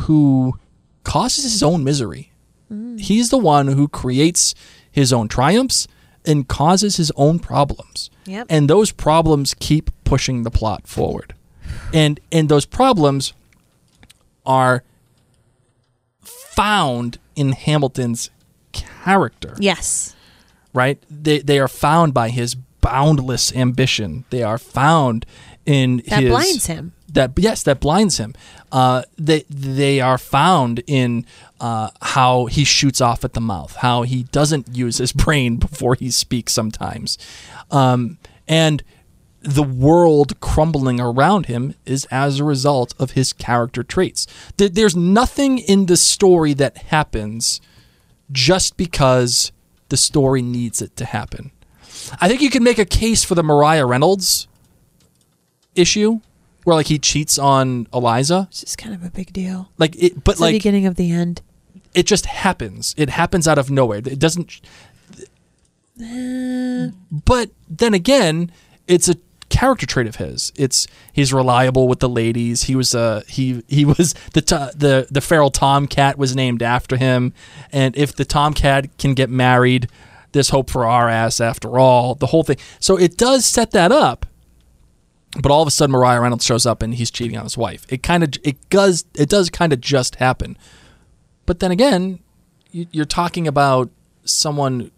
who 0.00 0.58
causes 1.04 1.44
his 1.44 1.62
own 1.62 1.82
misery. 1.82 2.32
Mm. 2.70 3.00
He's 3.00 3.30
the 3.30 3.38
one 3.38 3.68
who 3.68 3.88
creates 3.88 4.54
his 4.90 5.12
own 5.12 5.28
triumphs 5.28 5.88
and 6.26 6.48
causes 6.48 6.96
his 6.96 7.10
own 7.16 7.38
problems. 7.38 8.10
Yep. 8.26 8.46
And 8.50 8.68
those 8.68 8.92
problems 8.92 9.54
keep 9.54 9.90
pushing 10.04 10.42
the 10.42 10.50
plot 10.50 10.86
forward. 10.86 11.34
And 11.92 12.20
and 12.32 12.48
those 12.48 12.66
problems 12.66 13.32
are 14.44 14.82
found 16.22 17.18
in 17.36 17.52
Hamilton's 17.52 18.30
character 18.72 19.54
yes. 19.58 20.14
right? 20.74 21.02
They 21.10 21.38
they 21.38 21.58
are 21.58 21.68
found 21.68 22.12
by 22.12 22.28
his 22.30 22.54
boundless 22.54 23.54
ambition. 23.54 24.24
They 24.30 24.42
are 24.42 24.58
found 24.58 25.26
in 25.66 26.02
That 26.08 26.22
his 26.22 26.30
blinds 26.30 26.66
him. 26.66 26.92
That 27.12 27.32
yes, 27.36 27.62
that 27.64 27.80
blinds 27.80 28.18
him. 28.18 28.34
Uh, 28.70 29.02
they 29.18 29.44
they 29.50 30.00
are 30.00 30.18
found 30.18 30.82
in 30.86 31.26
uh, 31.60 31.90
how 32.02 32.46
he 32.46 32.64
shoots 32.64 33.00
off 33.00 33.24
at 33.24 33.32
the 33.32 33.40
mouth, 33.40 33.76
how 33.76 34.02
he 34.02 34.24
doesn't 34.24 34.76
use 34.76 34.98
his 34.98 35.12
brain 35.24 35.56
before 35.56 35.94
he 35.94 36.10
speaks 36.10 36.52
sometimes, 36.52 37.18
um, 37.70 38.18
and 38.46 38.82
the 39.42 39.62
world 39.62 40.38
crumbling 40.40 41.00
around 41.00 41.46
him 41.46 41.74
is 41.86 42.06
as 42.10 42.38
a 42.38 42.44
result 42.44 42.94
of 42.98 43.12
his 43.12 43.32
character 43.32 43.82
traits. 43.82 44.26
There's 44.56 44.94
nothing 44.94 45.58
in 45.58 45.86
the 45.86 45.96
story 45.96 46.52
that 46.54 46.76
happens 46.76 47.60
just 48.30 48.76
because 48.76 49.50
the 49.88 49.96
story 49.96 50.42
needs 50.42 50.82
it 50.82 50.94
to 50.96 51.04
happen. 51.04 51.52
I 52.20 52.28
think 52.28 52.40
you 52.40 52.50
can 52.50 52.62
make 52.62 52.78
a 52.78 52.84
case 52.84 53.24
for 53.24 53.34
the 53.34 53.42
Maria 53.42 53.84
Reynolds 53.86 54.46
issue 55.74 56.20
where 56.64 56.76
like 56.76 56.86
he 56.86 56.98
cheats 56.98 57.38
on 57.38 57.86
Eliza. 57.92 58.46
It's 58.50 58.60
just 58.60 58.78
kind 58.78 58.94
of 58.94 59.04
a 59.04 59.10
big 59.10 59.32
deal. 59.32 59.70
Like 59.78 59.96
it, 60.02 60.22
but 60.24 60.32
It's 60.32 60.40
the 60.40 60.52
beginning 60.52 60.86
of 60.86 60.96
the 60.96 61.10
end. 61.10 61.42
it 61.94 62.06
just 62.06 62.26
happens. 62.26 62.94
It 62.96 63.10
happens 63.10 63.46
out 63.48 63.58
of 63.58 63.70
nowhere. 63.70 63.98
It 63.98 64.18
doesn't. 64.18 64.60
But 67.10 67.50
then 67.68 67.94
again, 67.94 68.50
it's 68.86 69.08
a 69.08 69.16
character 69.48 69.84
trait 69.86 70.06
of 70.06 70.16
his. 70.16 70.52
It's 70.56 70.86
he's 71.12 71.32
reliable 71.32 71.88
with 71.88 71.98
the 72.00 72.08
ladies. 72.08 72.64
He 72.64 72.76
was 72.76 72.94
uh 72.94 73.22
he 73.28 73.62
he 73.68 73.84
was 73.84 74.14
the 74.32 74.40
to- 74.42 74.72
the 74.74 75.06
the 75.10 75.20
feral 75.20 75.50
tomcat 75.50 76.16
was 76.18 76.34
named 76.34 76.62
after 76.62 76.96
him, 76.96 77.32
and 77.72 77.96
if 77.96 78.14
the 78.14 78.24
tomcat 78.24 78.96
can 78.98 79.14
get 79.14 79.28
married, 79.30 79.88
there's 80.32 80.50
hope 80.50 80.70
for 80.70 80.86
our 80.86 81.08
ass 81.08 81.40
after 81.40 81.78
all. 81.78 82.14
The 82.14 82.26
whole 82.26 82.44
thing. 82.44 82.56
So 82.78 82.96
it 82.96 83.16
does 83.16 83.44
set 83.44 83.72
that 83.72 83.92
up. 83.92 84.26
But 85.40 85.52
all 85.52 85.62
of 85.62 85.68
a 85.68 85.70
sudden, 85.70 85.92
Maria 85.92 86.20
Reynolds 86.20 86.44
shows 86.44 86.66
up 86.66 86.82
and 86.82 86.94
he's 86.94 87.10
cheating 87.10 87.36
on 87.36 87.44
his 87.44 87.56
wife. 87.56 87.86
It 87.88 88.02
kind 88.02 88.22
of 88.24 88.30
it 88.42 88.68
does 88.70 89.04
it 89.14 89.28
does 89.28 89.48
kind 89.50 89.72
of 89.72 89.80
just 89.80 90.16
happen. 90.16 90.56
But 91.46 91.60
then 91.60 91.70
again, 91.70 92.18
you- 92.72 92.88
you're 92.90 93.04
talking 93.04 93.46
about 93.46 93.90
someone 94.24 94.90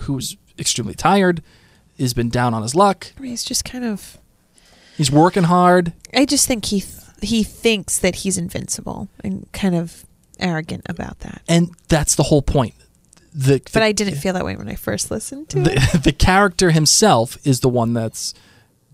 who's 0.00 0.36
extremely 0.58 0.94
tired, 0.94 1.42
has 1.98 2.14
been 2.14 2.28
down 2.28 2.54
on 2.54 2.62
his 2.62 2.74
luck. 2.74 3.12
I 3.18 3.20
mean, 3.20 3.30
he's 3.32 3.44
just 3.44 3.64
kind 3.64 3.84
of. 3.84 4.18
He's 4.96 5.10
working 5.10 5.44
hard. 5.44 5.92
I 6.14 6.24
just 6.24 6.46
think 6.46 6.66
he 6.66 6.80
th- 6.80 6.94
he 7.22 7.42
thinks 7.42 7.98
that 7.98 8.16
he's 8.16 8.38
invincible 8.38 9.08
and 9.24 9.46
kind 9.52 9.74
of 9.74 10.04
arrogant 10.38 10.82
about 10.88 11.20
that. 11.20 11.42
And 11.48 11.70
that's 11.88 12.14
the 12.14 12.24
whole 12.24 12.42
point. 12.42 12.74
The, 13.34 13.60
But 13.72 13.82
I 13.82 13.92
didn't 13.92 14.16
feel 14.16 14.32
that 14.34 14.44
way 14.44 14.56
when 14.56 14.68
I 14.68 14.74
first 14.74 15.10
listened 15.10 15.48
to 15.50 15.60
it. 15.60 15.64
the, 15.64 15.98
the 16.04 16.12
character 16.12 16.70
himself 16.70 17.36
is 17.46 17.60
the 17.60 17.68
one 17.68 17.92
that's 17.92 18.34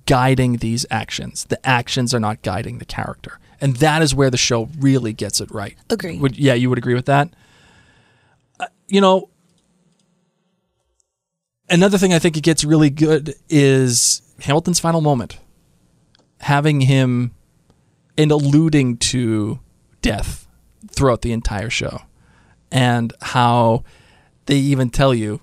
guiding 0.06 0.58
these 0.58 0.86
actions. 0.90 1.44
The 1.44 1.64
actions 1.66 2.14
are 2.14 2.20
not 2.20 2.42
guiding 2.42 2.78
the 2.78 2.84
character. 2.84 3.38
And 3.60 3.76
that 3.76 4.02
is 4.02 4.14
where 4.14 4.30
the 4.30 4.36
show 4.36 4.68
really 4.78 5.12
gets 5.12 5.40
it 5.40 5.50
right. 5.50 5.76
Would, 6.18 6.38
yeah, 6.38 6.54
you 6.54 6.68
would 6.68 6.78
agree 6.78 6.94
with 6.94 7.06
that? 7.06 7.30
Uh, 8.60 8.66
you 8.86 9.00
know, 9.00 9.30
another 11.68 11.98
thing 11.98 12.12
I 12.12 12.18
think 12.18 12.36
it 12.36 12.42
gets 12.42 12.64
really 12.64 12.90
good 12.90 13.34
is 13.48 14.22
Hamilton's 14.40 14.80
final 14.80 15.00
moment. 15.00 15.38
Having 16.40 16.82
him 16.82 17.32
and 18.18 18.30
alluding 18.30 18.98
to 18.98 19.58
death 20.02 20.46
throughout 20.90 21.22
the 21.22 21.32
entire 21.32 21.70
show 21.70 22.02
and 22.70 23.12
how 23.20 23.84
they 24.46 24.56
even 24.56 24.90
tell 24.90 25.14
you 25.14 25.40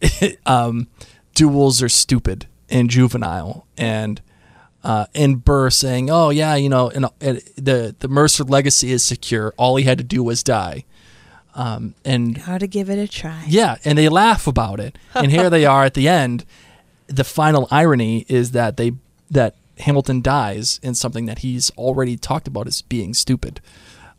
um, 0.46 0.88
duels 1.34 1.82
are 1.82 1.88
stupid 1.88 2.46
and 2.68 2.90
juvenile 2.90 3.66
and 3.76 4.20
uh, 4.84 5.06
and 5.14 5.44
Burr 5.44 5.70
saying, 5.70 6.10
"Oh 6.10 6.30
yeah, 6.30 6.54
you 6.54 6.68
know, 6.68 6.90
and, 6.90 7.06
and 7.20 7.42
the 7.56 7.94
the 7.98 8.08
Mercer 8.08 8.44
legacy 8.44 8.92
is 8.92 9.02
secure. 9.04 9.52
All 9.56 9.76
he 9.76 9.84
had 9.84 9.98
to 9.98 10.04
do 10.04 10.22
was 10.22 10.42
die." 10.42 10.84
Um, 11.54 11.94
and 12.04 12.36
How 12.36 12.58
to 12.58 12.66
give 12.66 12.90
it 12.90 12.98
a 12.98 13.08
try. 13.08 13.44
yeah, 13.48 13.76
and 13.84 13.96
they 13.96 14.08
laugh 14.10 14.46
about 14.46 14.78
it. 14.78 14.98
And 15.14 15.32
here 15.32 15.48
they 15.48 15.64
are 15.64 15.84
at 15.84 15.94
the 15.94 16.06
end. 16.06 16.44
The 17.06 17.24
final 17.24 17.66
irony 17.70 18.26
is 18.28 18.50
that 18.52 18.76
they 18.76 18.92
that 19.30 19.54
Hamilton 19.78 20.20
dies 20.20 20.78
in 20.82 20.94
something 20.94 21.24
that 21.26 21.38
he's 21.40 21.70
already 21.72 22.16
talked 22.16 22.46
about 22.46 22.66
as 22.66 22.82
being 22.82 23.14
stupid. 23.14 23.60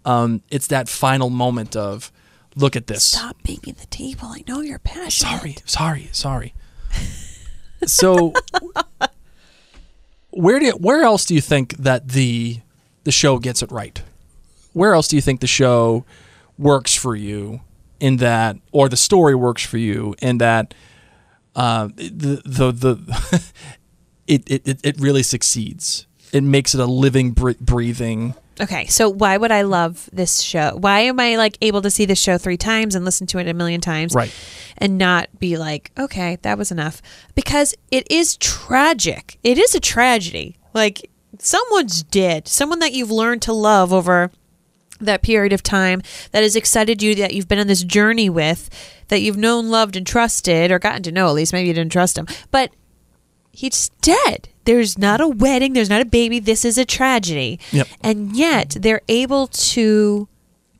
Um, 0.03 0.41
it's 0.49 0.67
that 0.67 0.89
final 0.89 1.29
moment 1.29 1.75
of, 1.75 2.11
look 2.55 2.75
at 2.75 2.87
this. 2.87 3.03
Stop 3.03 3.37
banging 3.43 3.75
the 3.79 3.85
table. 3.87 4.27
I 4.27 4.43
know 4.47 4.61
you're 4.61 4.79
passionate. 4.79 5.37
Sorry, 5.37 5.55
sorry, 5.65 6.09
sorry. 6.11 6.53
So, 7.85 8.33
where 10.31 10.59
do 10.59 10.71
where 10.71 11.03
else 11.03 11.25
do 11.25 11.33
you 11.35 11.41
think 11.41 11.75
that 11.77 12.09
the 12.09 12.59
the 13.03 13.11
show 13.11 13.39
gets 13.39 13.61
it 13.61 13.71
right? 13.71 14.01
Where 14.73 14.93
else 14.93 15.07
do 15.07 15.15
you 15.15 15.21
think 15.21 15.39
the 15.41 15.47
show 15.47 16.05
works 16.57 16.93
for 16.95 17.15
you 17.15 17.61
in 17.99 18.17
that, 18.17 18.57
or 18.71 18.89
the 18.89 18.97
story 18.97 19.33
works 19.35 19.65
for 19.65 19.77
you 19.77 20.15
in 20.21 20.37
that? 20.39 20.73
Uh, 21.55 21.87
the 21.95 22.41
the 22.45 22.71
the 22.71 23.43
it, 24.27 24.43
it 24.49 24.67
it- 24.67 24.79
it 24.83 24.99
really 24.99 25.23
succeeds. 25.23 26.05
It 26.33 26.43
makes 26.43 26.75
it 26.75 26.81
a 26.81 26.85
living, 26.85 27.31
breathing. 27.31 28.35
Okay, 28.59 28.87
so 28.87 29.09
why 29.09 29.37
would 29.37 29.51
I 29.51 29.61
love 29.61 30.09
this 30.11 30.41
show? 30.41 30.75
Why 30.79 31.01
am 31.01 31.19
I 31.19 31.35
like 31.35 31.57
able 31.61 31.81
to 31.83 31.91
see 31.91 32.05
this 32.05 32.19
show 32.19 32.37
three 32.37 32.57
times 32.57 32.95
and 32.95 33.05
listen 33.05 33.27
to 33.27 33.37
it 33.39 33.47
a 33.47 33.53
million 33.53 33.81
times, 33.81 34.15
Right. 34.15 34.33
And 34.79 34.97
not 34.97 35.39
be 35.39 35.57
like, 35.57 35.91
okay, 35.97 36.37
that 36.41 36.57
was 36.57 36.71
enough, 36.71 37.01
because 37.35 37.75
it 37.91 38.09
is 38.11 38.37
tragic. 38.37 39.39
It 39.43 39.57
is 39.57 39.73
a 39.75 39.79
tragedy. 39.79 40.57
Like 40.73 41.09
someone's 41.39 42.03
dead, 42.03 42.47
someone 42.47 42.79
that 42.79 42.93
you've 42.93 43.11
learned 43.11 43.41
to 43.43 43.53
love 43.53 43.91
over 43.93 44.31
that 44.99 45.21
period 45.21 45.53
of 45.53 45.61
time 45.61 46.01
that 46.31 46.43
has 46.43 46.55
excited 46.55 47.01
you 47.01 47.15
that 47.15 47.33
you've 47.33 47.47
been 47.47 47.59
on 47.59 47.67
this 47.67 47.83
journey 47.83 48.29
with 48.29 48.69
that 49.09 49.21
you've 49.21 49.37
known 49.37 49.69
loved 49.69 49.95
and 49.95 50.07
trusted 50.07 50.71
or 50.71 50.79
gotten 50.79 51.03
to 51.03 51.11
know 51.11 51.27
at 51.27 51.33
least 51.33 51.53
maybe 51.53 51.67
you 51.67 51.73
didn't 51.73 51.91
trust 51.91 52.17
him 52.17 52.25
but 52.49 52.71
he's 53.51 53.89
dead. 54.01 54.49
There's 54.65 54.97
not 54.97 55.21
a 55.21 55.27
wedding. 55.27 55.73
There's 55.73 55.89
not 55.89 56.01
a 56.01 56.05
baby. 56.05 56.39
This 56.39 56.65
is 56.65 56.77
a 56.77 56.85
tragedy. 56.85 57.59
Yep. 57.71 57.87
and 58.01 58.35
yet 58.35 58.77
they're 58.79 59.01
able 59.07 59.47
to 59.47 60.27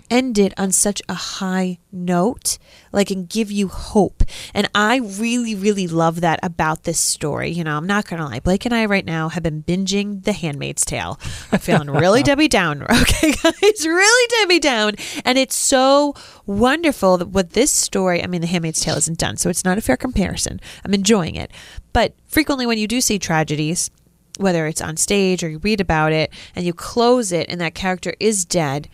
end 0.10 0.38
it 0.38 0.54
on 0.58 0.72
such 0.72 1.02
a 1.10 1.14
high 1.14 1.78
note 1.92 2.58
like 2.94 3.12
and 3.12 3.28
give 3.28 3.52
you 3.52 3.68
hope. 3.68 4.24
And 4.54 4.70
i 4.74 4.98
really 4.98 5.54
really 5.54 5.88
love 5.88 6.22
that 6.22 6.40
about 6.44 6.84
this 6.84 7.00
story. 7.00 7.50
You 7.50 7.64
know 7.64 7.76
i'm 7.76 7.88
not 7.88 8.08
gonna 8.08 8.26
lie. 8.26 8.40
Blake 8.40 8.66
and 8.66 8.74
i 8.74 8.86
right 8.86 9.06
now 9.06 9.30
have 9.30 9.44
been 9.44 9.64
binging 9.64 10.24
the 10.24 10.32
handmaid's 10.32 10.86
tale. 10.86 11.20
I'm 11.52 11.60
feeling 11.60 11.90
really 11.90 12.24
debbie 12.30 12.48
down 12.48 12.84
okay 13.02 13.32
guys. 13.32 13.86
Really 13.86 14.28
debbie 14.40 14.60
down. 14.60 14.96
And 15.26 15.38
it's 15.38 15.56
so 15.56 16.14
wonderful 16.46 17.18
that 17.18 17.28
what 17.28 17.52
this 17.52 17.72
story 17.72 18.24
i 18.24 18.28
mean 18.28 18.42
the 18.42 18.48
handmaid's 18.48 18.80
tale 18.80 18.96
isn't 18.96 19.18
done 19.18 19.36
so 19.38 19.50
it's 19.50 19.66
not 19.66 19.78
a 19.78 19.82
fair 19.82 19.98
comparison. 19.98 20.60
I'm 20.86 20.94
enjoying 20.94 21.36
it 21.36 21.52
but 21.98 22.14
frequently 22.28 22.68
when 22.68 22.78
you 22.78 22.88
do 22.88 23.02
see 23.02 23.18
tragedies 23.18 23.90
whether 24.38 24.68
it's 24.68 24.82
on 24.82 24.96
stage 24.98 25.44
or 25.44 25.50
you 25.50 25.58
read 25.58 25.82
about 25.82 26.12
it 26.12 26.32
and 26.56 26.64
you 26.64 26.72
close 26.72 27.32
it 27.32 27.50
and 27.50 27.60
that 27.60 27.74
character 27.74 28.14
is 28.20 28.46
dead, 28.46 28.88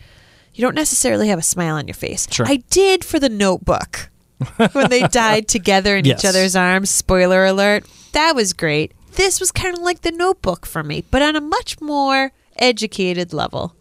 you 0.54 0.62
don't 0.62 0.74
necessarily 0.74 1.28
have 1.28 1.38
a 1.38 1.42
smile 1.42 1.74
on 1.74 1.86
your 1.86 1.94
face. 1.94 2.26
Sure. 2.30 2.46
I 2.48 2.56
did 2.70 3.04
for 3.04 3.18
the 3.20 3.28
notebook 3.28 4.08
when 4.72 4.88
they 4.88 5.02
died 5.08 5.46
together 5.46 5.98
in 5.98 6.06
Yes. 6.06 6.20
each 6.20 6.28
other's 6.30 6.56
arms. 6.56 6.88
Spoiler 6.88 7.44
alert. 7.44 7.84
That 8.12 8.34
was 8.34 8.54
great. 8.54 8.92
This 9.16 9.38
was 9.38 9.52
kind 9.52 9.76
of 9.76 9.82
like 9.82 10.00
the 10.00 10.12
notebook 10.12 10.64
for 10.64 10.82
me, 10.82 11.04
but 11.10 11.20
on 11.20 11.36
a 11.36 11.42
much 11.42 11.78
more 11.78 12.32
educated 12.56 13.34
level. 13.34 13.74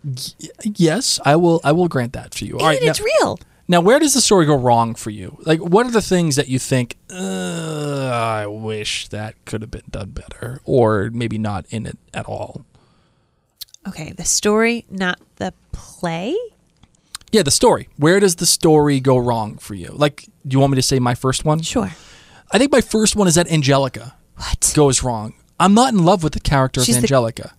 Yes, 0.64 1.22
I 1.24 1.38
will. 1.38 1.62
I 1.64 1.72
will 1.72 1.88
grant 1.88 2.12
that 2.12 2.36
for 2.36 2.44
you. 2.44 2.60
All 2.60 2.66
right, 2.66 2.78
and 2.82 2.90
it's 2.90 3.00
now- 3.00 3.06
real. 3.22 3.40
Now, 3.68 3.80
where 3.80 3.98
does 4.00 4.14
the 4.14 4.22
story 4.22 4.46
go 4.46 4.58
wrong 4.58 4.94
for 4.94 5.10
you? 5.10 5.38
Like, 5.46 5.60
what 5.60 5.86
are 5.86 5.92
the 5.92 6.02
things 6.02 6.36
that 6.36 6.50
you 6.50 6.60
think, 6.60 6.98
I 7.10 8.46
wish 8.48 9.08
that 9.08 9.36
could 9.46 9.62
have 9.62 9.72
been 9.72 9.84
done 9.90 10.10
better, 10.10 10.60
or 10.66 11.10
maybe 11.14 11.38
not 11.38 11.66
in 11.70 11.86
it 11.86 11.98
at 12.14 12.26
all? 12.26 12.66
Okay, 13.88 14.12
the 14.12 14.26
story, 14.26 14.86
not 14.90 15.20
the 15.38 15.54
play. 15.72 16.36
Yeah, 17.32 17.44
the 17.44 17.52
story. 17.52 17.88
Where 17.98 18.20
does 18.20 18.36
the 18.36 18.46
story 18.46 19.00
go 19.00 19.18
wrong 19.18 19.58
for 19.58 19.76
you? 19.76 19.90
Like, 19.94 20.24
do 20.48 20.56
you 20.56 20.60
want 20.60 20.72
me 20.72 20.76
to 20.76 20.82
say 20.82 21.00
my 21.00 21.16
first 21.16 21.46
one? 21.46 21.62
Sure. 21.62 21.92
I 22.52 22.58
think 22.58 22.72
my 22.72 22.82
first 22.82 23.16
one 23.16 23.28
is 23.28 23.36
that 23.36 23.50
Angelica 23.52 24.16
What? 24.36 24.72
goes 24.76 25.04
wrong. 25.04 25.34
I'm 25.60 25.74
not 25.74 25.94
in 25.94 26.04
love 26.06 26.22
with 26.24 26.34
the 26.34 26.40
character 26.40 26.84
She's 26.84 26.96
of 26.98 27.02
the- 27.02 27.06
Angelica. 27.08 27.54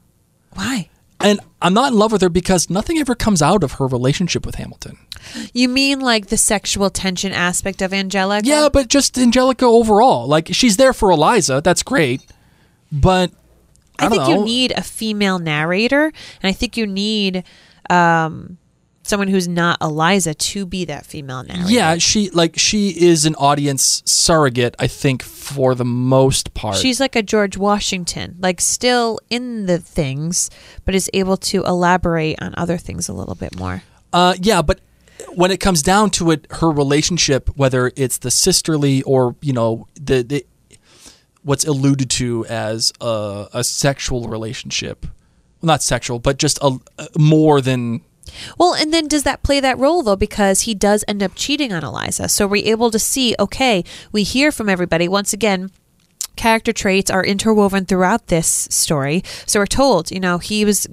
Why? 0.52 0.90
And 1.25 1.41
I'm 1.62 1.72
not 1.72 1.93
in 1.93 1.99
love 1.99 2.12
with 2.12 2.20
her 2.20 2.29
because 2.29 2.68
nothing 2.68 2.99
ever 2.99 3.14
comes 3.14 3.41
out 3.41 3.64
of 3.64 3.72
her 3.72 3.87
relationship 3.87 4.45
with 4.45 4.57
Hamilton. 4.57 4.99
You 5.55 5.70
mean 5.70 6.01
like 6.01 6.27
the 6.27 6.37
sexual 6.37 6.91
tension 6.91 7.33
aspect 7.33 7.81
of 7.81 7.95
Angelica? 7.95 8.47
Yeah, 8.47 8.68
but 8.70 8.89
just 8.89 9.16
Angelica 9.16 9.64
overall. 9.64 10.27
Like, 10.27 10.49
she's 10.53 10.77
there 10.77 10.93
for 10.93 11.11
Eliza. 11.11 11.62
That's 11.64 11.83
great. 11.83 12.27
But 12.93 13.33
I, 13.99 14.07
I, 14.07 14.09
think 14.11 14.22
know. 14.25 14.39
you 14.41 14.45
need 14.45 14.72
a 14.72 14.83
female 14.83 15.39
narrator, 15.39 16.05
and 16.05 16.49
I 16.49 16.53
think 16.53 16.77
you 16.77 16.87
need 16.87 17.45
um, 17.89 18.59
someone 19.05 19.28
who's 19.28 19.46
not 19.46 19.78
Eliza 19.80 20.34
to 20.34 20.66
be 20.66 20.84
that 20.86 21.07
female 21.07 21.44
narrator. 21.44 21.70
Yeah, 21.70 21.98
she 21.98 22.30
like 22.30 22.59
she 22.59 22.88
is 22.88 23.26
an 23.26 23.36
audience 23.36 24.02
surrogate, 24.05 24.74
I 24.78 24.88
think, 24.88 25.22
for 25.22 25.74
the 25.74 25.84
most 25.84 26.55
part. 26.55 26.76
She's 26.76 26.98
like 26.98 27.14
a 27.14 27.22
George 27.22 27.57
Washington, 27.57 28.36
like 28.40 28.61
still 28.61 29.20
in 29.30 29.66
the 29.66 29.78
things, 29.78 30.50
but 30.84 30.94
is 30.94 31.09
able 31.14 31.36
to 31.36 31.64
elaborate 31.64 32.42
on 32.42 32.55
other 32.57 32.78
things 32.78 33.09
a 33.09 33.12
little 33.12 33.36
bit 33.36 33.57
more. 33.57 33.82
uh 34.12 34.34
yeah, 34.40 34.62
but 34.62 34.80
when 35.34 35.50
it 35.50 35.61
comes 35.61 35.82
down 35.82 36.11
to 36.11 36.30
it, 36.30 36.46
her 36.50 36.70
relationship, 36.70 37.50
whether 37.57 37.92
it's 37.96 38.18
the 38.18 38.30
sisterly 38.30 39.02
or, 39.02 39.36
you 39.40 39.52
know, 39.52 39.86
the, 39.94 40.22
the 40.22 40.46
what's 41.42 41.64
alluded 41.64 42.11
to 42.11 42.44
as 42.46 42.92
a, 43.00 43.48
a 43.52 43.64
sexual 43.64 44.28
relationship. 44.28 45.07
Well, 45.61 45.66
not 45.68 45.82
sexual, 45.82 46.18
but 46.18 46.38
just 46.38 46.59
a, 46.62 46.78
a 46.98 47.09
more 47.18 47.61
than 47.61 48.00
Well, 48.59 48.75
and 48.75 48.93
then 48.93 49.09
does 49.09 49.22
that 49.25 49.43
play 49.43 49.61
that 49.61 49.79
role 49.79 50.03
though? 50.03 50.16
Because 50.16 50.62
he 50.62 50.75
does 50.75 51.05
end 51.07 51.22
up 51.22 51.33
cheating 51.35 51.72
on 51.72 51.85
Eliza. 51.85 52.29
So 52.29 52.47
we're 52.47 52.66
able 52.66 52.91
to 52.91 52.99
see, 52.99 53.35
okay, 53.39 53.85
we 54.12 54.22
hear 54.22 54.51
from 54.53 54.68
everybody 54.68 55.09
once 55.09 55.33
again. 55.33 55.70
Character 56.37 56.72
traits 56.72 57.11
are 57.11 57.24
interwoven 57.24 57.85
throughout 57.85 58.28
this 58.28 58.68
story. 58.70 59.22
So 59.47 59.61
we're 59.61 59.66
told, 59.66 60.11
you 60.11 60.20
know, 60.20 60.39
he 60.39 60.64
was 60.64 60.87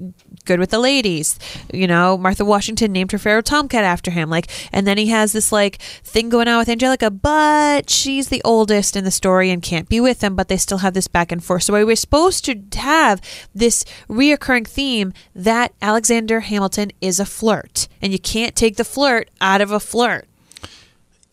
good 0.44 0.58
with 0.58 0.70
the 0.70 0.78
ladies. 0.78 1.38
You 1.72 1.86
know, 1.86 2.16
Martha 2.18 2.44
Washington 2.44 2.92
named 2.92 3.12
her 3.12 3.18
feral 3.18 3.42
Tomcat 3.42 3.84
after 3.84 4.10
him. 4.10 4.30
Like, 4.30 4.50
and 4.72 4.86
then 4.86 4.98
he 4.98 5.06
has 5.08 5.32
this 5.32 5.52
like 5.52 5.80
thing 6.04 6.28
going 6.28 6.48
on 6.48 6.58
with 6.58 6.68
Angelica, 6.68 7.10
but 7.10 7.90
she's 7.90 8.28
the 8.28 8.42
oldest 8.44 8.96
in 8.96 9.04
the 9.04 9.10
story 9.10 9.50
and 9.50 9.62
can't 9.62 9.88
be 9.88 10.00
with 10.00 10.22
him. 10.22 10.34
But 10.34 10.48
they 10.48 10.56
still 10.56 10.78
have 10.78 10.94
this 10.94 11.08
back 11.08 11.32
and 11.32 11.42
forth. 11.42 11.64
So 11.64 11.74
we 11.74 11.84
we're 11.84 11.96
supposed 11.96 12.44
to 12.46 12.60
have 12.78 13.20
this 13.54 13.84
reoccurring 14.08 14.66
theme 14.66 15.12
that 15.34 15.72
Alexander 15.80 16.40
Hamilton 16.40 16.92
is 17.00 17.20
a 17.20 17.26
flirt, 17.26 17.88
and 18.00 18.12
you 18.12 18.18
can't 18.18 18.56
take 18.56 18.76
the 18.76 18.84
flirt 18.84 19.30
out 19.40 19.60
of 19.60 19.70
a 19.70 19.80
flirt. 19.80 20.26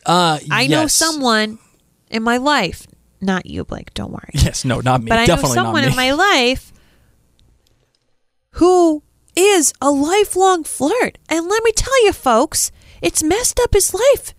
Uh, 0.05 0.39
I 0.49 0.67
know 0.67 0.87
someone 0.87 1.59
in 2.09 2.23
my 2.23 2.37
life, 2.37 2.87
not 3.21 3.45
you, 3.45 3.63
Blake. 3.65 3.93
Don't 3.93 4.11
worry. 4.11 4.29
Yes, 4.33 4.63
no, 4.65 4.79
not 4.81 5.01
me. 5.03 5.09
But 5.09 5.19
I 5.19 5.25
know 5.25 5.35
someone 5.37 5.83
in 5.83 5.95
my 5.95 6.11
life 6.11 6.71
who 8.53 9.03
is 9.35 9.73
a 9.81 9.89
lifelong 9.91 10.63
flirt. 10.63 11.17
And 11.29 11.47
let 11.47 11.63
me 11.63 11.71
tell 11.71 12.05
you, 12.05 12.13
folks, 12.13 12.71
it's 13.01 13.23
messed 13.23 13.59
up 13.63 13.73
his 13.73 13.93
life. 13.93 14.33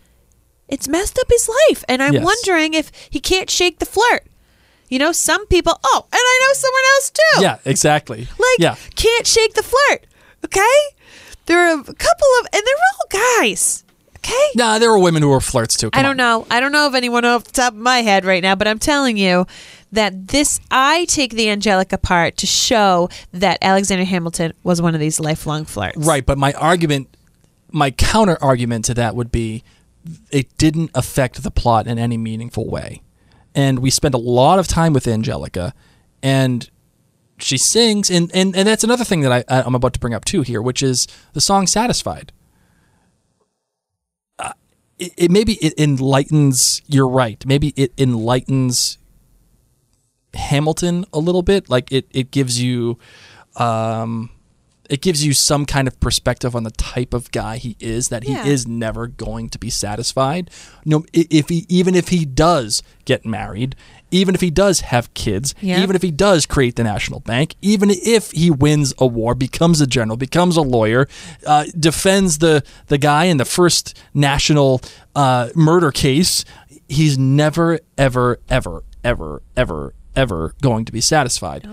It's 0.69 0.89
messed 0.89 1.19
up 1.19 1.27
his 1.31 1.49
life. 1.69 1.85
And 1.89 2.03
I'm 2.03 2.15
Yes. 2.15 2.25
wondering 2.25 2.75
if 2.75 2.91
he 3.09 3.21
can't 3.21 3.51
shake 3.51 3.79
the 3.79 3.87
flirt. 3.87 4.27
You 4.89 4.99
know, 4.99 5.13
some 5.13 5.47
people, 5.47 5.79
oh, 5.85 6.07
and 6.13 6.21
I 6.21 6.41
know 6.49 6.53
someone 6.55 6.83
else 6.97 7.11
too. 7.11 7.43
yeah, 7.43 7.59
exactly. 7.65 8.23
Like, 8.39 8.59
yeah, 8.59 8.75
can't 8.97 9.27
shake 9.27 9.55
the 9.55 9.63
flirt. 9.63 10.07
Okay? 10.45 10.79
There 11.47 11.61
are 11.61 11.73
a 11.79 11.85
couple 11.85 12.29
of, 12.41 12.47
and 12.53 12.63
they're 12.67 12.85
all 12.93 13.39
guys. 13.41 13.85
Okay? 14.23 14.51
nah, 14.55 14.79
there 14.79 14.91
were 14.91 14.99
women 14.99 15.23
who 15.23 15.29
were 15.29 15.41
flirts 15.41 15.77
too. 15.77 15.91
I 15.93 16.03
don't 16.03 16.13
on. 16.13 16.17
know. 16.17 16.47
I 16.51 16.61
don't 16.61 16.73
know 16.73 16.87
of 16.87 16.95
anyone 16.95 17.25
off 17.25 17.45
the 17.45 17.53
top 17.53 17.73
of 17.73 17.79
my 17.79 17.99
head 17.99 18.25
right 18.25 18.43
now, 18.43 18.55
but 18.55 18.69
I'm 18.69 18.79
telling 18.79 19.17
you 19.17 19.47
that 19.93 20.29
this 20.29 20.61
I 20.71 21.07
take 21.07 21.33
the 21.33 21.49
Angelica 21.51 21.99
part 21.99 22.37
to 22.39 22.47
show 22.47 23.09
that 23.33 23.59
Alexander 23.63 24.05
Hamilton 24.05 24.53
was 24.63 24.81
one 24.81 24.95
of 24.95 25.01
these 25.01 25.19
lifelong 25.21 25.65
flirts. 25.65 25.97
Right, 25.97 26.25
but 26.25 26.39
my 26.39 26.53
argument, 26.53 27.17
my 27.73 27.91
counter 27.91 28.39
argument 28.43 28.85
to 28.87 28.95
that 28.95 29.17
would 29.17 29.33
be, 29.33 29.65
it 30.31 30.57
didn't 30.59 30.91
affect 30.95 31.43
the 31.43 31.51
plot 31.51 31.87
in 31.87 31.99
any 31.99 32.17
meaningful 32.17 32.69
way, 32.69 33.03
and 33.55 33.79
we 33.81 33.91
spent 33.91 34.15
a 34.15 34.19
lot 34.19 34.59
of 34.59 34.69
time 34.69 34.93
with 34.93 35.09
Angelica, 35.09 35.75
and 36.23 36.71
she 37.39 37.57
sings, 37.57 38.11
and 38.11 38.31
and, 38.35 38.55
and 38.55 38.69
that's 38.69 38.85
another 38.85 39.05
thing 39.05 39.23
that 39.23 39.33
I 39.33 39.45
I'm 39.49 39.75
about 39.75 39.95
to 39.95 40.01
bring 40.01 40.15
up 40.15 40.25
too 40.25 40.43
here, 40.43 40.63
which 40.63 40.83
is 40.83 41.07
the 41.33 41.41
song 41.41 41.67
"Satisfied." 41.67 42.33
It, 45.01 45.13
it 45.17 45.31
maybe 45.31 45.55
it 45.55 45.75
enlightens. 45.79 46.83
You're 46.87 47.09
right. 47.09 47.45
Maybe 47.47 47.73
it 47.77 47.93
enlightens 47.99 48.99
Hamilton 50.35 51.05
a 51.13 51.19
little 51.19 51.43
bit. 51.43 51.69
Like 51.71 51.91
it, 51.91 52.07
it 52.11 52.31
gives 52.31 52.63
you, 52.63 52.99
um, 53.57 54.31
it 54.91 55.01
gives 55.01 55.25
you 55.25 55.33
some 55.33 55.65
kind 55.65 55.87
of 55.89 55.99
perspective 56.01 56.55
on 56.57 56.65
the 56.65 56.71
type 56.73 57.15
of 57.15 57.31
guy 57.31 57.57
he 57.57 57.77
is. 57.81 58.09
That 58.09 58.25
he 58.25 58.33
Yeah. 58.33 58.45
is 58.45 58.67
never 58.67 59.07
going 59.07 59.49
to 59.51 59.59
be 59.59 59.71
satisfied. 59.71 60.51
No, 60.85 61.05
if 61.13 61.49
he 61.49 61.65
even 61.69 61.95
if 61.95 62.09
he 62.09 62.25
does 62.25 62.83
get 63.05 63.25
married, 63.25 63.77
even 64.11 64.35
if 64.35 64.41
he 64.41 64.51
does 64.51 64.81
have 64.81 65.13
kids, 65.15 65.55
Yeah. 65.61 65.83
even 65.83 65.95
if 65.97 66.03
he 66.03 66.11
does 66.11 66.45
create 66.47 66.75
the 66.77 66.83
national 66.85 67.21
bank, 67.21 67.55
even 67.63 67.91
if 67.91 68.33
he 68.33 68.51
wins 68.51 68.93
a 68.99 69.07
war, 69.07 69.35
becomes 69.35 69.81
a 69.81 69.87
general, 69.87 70.17
becomes 70.17 70.57
a 70.57 70.63
lawyer, 70.63 71.09
uh, 71.47 71.65
defends 71.79 72.39
the 72.39 72.63
the 72.89 72.99
guy 72.99 73.25
in 73.27 73.37
the 73.37 73.45
first 73.45 73.97
national 74.13 74.81
uh, 75.15 75.49
murder 75.55 75.91
case, 75.93 76.45
he's 76.89 77.17
never, 77.19 77.79
ever, 77.97 78.39
ever, 78.49 78.83
ever, 79.05 79.43
ever, 79.57 79.95
ever 80.17 80.55
going 80.61 80.85
to 80.85 80.93
be 80.93 81.01
satisfied. 81.01 81.69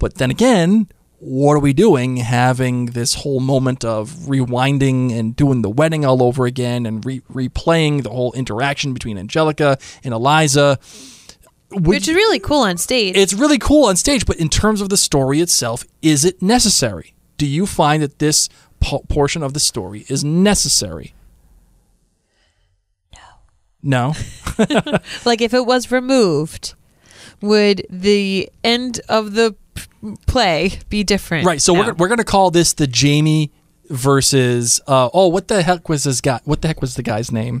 But 0.00 0.14
then 0.16 0.30
again, 0.30 0.88
what 1.20 1.52
are 1.52 1.60
we 1.60 1.74
doing 1.74 2.16
having 2.16 2.86
this 2.86 3.14
whole 3.14 3.40
moment 3.40 3.84
of 3.84 4.08
rewinding 4.26 5.12
and 5.12 5.36
doing 5.36 5.60
the 5.60 5.68
wedding 5.68 6.02
all 6.04 6.22
over 6.22 6.46
again 6.46 6.86
and 6.86 7.04
re- 7.04 7.20
replaying 7.30 8.02
the 8.02 8.08
whole 8.08 8.32
interaction 8.32 8.94
between 8.94 9.18
Angelica 9.18 9.78
and 10.02 10.14
Eliza? 10.14 10.78
Which 11.70 12.08
is 12.08 12.14
really 12.14 12.38
cool 12.38 12.62
on 12.62 12.78
stage. 12.78 13.16
It's 13.16 13.34
really 13.34 13.58
cool 13.58 13.84
on 13.84 13.96
stage, 13.96 14.24
but 14.24 14.36
in 14.36 14.48
terms 14.48 14.80
of 14.80 14.88
the 14.88 14.96
story 14.96 15.40
itself, 15.40 15.84
is 16.00 16.24
it 16.24 16.40
necessary? 16.40 17.14
Do 17.36 17.46
you 17.46 17.66
find 17.66 18.02
that 18.02 18.18
this 18.18 18.48
po- 18.80 19.04
portion 19.08 19.42
of 19.42 19.52
the 19.52 19.60
story 19.60 20.06
is 20.08 20.24
necessary? 20.24 21.12
No. 23.12 23.20
No? 23.82 24.14
like 25.26 25.42
if 25.42 25.52
it 25.52 25.66
was 25.66 25.92
removed, 25.92 26.74
would 27.42 27.86
the 27.90 28.50
end 28.64 29.00
of 29.08 29.34
the 29.34 29.54
play 30.26 30.78
be 30.88 31.04
different? 31.04 31.46
Right. 31.46 31.60
So 31.62 31.72
No. 31.74 31.80
we're, 31.80 31.92
we're 31.94 32.08
going 32.08 32.18
to 32.18 32.24
call 32.24 32.50
this 32.50 32.72
the 32.72 32.88
Jaime 32.92 33.50
versus 33.88 34.80
uh, 34.86 35.10
oh 35.12 35.28
what 35.28 35.48
the 35.48 35.62
heck 35.62 35.88
was 35.88 36.04
this 36.04 36.20
guy 36.20 36.40
what 36.44 36.62
the 36.62 36.68
heck 36.68 36.80
was 36.80 36.94
the 36.94 37.02
guy's 37.02 37.32
name 37.32 37.60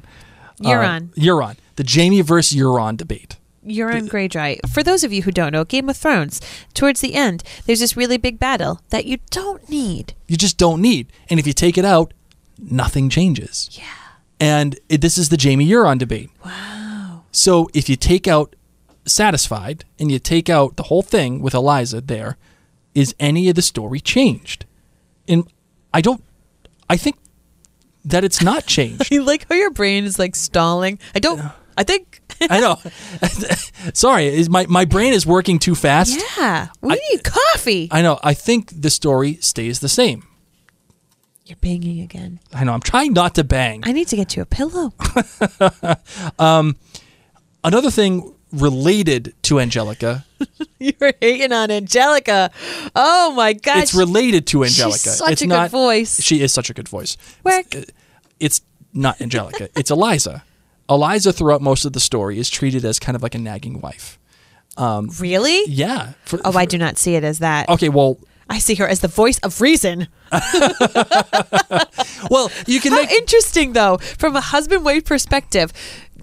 Euron. 0.60 1.10
uh, 1.10 1.20
Euron 1.20 1.56
the 1.76 1.84
Jaime 1.88 2.20
versus 2.20 2.56
Euron 2.56 2.96
debate 2.96 3.36
Euron 3.66 4.08
Greyjoy. 4.08 4.58
For 4.72 4.82
those 4.82 5.04
of 5.04 5.12
you 5.12 5.22
who 5.22 5.30
don't 5.30 5.52
know, 5.52 5.64
Game 5.64 5.90
of 5.90 5.96
Thrones, 5.98 6.40
towards 6.72 7.02
the 7.02 7.14
end, 7.14 7.42
there's 7.66 7.80
this 7.80 7.94
really 7.94 8.16
big 8.16 8.38
battle 8.38 8.80
that 8.88 9.04
you 9.04 9.18
don't 9.30 9.68
need. 9.68 10.14
you 10.28 10.36
just 10.38 10.56
don't 10.56 10.80
need 10.80 11.12
and 11.28 11.38
if 11.38 11.46
you 11.46 11.52
take 11.52 11.76
it 11.76 11.84
out 11.84 12.14
nothing 12.58 13.10
changes 13.10 13.68
Yeah. 13.72 13.84
and 14.38 14.78
it, 14.88 15.00
this 15.02 15.18
is 15.18 15.28
the 15.30 15.38
Jaime 15.40 15.66
Euron 15.68 15.98
debate 15.98 16.30
wow 16.44 17.22
so 17.32 17.68
if 17.74 17.88
you 17.88 17.96
take 17.96 18.26
out 18.28 18.54
satisfied 19.10 19.84
and 19.98 20.10
you 20.10 20.18
take 20.18 20.48
out 20.48 20.76
the 20.76 20.84
whole 20.84 21.02
thing 21.02 21.40
with 21.42 21.54
Eliza 21.54 22.00
there 22.00 22.36
is 22.94 23.14
any 23.20 23.48
of 23.48 23.54
the 23.54 23.62
story 23.62 24.00
changed 24.00 24.64
and 25.28 25.44
I 25.92 26.00
don't 26.00 26.22
I 26.88 26.96
think 26.96 27.16
that 28.04 28.24
it's 28.24 28.42
not 28.42 28.66
changed 28.66 29.10
You 29.12 29.22
like 29.22 29.46
how 29.48 29.54
your 29.54 29.70
brain 29.70 30.04
is 30.04 30.18
like 30.18 30.34
stalling. 30.36 30.98
I 31.14 31.18
don't. 31.18 31.40
I 31.76 31.82
think. 31.82 32.20
I 32.50 32.60
know. 32.60 32.76
Sorry, 33.94 34.26
is 34.26 34.50
my 34.50 34.66
my 34.66 34.84
brain 34.84 35.12
is 35.14 35.26
working 35.26 35.58
too 35.58 35.74
fast. 35.74 36.20
yeah. 36.38 36.68
We 36.80 37.00
need 37.10 37.24
coffee. 37.24 37.88
I 37.90 38.02
know. 38.02 38.18
I 38.22 38.34
think 38.34 38.82
the 38.82 38.90
story 38.90 39.36
stays 39.36 39.80
the 39.80 39.88
same. 39.88 40.26
You're 41.46 41.56
banging 41.60 42.00
again. 42.00 42.38
I 42.52 42.64
know. 42.64 42.72
I'm 42.72 42.80
trying 42.80 43.12
not 43.12 43.34
to 43.36 43.44
bang. 43.44 43.82
I 43.84 43.92
need 43.92 44.08
to 44.08 44.16
get 44.16 44.36
you 44.36 44.42
a 44.42 44.46
pillow. 44.46 44.92
Um, 46.38 46.76
another 47.64 47.90
thing 47.90 48.34
related 48.52 49.34
to 49.42 49.60
Angelica. 49.60 50.24
You're 50.78 51.12
hating 51.20 51.52
on 51.52 51.70
Angelica. 51.70 52.50
Oh 52.96 53.32
my 53.32 53.52
gosh. 53.52 53.82
it's 53.84 53.94
related 53.94 54.46
to 54.48 54.64
She's 54.64 54.78
Angelica. 54.80 54.98
such 55.10 55.32
it's 55.32 55.42
a 55.42 55.46
good 55.46 55.48
not, 55.50 55.70
voice. 55.70 56.20
She 56.22 56.42
is 56.42 56.52
such 56.52 56.70
a 56.70 56.74
good 56.74 56.88
voice. 56.88 57.16
Work. 57.44 57.74
It's, 57.74 57.88
uh, 57.90 57.92
it's 58.40 58.60
not 58.92 59.20
Angelica. 59.20 59.68
it's 59.76 59.90
Eliza. 59.90 60.42
Eliza 60.88 61.32
throughout 61.32 61.62
most 61.62 61.84
of 61.84 61.92
the 61.92 62.00
story 62.00 62.38
is 62.38 62.50
treated 62.50 62.84
as 62.84 62.98
kind 62.98 63.14
of 63.16 63.22
like 63.22 63.34
a 63.34 63.38
nagging 63.38 63.80
wife. 63.80 64.18
Um, 64.76 65.10
really? 65.18 65.64
Yeah. 65.66 66.12
For- 66.24 66.40
Oh, 66.44 66.56
I 66.56 66.64
do 66.64 66.78
not 66.78 66.98
see 66.98 67.14
it 67.14 67.24
as 67.24 67.38
that. 67.40 67.68
Okay. 67.68 67.88
Well. 67.88 68.18
I 68.50 68.58
see 68.58 68.74
her 68.74 68.88
as 68.88 69.00
the 69.00 69.08
voice 69.08 69.38
of 69.38 69.60
reason. 69.60 70.08
Well, 72.30 72.50
you 72.66 72.80
can 72.80 72.92
How 72.92 73.00
make. 73.00 73.10
interesting 73.10 73.72
though, 73.72 73.96
from 73.96 74.36
a 74.36 74.40
husband 74.40 74.84
wife 74.84 75.04
perspective. 75.04 75.72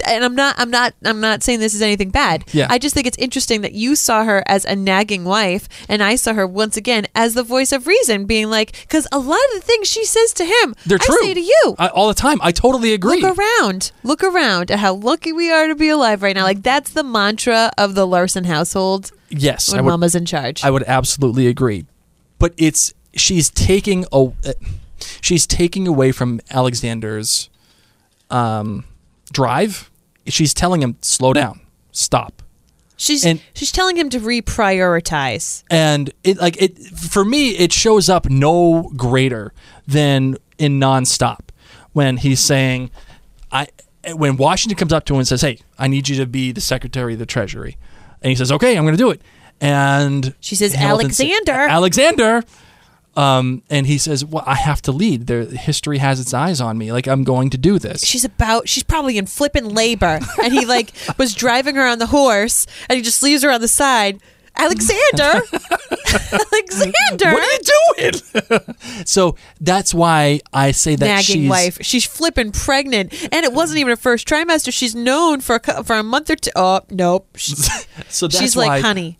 And 0.05 0.23
I'm 0.23 0.35
not 0.35 0.55
I'm 0.57 0.69
not 0.69 0.93
I'm 1.03 1.19
not 1.19 1.41
saying 1.43 1.59
this 1.59 1.73
is 1.73 1.81
anything 1.81 2.11
bad. 2.11 2.45
Yeah. 2.53 2.67
I 2.69 2.77
just 2.77 2.93
think 2.93 3.07
it's 3.07 3.17
interesting 3.17 3.61
that 3.61 3.73
you 3.73 3.95
saw 3.95 4.23
her 4.23 4.43
as 4.47 4.63
a 4.63 4.75
nagging 4.75 5.23
wife 5.25 5.67
and 5.89 6.03
I 6.03 6.15
saw 6.15 6.33
her 6.33 6.45
once 6.45 6.77
again 6.77 7.07
as 7.15 7.33
the 7.33 7.41
voice 7.43 7.71
of 7.71 7.87
reason 7.87 8.25
being 8.25 8.49
like 8.49 8.87
cuz 8.89 9.07
a 9.11 9.17
lot 9.17 9.39
of 9.49 9.55
the 9.55 9.61
things 9.65 9.87
she 9.87 10.05
says 10.05 10.33
to 10.33 10.45
him 10.45 10.75
They're 10.85 10.99
true. 10.99 11.17
I 11.23 11.25
say 11.25 11.33
to 11.33 11.41
you. 11.41 11.75
I, 11.79 11.87
all 11.87 12.07
the 12.07 12.13
time. 12.13 12.39
I 12.43 12.51
totally 12.51 12.93
agree. 12.93 13.21
Look 13.21 13.37
around. 13.37 13.91
Look 14.03 14.23
around 14.23 14.69
at 14.69 14.79
how 14.79 14.93
lucky 14.93 15.33
we 15.33 15.51
are 15.51 15.67
to 15.67 15.75
be 15.75 15.89
alive 15.89 16.21
right 16.21 16.35
now. 16.35 16.43
Like 16.43 16.61
that's 16.61 16.91
the 16.91 17.03
mantra 17.03 17.71
of 17.77 17.95
the 17.95 18.05
Larson 18.05 18.43
household 18.43 19.11
yes. 19.29 19.73
I 19.73 19.77
when 19.77 19.85
would, 19.85 19.91
mama's 19.91 20.15
in 20.15 20.25
charge. 20.25 20.63
I 20.63 20.69
would 20.69 20.83
absolutely 20.83 21.47
agree. 21.47 21.85
But 22.39 22.53
it's 22.57 22.93
she's 23.15 23.49
taking 23.49 24.05
a 24.11 24.29
she's 25.21 25.47
taking 25.47 25.87
away 25.87 26.11
from 26.11 26.39
Alexander's 26.51 27.49
um, 28.29 28.85
drive. 29.31 29.89
She's 30.27 30.53
telling 30.53 30.81
him 30.81 30.97
slow 31.01 31.33
down, 31.33 31.61
stop. 31.91 32.43
she's 32.97 33.25
and- 33.25 33.41
she's 33.53 33.71
telling 33.71 33.95
him 33.97 34.09
to 34.09 34.19
reprioritize. 34.19 35.63
And 35.69 36.11
it 36.23 36.37
like 36.37 36.61
it 36.61 36.77
for 36.77 37.23
me 37.25 37.49
it 37.51 37.71
shows 37.73 38.09
up 38.09 38.29
no 38.29 38.91
greater 38.95 39.53
than 39.87 40.37
in 40.57 40.79
nonstop 40.79 41.39
when 41.93 42.17
he's 42.17 42.39
saying 42.39 42.91
I 43.51 43.67
when 44.13 44.37
Washington 44.37 44.77
comes 44.77 44.93
up 44.93 45.05
to 45.05 45.13
him 45.13 45.19
and 45.19 45.27
says, 45.27 45.41
"Hey, 45.41 45.59
I 45.77 45.87
need 45.87 46.07
you 46.09 46.15
to 46.17 46.25
be 46.25 46.51
the 46.51 46.61
Secretary 46.61 47.13
of 47.13 47.19
the 47.19 47.25
Treasury," 47.25 47.77
and 48.21 48.29
he 48.29 48.35
says, 48.35 48.51
"Okay, 48.51 48.77
I'm 48.77 48.83
going 48.83 48.95
to 48.95 49.01
do 49.03 49.09
it." 49.09 49.21
And 49.61 50.33
She 50.39 50.55
says, 50.55 50.73
Hamilton 50.73 51.11
sa- 51.11 51.23
"Alexander." 51.23 51.67
Alexander, 51.69 52.43
Um, 53.15 53.63
and 53.71 53.87
he 53.87 53.97
says, 53.97 54.23
"Well, 54.23 54.43
I 54.45 54.53
have 54.53 54.81
to 54.83 54.91
lead. 54.91 55.25
There, 55.25 55.45
history 55.45 55.97
has 55.97 56.19
its 56.19 56.33
eyes 56.35 56.61
on 56.61 56.77
me. 56.77 56.91
Like 56.91 57.07
I'm 57.07 57.23
going 57.23 57.49
to 57.49 57.57
do 57.57 57.79
this." 57.79 58.05
She's 58.05 58.23
about. 58.23 58.69
She's 58.69 58.83
probably 58.83 59.17
in 59.17 59.25
flipping 59.25 59.69
labor, 59.73 60.19
and 60.43 60.53
he 60.53 60.65
like 60.67 60.93
was 61.17 61.33
driving 61.33 61.73
her 61.75 61.87
on 61.87 61.97
the 61.97 62.05
horse, 62.07 62.67
and 62.87 62.97
he 62.97 63.01
just 63.01 63.23
leaves 63.23 63.41
her 63.43 63.49
on 63.49 63.61
the 63.61 63.67
side. 63.67 64.19
Alexander, 64.59 65.41
Alexander, 66.31 67.31
what 67.31 67.43
are 67.43 67.51
you 67.53 68.11
doing? 68.11 68.65
so 69.05 69.35
that's 69.61 69.93
why 69.93 70.39
I 70.53 70.71
say 70.71 70.95
that 70.95 71.05
nagging 71.05 71.41
she's 71.41 71.49
wife. 71.49 71.77
She's 71.81 72.05
flipping 72.05 72.51
pregnant, 72.51 73.13
and 73.31 73.45
it 73.45 73.53
wasn't 73.53 73.79
even 73.79 73.89
her 73.91 73.95
first 73.97 74.27
trimester. 74.27 74.73
She's 74.73 74.95
known 74.95 75.41
for 75.41 75.59
a, 75.63 75.83
for 75.83 75.95
a 75.95 76.03
month 76.03 76.29
or 76.29 76.35
two. 76.35 76.51
Oh 76.55 76.81
nope, 76.89 77.27
she's, 77.35 77.65
so 78.09 78.27
that's 78.27 78.39
she's 78.39 78.55
why 78.55 78.67
like 78.67 78.83
honey. 78.83 79.19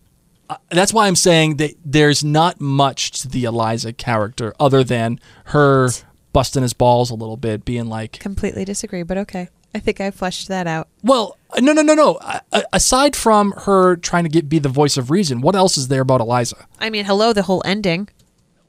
Uh, 0.50 0.56
that's 0.70 0.94
why 0.94 1.08
I'm 1.08 1.16
saying 1.16 1.58
that 1.58 1.72
there's 1.84 2.24
not 2.24 2.62
much 2.62 3.12
to 3.22 3.28
the 3.28 3.44
Eliza 3.44 3.92
character 3.94 4.54
other 4.60 4.84
than 4.84 5.20
her 5.46 5.90
busting 6.34 6.62
his 6.62 6.74
balls 6.74 7.10
a 7.10 7.16
little 7.16 7.36
bit, 7.38 7.66
being 7.66 7.88
like, 7.88 8.14
Completely 8.20 8.64
disagree, 8.64 9.04
but 9.04 9.18
okay. 9.18 9.50
I 9.76 9.80
think 9.80 10.00
I 10.00 10.10
fleshed 10.12 10.48
that 10.48 10.66
out. 10.66 10.88
"Well, 11.04 11.38
uh, 11.52 11.60
no, 11.60 11.74
no, 11.74 11.82
no, 11.82 11.94
no." 11.94 12.16
A- 12.22 12.42
a- 12.54 12.58
uh, 12.60 12.62
Aside 12.74 13.16
from 13.16 13.52
her 13.66 13.96
trying 13.98 14.24
to 14.24 14.30
get 14.30 14.48
be 14.48 14.60
the 14.60 14.70
voice 14.70 14.96
of 14.98 15.12
reason, 15.12 15.42
what 15.42 15.56
else 15.56 15.78
is 15.78 15.90
there 15.90 16.02
about 16.02 16.22
Eliza? 16.22 16.66
I 16.80 16.90
mean, 16.90 17.06
hello, 17.06 17.34
the 17.34 17.44
whole 17.44 17.62
ending. 17.66 18.08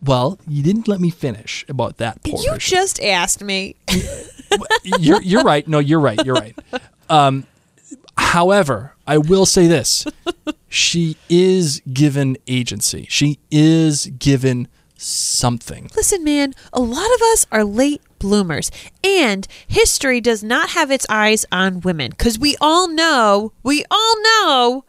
Well, 0.02 0.38
you 0.46 0.62
didn't 0.62 0.86
let 0.88 1.00
me 1.00 1.10
finish 1.10 1.64
about 1.68 1.96
that 1.98 2.22
portion. 2.24 2.52
You 2.52 2.58
just 2.58 3.00
asked 3.02 3.42
me. 3.42 3.76
you're 4.98 5.22
you're 5.22 5.42
right. 5.44 5.66
No, 5.66 5.78
you're 5.78 6.00
right. 6.00 6.24
You're 6.24 6.34
right. 6.34 6.56
Um, 7.08 7.46
however, 8.16 8.94
I 9.06 9.18
will 9.18 9.46
say 9.46 9.66
this: 9.66 10.04
she 10.68 11.16
is 11.28 11.80
given 11.92 12.36
agency. 12.46 13.06
She 13.08 13.38
is 13.50 14.06
given 14.18 14.68
something. 14.96 15.90
Listen, 15.96 16.24
man, 16.24 16.54
a 16.72 16.80
lot 16.80 17.06
of 17.14 17.22
us 17.32 17.46
are 17.50 17.64
late 17.64 18.02
bloomers, 18.18 18.70
and 19.02 19.46
history 19.66 20.20
does 20.20 20.42
not 20.42 20.70
have 20.70 20.90
its 20.90 21.06
eyes 21.08 21.46
on 21.52 21.80
women 21.80 22.10
because 22.10 22.38
we 22.38 22.56
all 22.60 22.88
know, 22.88 23.52
we 23.62 23.84
all 23.90 24.22
know 24.22 24.84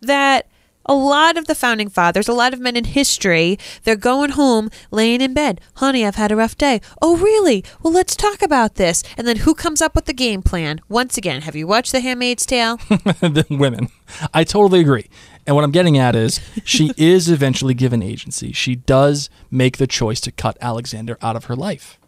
that 0.00 0.46
a 0.86 0.94
lot 0.94 1.36
of 1.36 1.46
the 1.46 1.54
founding 1.54 1.88
fathers, 1.88 2.28
a 2.28 2.32
lot 2.32 2.52
of 2.52 2.60
men 2.60 2.76
in 2.76 2.84
history, 2.84 3.58
they're 3.84 3.96
going 3.96 4.30
home, 4.30 4.70
laying 4.90 5.20
in 5.20 5.34
bed. 5.34 5.60
Honey, 5.74 6.04
I've 6.06 6.16
had 6.16 6.32
a 6.32 6.36
rough 6.36 6.56
day. 6.56 6.80
Oh, 7.00 7.16
really? 7.16 7.64
Well, 7.82 7.92
let's 7.92 8.16
talk 8.16 8.42
about 8.42 8.74
this. 8.76 9.02
And 9.16 9.26
then 9.26 9.36
who 9.38 9.54
comes 9.54 9.80
up 9.80 9.94
with 9.94 10.06
the 10.06 10.12
game 10.12 10.42
plan? 10.42 10.80
Once 10.88 11.16
again, 11.16 11.42
have 11.42 11.56
you 11.56 11.66
watched 11.66 11.92
The 11.92 12.00
Handmaid's 12.00 12.44
Tale? 12.46 12.76
the 12.88 13.46
women. 13.50 13.88
I 14.34 14.44
totally 14.44 14.80
agree. 14.80 15.08
And 15.46 15.56
what 15.56 15.64
I'm 15.64 15.70
getting 15.72 15.98
at 15.98 16.14
is 16.14 16.40
she 16.64 16.92
is 16.96 17.28
eventually 17.28 17.74
given 17.74 18.02
agency. 18.02 18.52
She 18.52 18.76
does 18.76 19.28
make 19.50 19.76
the 19.78 19.86
choice 19.86 20.20
to 20.22 20.32
cut 20.32 20.56
Alexander 20.60 21.18
out 21.22 21.36
of 21.36 21.46
her 21.46 21.56
life. 21.56 21.98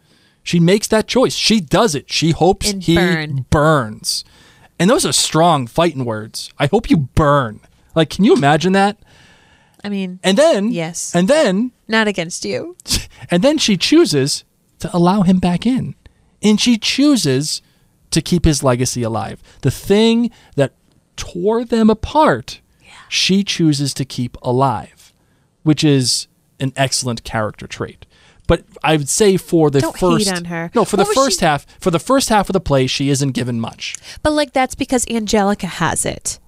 She 0.43 0.61
makes 0.61 0.87
that 0.89 1.09
choice. 1.09 1.35
She 1.35 1.61
does 1.61 1.95
it. 1.95 2.12
She 2.12 2.33
hopes 2.33 2.70
And 2.70 2.83
he 2.83 2.95
burn. 2.97 3.47
burns. 3.51 4.25
And 4.79 4.91
those 4.91 5.07
are 5.07 5.12
strong 5.12 5.66
fighting 5.66 6.05
words. 6.05 6.51
I 6.59 6.66
hope 6.66 6.91
you 6.91 6.97
burn. 6.97 7.61
Like, 7.95 8.11
can 8.11 8.24
you 8.24 8.34
imagine 8.34 8.72
that? 8.72 8.99
I 9.82 9.88
mean, 9.88 10.18
And 10.22 10.38
then, 10.38 10.70
Yes. 10.72 11.14
And 11.14 11.28
then, 11.28 11.72
not 11.88 12.09
against 12.09 12.45
you. 12.45 12.76
and 13.30 13.42
then 13.42 13.59
she 13.59 13.76
chooses 13.76 14.45
to 14.78 14.95
allow 14.97 15.22
him 15.22 15.38
back 15.38 15.66
in. 15.66 15.95
And 16.42 16.61
she 16.61 16.78
chooses 16.78 17.61
to 18.11 18.22
keep 18.22 18.45
his 18.45 18.62
legacy 18.62 19.03
alive. 19.03 19.42
The 19.62 19.70
thing 19.70 20.30
that 20.57 20.72
tore 21.16 21.64
them 21.64 21.90
apart, 21.90 22.61
she 23.09 23.45
chooses 23.45 23.92
to 23.95 24.05
keep 24.05 24.36
alive, 24.42 25.12
which 25.62 25.84
is 25.84 26.28
an 26.61 26.72
excellent 26.76 27.24
character 27.24 27.66
trait. 27.66 28.07
But 28.47 28.64
I 28.82 28.97
would 28.97 29.09
say 29.09 29.36
for 29.36 29.70
the 29.70 29.80
Don't 29.80 29.97
hate 29.97 30.01
first 30.01 30.32
on 30.32 30.45
her. 30.47 30.70
No, 30.74 30.84
for 30.84 30.97
What 30.97 31.09
the 31.09 31.14
first 31.14 31.40
she- 31.40 31.47
half, 31.47 31.66
for 31.80 31.90
the 31.90 31.99
first 31.99 32.28
half 32.28 32.49
of 32.49 32.53
the 32.53 32.61
play, 32.61 32.86
she 32.86 33.09
isn't 33.09 33.32
given 33.32 33.59
much. 33.61 33.97
But 34.22 34.32
like 34.32 34.53
that's 34.53 34.74
because 34.74 35.07
Angelica 35.09 35.66
has 35.66 36.05
it. 36.05 36.38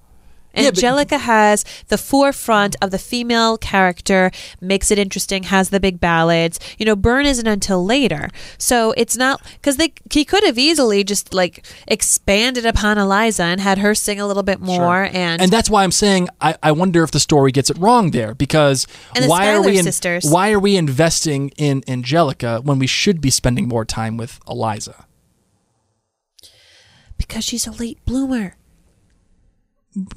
Yeah, 0.55 0.71
but- 0.71 0.77
Angelica 0.77 1.17
has 1.19 1.63
the 1.87 1.97
forefront 1.97 2.75
of 2.81 2.91
the 2.91 2.97
female 2.97 3.57
character, 3.57 4.31
makes 4.59 4.89
it 4.89 4.97
interesting, 4.97 5.43
has 5.43 5.69
the 5.69 5.79
big 5.79 5.99
ballads. 5.99 6.59
You 6.79 6.85
know, 6.85 6.95
Burn 6.95 7.25
isn't 7.25 7.45
until 7.45 7.85
later. 7.85 8.29
So 8.57 8.93
it's 8.97 9.15
not 9.15 9.41
because 9.53 9.77
they 9.77 9.93
he 10.11 10.25
could 10.25 10.43
have 10.43 10.57
easily 10.57 11.03
just 11.03 11.33
like 11.33 11.65
expanded 11.87 12.65
upon 12.65 12.97
Eliza 12.97 13.43
and 13.43 13.61
had 13.61 13.77
her 13.77 13.93
sing 13.93 14.19
a 14.19 14.25
little 14.25 14.43
bit 14.43 14.59
more 14.59 15.03
and, 15.13 15.41
and 15.41 15.51
that's 15.51 15.69
why 15.69 15.83
I'm 15.83 15.91
saying 15.91 16.27
I, 16.41 16.55
I 16.63 16.71
wonder 16.71 17.03
if 17.03 17.11
the 17.11 17.19
story 17.19 17.51
gets 17.51 17.69
it 17.69 17.77
wrong 17.77 18.11
there 18.11 18.33
because 18.33 18.87
the 19.15 19.27
why 19.27 19.53
are 19.53 19.61
we 19.61 19.77
in- 19.77 19.83
sisters. 19.83 20.25
why 20.29 20.51
are 20.51 20.59
we 20.59 20.75
investing 20.75 21.49
in 21.57 21.83
Angelica 21.87 22.61
when 22.63 22.79
we 22.79 22.87
should 22.87 23.21
be 23.21 23.29
spending 23.29 23.67
more 23.67 23.85
time 23.85 24.17
with 24.17 24.39
Eliza? 24.49 25.05
because 27.17 27.43
she's 27.43 27.65
a 27.65 27.71
late 27.71 28.03
bloomer. 28.05 28.56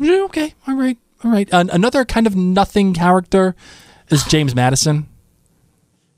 Okay, 0.01 0.55
all 0.67 0.75
right, 0.77 0.99
all 1.25 1.31
right. 1.31 1.49
An 1.53 1.71
another 1.71 2.05
kind 2.05 2.27
of 2.27 2.37
nothing 2.37 2.93
character 2.95 3.55
is 4.09 4.25
James 4.25 4.55
Madison. 4.55 5.09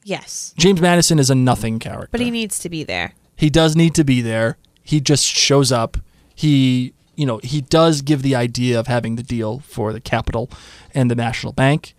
Yes. 0.04 0.52
James 0.56 0.80
Madison 0.80 1.18
is 1.18 1.30
a 1.30 1.34
nothing 1.34 1.78
character, 1.78 2.08
But 2.10 2.20
he 2.20 2.30
needs 2.30 2.58
to 2.60 2.68
be 2.68 2.82
there. 2.82 3.14
he 3.36 3.48
does 3.50 3.76
need 3.76 3.94
to 3.94 4.04
be 4.04 4.20
there. 4.20 4.56
He 4.82 5.00
just 5.00 5.24
shows 5.24 5.70
up. 5.70 5.96
He, 6.34 6.92
you 7.14 7.24
know, 7.24 7.38
he 7.44 7.60
does 7.60 8.02
give 8.02 8.22
the 8.22 8.34
idea 8.34 8.80
of 8.80 8.88
having 8.88 9.14
the 9.14 9.22
deal 9.22 9.60
for 9.60 9.92
the 9.92 10.00
Capitol 10.00 10.50
and 10.92 11.08
the 11.08 11.14
National 11.14 11.52
Bank. 11.52 11.94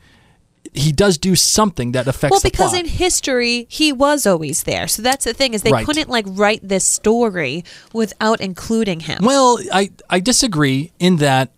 He 0.73 0.91
does 0.91 1.17
do 1.17 1.35
something 1.35 1.91
that 1.91 2.07
affects 2.07 2.31
Well, 2.31 2.41
because 2.43 2.73
in 2.73 2.85
history 2.87 3.67
he 3.69 3.93
was 3.93 4.25
always 4.25 4.63
there. 4.63 4.87
So 4.87 5.01
that's 5.01 5.25
the 5.25 5.33
thing 5.33 5.53
is 5.53 5.61
they 5.61 5.71
Right. 5.71 5.85
couldn't 5.85 6.09
like 6.09 6.25
write 6.27 6.67
this 6.67 6.85
story 6.85 7.63
without 7.93 8.41
including 8.41 9.01
him. 9.01 9.19
Well, 9.23 9.59
I, 9.71 9.91
I 10.09 10.19
disagree 10.19 10.91
in 10.99 11.17
that, 11.17 11.51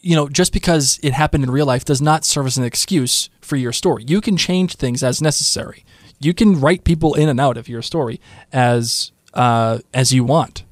you 0.00 0.14
know, 0.14 0.28
just 0.28 0.52
because 0.52 0.98
it 1.02 1.14
happened 1.14 1.44
in 1.44 1.50
real 1.50 1.66
life 1.66 1.84
does 1.84 2.02
not 2.02 2.24
serve 2.24 2.46
as 2.46 2.58
an 2.58 2.64
excuse 2.64 3.30
for 3.40 3.56
your 3.56 3.72
story. 3.72 4.04
You 4.06 4.20
can 4.20 4.36
change 4.36 4.76
things 4.76 5.02
as 5.02 5.22
necessary. 5.22 5.84
You 6.20 6.34
can 6.34 6.60
write 6.60 6.84
people 6.84 7.14
in 7.14 7.28
and 7.28 7.40
out 7.40 7.56
of 7.56 7.68
your 7.68 7.82
story 7.82 8.20
as 8.52 9.12
uh, 9.32 9.78
as 9.92 10.12
you 10.12 10.24
want. 10.24 10.64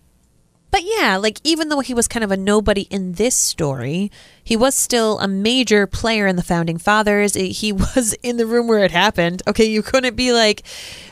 But 0.72 0.84
yeah, 0.84 1.18
like 1.18 1.38
even 1.44 1.68
though 1.68 1.80
he 1.80 1.92
was 1.92 2.08
kind 2.08 2.24
of 2.24 2.32
a 2.32 2.36
nobody 2.36 2.82
in 2.90 3.12
this 3.12 3.36
story, 3.36 4.10
he 4.42 4.56
was 4.56 4.74
still 4.74 5.18
a 5.20 5.28
major 5.28 5.86
player 5.86 6.26
in 6.26 6.36
the 6.36 6.42
founding 6.42 6.78
fathers. 6.78 7.34
He 7.34 7.72
was 7.94 8.14
in 8.22 8.38
the 8.38 8.46
room 8.46 8.66
where 8.66 8.82
it 8.82 8.90
happened. 8.90 9.42
Okay, 9.46 9.66
you 9.66 9.82
couldn't 9.82 10.16
be 10.16 10.32
like 10.32 10.62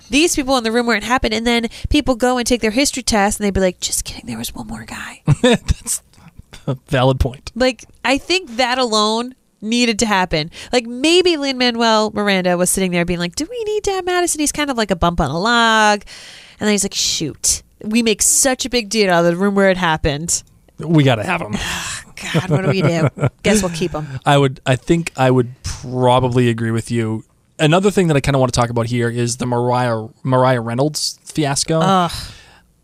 these 0.08 0.34
people 0.34 0.56
in 0.56 0.64
the 0.64 0.72
room 0.72 0.86
where 0.86 0.96
it 0.96 1.04
happened, 1.04 1.34
and 1.34 1.46
then 1.46 1.68
people 1.90 2.16
go 2.16 2.38
and 2.38 2.46
take 2.46 2.62
their 2.62 2.70
history 2.72 3.02
test, 3.02 3.38
and 3.38 3.44
they'd 3.44 3.54
be 3.54 3.60
like, 3.60 3.80
"Just 3.80 4.04
kidding, 4.04 4.26
there 4.26 4.38
was 4.38 4.54
one 4.54 4.66
more 4.66 4.84
guy." 4.84 5.22
That's 5.42 6.02
a 6.66 6.76
valid 6.88 7.20
point. 7.20 7.52
like 7.54 7.84
I 8.02 8.16
think 8.16 8.56
that 8.56 8.78
alone 8.78 9.34
needed 9.60 9.98
to 9.98 10.06
happen. 10.06 10.50
Like 10.72 10.86
maybe 10.86 11.36
Lin 11.36 11.58
Manuel 11.58 12.10
Miranda 12.14 12.56
was 12.56 12.70
sitting 12.70 12.92
there 12.92 13.04
being 13.04 13.20
like, 13.20 13.36
"Do 13.36 13.46
we 13.48 13.64
need 13.64 13.84
to 13.84 13.90
have 13.92 14.06
Madison?" 14.06 14.40
He's 14.40 14.52
kind 14.52 14.70
of 14.70 14.78
like 14.78 14.90
a 14.90 14.96
bump 14.96 15.20
on 15.20 15.30
a 15.30 15.38
log, 15.38 16.00
and 16.58 16.66
then 16.66 16.70
he's 16.70 16.82
like, 16.84 16.94
"Shoot." 16.94 17.62
We 17.84 18.02
make 18.02 18.22
such 18.22 18.64
a 18.64 18.70
big 18.70 18.88
deal 18.88 19.10
out 19.10 19.24
of 19.24 19.30
the 19.30 19.36
room 19.36 19.54
where 19.54 19.70
it 19.70 19.76
happened. 19.76 20.42
We 20.78 21.04
got 21.04 21.16
to 21.16 21.24
have 21.24 21.40
them. 21.40 21.52
God, 22.34 22.50
what 22.50 22.62
do 22.62 22.68
we 22.68 22.82
do? 22.82 23.08
Guess 23.42 23.62
we'll 23.62 23.72
keep 23.72 23.92
them. 23.92 24.06
I 24.26 24.36
would. 24.36 24.60
I 24.66 24.76
think 24.76 25.12
I 25.16 25.30
would 25.30 25.54
probably 25.62 26.48
agree 26.48 26.70
with 26.70 26.90
you. 26.90 27.24
Another 27.58 27.90
thing 27.90 28.08
that 28.08 28.16
I 28.16 28.20
kind 28.20 28.34
of 28.36 28.40
want 28.40 28.52
to 28.52 28.58
talk 28.60 28.70
about 28.70 28.86
here 28.86 29.08
is 29.08 29.36
the 29.38 29.46
Maria 29.46 30.08
Maria 30.22 30.60
Reynolds 30.60 31.18
fiasco. 31.24 31.80
Ugh. 31.80 32.12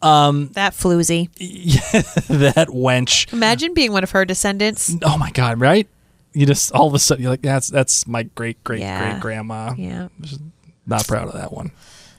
Um, 0.02 0.48
that 0.52 0.72
floozy. 0.74 1.30
Yeah, 1.36 1.80
that 2.28 2.68
wench. 2.68 3.32
Imagine 3.32 3.72
being 3.74 3.92
one 3.92 4.02
of 4.04 4.10
her 4.12 4.24
descendants. 4.24 4.94
Oh 5.02 5.16
my 5.18 5.30
god, 5.30 5.58
right? 5.60 5.88
You 6.34 6.44
just 6.46 6.72
all 6.72 6.86
of 6.86 6.94
a 6.94 6.98
sudden 6.98 7.22
you're 7.22 7.30
like, 7.30 7.40
that's 7.42 7.68
that's 7.68 8.06
my 8.06 8.24
great 8.24 8.62
great 8.64 8.80
Yeah. 8.80 9.10
great 9.12 9.20
grandma. 9.22 9.74
Yeah. 9.76 10.08
Not 10.86 11.06
proud 11.06 11.28
of 11.28 11.34
that 11.34 11.52
one. 11.52 11.72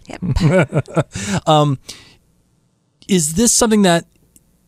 Yep. 0.08 1.44
Is 3.08 3.36
this 3.36 3.54
something 3.54 3.84
that 3.84 4.06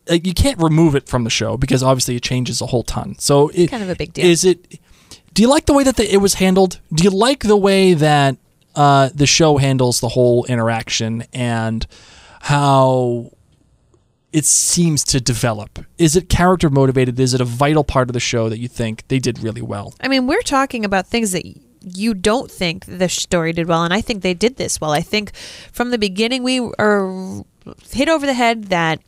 like, 0.08 0.26
you 0.26 0.34
can't 0.34 0.58
remove 0.58 0.94
it 0.94 1.08
from 1.08 1.24
the 1.24 1.30
show 1.30 1.56
because 1.56 1.82
obviously 1.82 2.16
it 2.16 2.22
changes 2.22 2.60
a 2.60 2.66
whole 2.66 2.82
ton. 2.82 3.16
So 3.18 3.48
it, 3.48 3.68
Kind 3.70 3.82
of 3.82 3.88
a 3.88 3.94
big 3.94 4.12
deal. 4.12 4.26
Is 4.26 4.44
it? 4.44 4.78
Do 5.32 5.42
you 5.42 5.48
like 5.48 5.66
the 5.66 5.72
way 5.72 5.84
that 5.84 5.96
the, 5.96 6.12
it 6.12 6.18
was 6.18 6.34
handled? 6.34 6.80
Do 6.92 7.04
you 7.04 7.10
like 7.10 7.44
the 7.44 7.56
way 7.56 7.94
that 7.94 8.36
uh, 8.74 9.10
the 9.14 9.26
show 9.26 9.58
handles 9.58 10.00
the 10.00 10.08
whole 10.08 10.44
interaction 10.46 11.24
and 11.32 11.86
how 12.40 13.30
it 14.32 14.44
seems 14.44 15.04
to 15.04 15.20
develop? 15.20 15.78
Is 15.98 16.16
it 16.16 16.28
character 16.28 16.68
motivated? 16.68 17.20
Is 17.20 17.32
it 17.32 17.40
a 17.40 17.44
vital 17.44 17.84
part 17.84 18.08
of 18.08 18.14
the 18.14 18.20
show 18.20 18.48
that 18.48 18.58
you 18.58 18.66
think 18.66 19.06
they 19.06 19.20
did 19.20 19.38
really 19.40 19.62
well? 19.62 19.94
I 20.00 20.08
mean, 20.08 20.26
we're 20.26 20.42
talking 20.42 20.84
about 20.84 21.06
things 21.06 21.30
that 21.32 21.44
you 21.82 22.14
don't 22.14 22.50
think 22.50 22.84
the 22.86 23.08
story 23.08 23.52
did 23.52 23.66
well, 23.66 23.84
and 23.84 23.94
I 23.94 24.00
think 24.00 24.22
they 24.22 24.34
did 24.34 24.56
this 24.56 24.80
well. 24.80 24.92
I 24.92 25.00
think 25.00 25.34
from 25.72 25.90
the 25.90 25.98
beginning 25.98 26.42
we 26.42 26.60
are 26.78 27.44
hit 27.90 28.08
over 28.08 28.26
the 28.26 28.34
head 28.34 28.64
that 28.64 29.00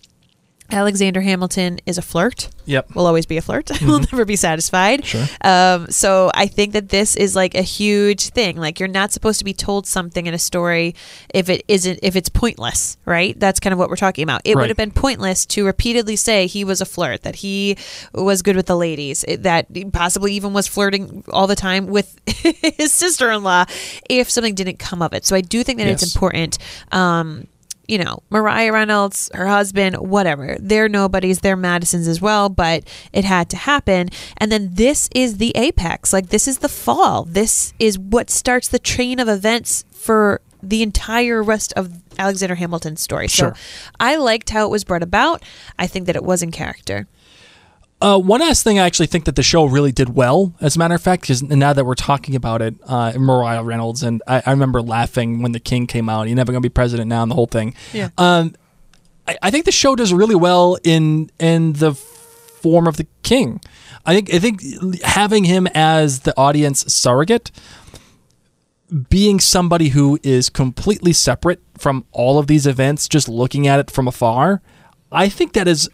Alexander 0.72 1.20
Hamilton 1.20 1.78
is 1.86 1.98
a 1.98 2.02
flirt. 2.02 2.48
Yep. 2.64 2.94
Will 2.94 3.06
always 3.06 3.26
be 3.26 3.36
a 3.36 3.42
flirt. 3.42 3.70
I 3.82 3.84
will 3.84 3.98
never 3.98 4.24
be 4.24 4.36
satisfied. 4.36 5.04
Sure. 5.04 5.26
Um, 5.42 5.88
so 5.90 6.30
I 6.34 6.46
think 6.46 6.74
that 6.74 6.88
this 6.90 7.16
is 7.16 7.34
like 7.34 7.54
a 7.56 7.62
huge 7.62 8.28
thing. 8.30 8.56
Like 8.56 8.78
you're 8.78 8.88
not 8.88 9.10
supposed 9.12 9.38
to 9.40 9.44
be 9.44 9.52
told 9.52 9.86
something 9.86 10.26
in 10.26 10.32
a 10.34 10.38
story 10.38 10.94
if 11.34 11.48
it 11.48 11.64
isn't 11.68 11.98
if 12.02 12.14
it's 12.16 12.28
pointless, 12.28 12.96
right? 13.04 13.38
That's 13.38 13.58
kind 13.60 13.72
of 13.72 13.78
what 13.78 13.88
we're 13.90 13.96
talking 13.96 14.22
about. 14.22 14.42
It 14.44 14.54
Right. 14.54 14.62
would 14.62 14.70
have 14.70 14.76
been 14.76 14.92
pointless 14.92 15.44
to 15.46 15.64
repeatedly 15.66 16.14
say 16.16 16.46
he 16.46 16.62
was 16.64 16.80
a 16.80 16.84
flirt, 16.86 17.22
that 17.22 17.36
he 17.36 17.76
was 18.14 18.42
good 18.42 18.54
with 18.56 18.66
the 18.66 18.76
ladies, 18.76 19.24
that 19.38 19.66
he 19.74 19.84
possibly 19.86 20.34
even 20.34 20.52
was 20.52 20.68
flirting 20.68 21.24
all 21.32 21.46
the 21.48 21.56
time 21.56 21.86
with 21.88 22.16
his 22.26 22.92
sister-in-law 22.92 23.64
if 24.08 24.30
something 24.30 24.54
didn't 24.54 24.78
come 24.78 25.02
of 25.02 25.12
it. 25.12 25.24
So 25.26 25.34
I 25.34 25.40
do 25.40 25.64
think 25.64 25.78
that 25.78 25.86
Yes. 25.88 26.02
it's 26.02 26.14
important. 26.14 26.58
Um, 26.92 27.48
you 27.88 27.98
know, 27.98 28.22
Maria 28.30 28.72
Reynolds, 28.72 29.30
her 29.34 29.46
husband, 29.46 29.96
whatever. 29.96 30.56
They're 30.60 30.88
nobodies, 30.88 31.40
they're 31.40 31.56
Madison's 31.56 32.08
as 32.08 32.20
well, 32.20 32.48
but 32.48 32.84
it 33.12 33.24
had 33.24 33.48
to 33.50 33.56
happen. 33.56 34.08
And 34.38 34.50
then 34.52 34.70
this 34.74 35.08
is 35.14 35.38
the 35.38 35.52
apex. 35.56 36.12
Like, 36.12 36.28
this 36.28 36.46
is 36.46 36.58
the 36.58 36.68
fall. 36.68 37.24
This 37.24 37.74
is 37.78 37.98
what 37.98 38.30
starts 38.30 38.68
the 38.68 38.78
chain 38.78 39.18
of 39.18 39.28
events 39.28 39.84
for 39.90 40.40
the 40.62 40.82
entire 40.82 41.42
rest 41.42 41.72
of 41.74 42.00
Alexander 42.18 42.54
Hamilton's 42.54 43.00
story. 43.00 43.26
Sure. 43.28 43.54
So 43.54 43.60
I 43.98 44.16
liked 44.16 44.50
how 44.50 44.66
it 44.66 44.70
was 44.70 44.84
brought 44.84 45.02
about. 45.02 45.42
I 45.78 45.86
think 45.86 46.06
that 46.06 46.16
it 46.16 46.22
was 46.22 46.42
in 46.42 46.52
character. 46.52 47.08
Uh, 48.02 48.18
one 48.18 48.40
last 48.40 48.64
thing 48.64 48.80
I 48.80 48.86
actually 48.86 49.06
think 49.06 49.26
that 49.26 49.36
the 49.36 49.44
show 49.44 49.64
really 49.64 49.92
did 49.92 50.16
well, 50.16 50.52
as 50.60 50.74
a 50.74 50.78
matter 50.80 50.96
of 50.96 51.00
fact, 51.00 51.22
because 51.22 51.40
now 51.40 51.72
that 51.72 51.84
we're 51.84 51.94
talking 51.94 52.34
about 52.34 52.60
it, 52.60 52.74
uh, 52.86 53.12
Maria 53.16 53.62
Reynolds, 53.62 54.02
and 54.02 54.20
I, 54.26 54.42
I 54.44 54.50
remember 54.50 54.82
laughing 54.82 55.40
when 55.40 55.52
the 55.52 55.60
king 55.60 55.86
came 55.86 56.08
out, 56.08 56.26
you're 56.26 56.34
never 56.34 56.50
going 56.50 56.60
to 56.60 56.68
be 56.68 56.72
president 56.72 57.08
now, 57.08 57.22
and 57.22 57.30
the 57.30 57.36
whole 57.36 57.46
thing. 57.46 57.76
Yeah. 57.92 58.08
Um, 58.18 58.56
I, 59.28 59.38
I 59.42 59.50
think 59.52 59.66
the 59.66 59.72
show 59.72 59.94
does 59.94 60.12
really 60.12 60.34
well 60.34 60.78
in 60.82 61.30
in 61.38 61.74
the 61.74 61.94
form 61.94 62.88
of 62.88 62.96
the 62.96 63.06
king. 63.22 63.60
I 64.04 64.14
think 64.14 64.34
I 64.34 64.40
think 64.40 65.02
having 65.02 65.44
him 65.44 65.68
as 65.68 66.20
the 66.20 66.36
audience 66.36 66.92
surrogate, 66.92 67.52
being 69.10 69.38
somebody 69.38 69.90
who 69.90 70.18
is 70.24 70.50
completely 70.50 71.12
separate 71.12 71.60
from 71.78 72.04
all 72.10 72.40
of 72.40 72.48
these 72.48 72.66
events, 72.66 73.06
just 73.06 73.28
looking 73.28 73.68
at 73.68 73.78
it 73.78 73.92
from 73.92 74.08
afar, 74.08 74.60
I 75.12 75.28
think 75.28 75.52
that 75.52 75.68
is 75.68 75.88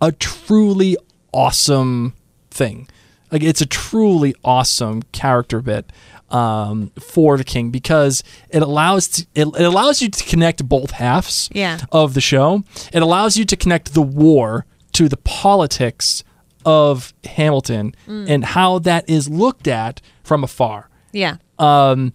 a 0.00 0.12
truly 0.12 0.96
awesome 1.34 2.14
thing. 2.50 2.88
Like 3.32 3.42
it's 3.42 3.60
a 3.60 3.66
truly 3.66 4.34
awesome 4.44 5.02
character 5.12 5.60
bit 5.60 5.90
um, 6.30 6.90
for 7.00 7.36
the 7.36 7.44
king 7.44 7.70
because 7.70 8.22
it 8.50 8.62
allows 8.62 9.08
to, 9.08 9.26
it, 9.34 9.46
it 9.48 9.62
allows 9.64 10.00
you 10.00 10.08
to 10.08 10.24
connect 10.24 10.66
both 10.68 10.92
halves 10.92 11.48
Yeah. 11.52 11.78
of 11.92 12.14
the 12.14 12.20
show. 12.20 12.62
It 12.92 13.02
allows 13.02 13.36
you 13.36 13.44
to 13.44 13.56
connect 13.56 13.92
the 13.94 14.02
war 14.02 14.66
to 14.92 15.08
the 15.08 15.16
politics 15.16 16.22
of 16.64 17.12
Hamilton 17.24 17.94
and 18.06 18.44
how 18.44 18.78
that 18.80 19.08
is 19.10 19.28
looked 19.28 19.66
at 19.68 20.00
from 20.22 20.42
afar 20.44 20.88
Yeah. 21.12 21.36
um, 21.58 22.12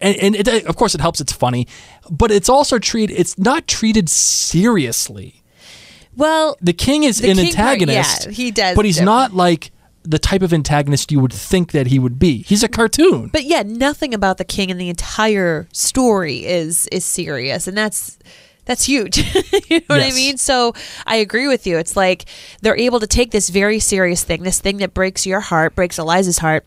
and, 0.00 0.16
and 0.16 0.36
it, 0.36 0.64
of 0.66 0.76
course 0.76 0.94
it 0.94 1.00
helps. 1.00 1.20
It's 1.20 1.32
funny, 1.32 1.66
but 2.10 2.30
it's 2.30 2.48
also 2.48 2.78
treated. 2.78 3.18
It's 3.18 3.36
not 3.38 3.66
treated 3.66 4.08
seriously. 4.08 5.39
Well, 6.16 6.56
The 6.60 6.72
king 6.72 7.04
is 7.04 7.18
The 7.20 7.30
an 7.30 7.36
king 7.36 7.54
part- 7.54 7.68
antagonist. 7.80 8.26
yeah, 8.26 8.32
he 8.32 8.50
does 8.50 8.76
but 8.76 8.84
he's 8.84 8.98
do- 8.98 9.04
not 9.04 9.32
like 9.34 9.70
the 10.02 10.18
type 10.18 10.42
of 10.42 10.52
antagonist 10.52 11.12
you 11.12 11.20
would 11.20 11.32
think 11.32 11.72
that 11.72 11.88
he 11.88 11.98
would 11.98 12.18
be. 12.18 12.42
He's 12.42 12.62
a 12.62 12.68
cartoon. 12.68 13.28
But 13.32 13.44
yeah, 13.44 13.62
nothing 13.64 14.14
about 14.14 14.38
the 14.38 14.44
king 14.44 14.70
in 14.70 14.78
the 14.78 14.88
entire 14.88 15.68
story 15.72 16.46
is 16.46 16.86
is 16.90 17.04
serious, 17.04 17.66
and 17.66 17.76
that's 17.76 18.18
that's 18.64 18.84
huge. 18.84 19.18
you 19.68 19.78
know 19.80 19.84
what 19.88 20.00
I 20.02 20.10
mean? 20.12 20.36
So 20.38 20.74
I 21.06 21.16
agree 21.16 21.48
with 21.48 21.66
you. 21.66 21.76
It's 21.78 21.96
like 21.96 22.24
they're 22.62 22.76
able 22.78 23.00
to 23.00 23.06
take 23.06 23.30
this 23.30 23.50
very 23.50 23.78
serious 23.78 24.24
thing, 24.24 24.42
this 24.42 24.58
thing 24.60 24.78
that 24.78 24.94
breaks 24.94 25.26
your 25.26 25.40
heart, 25.40 25.74
breaks 25.74 25.98
Eliza's 25.98 26.38
heart, 26.38 26.66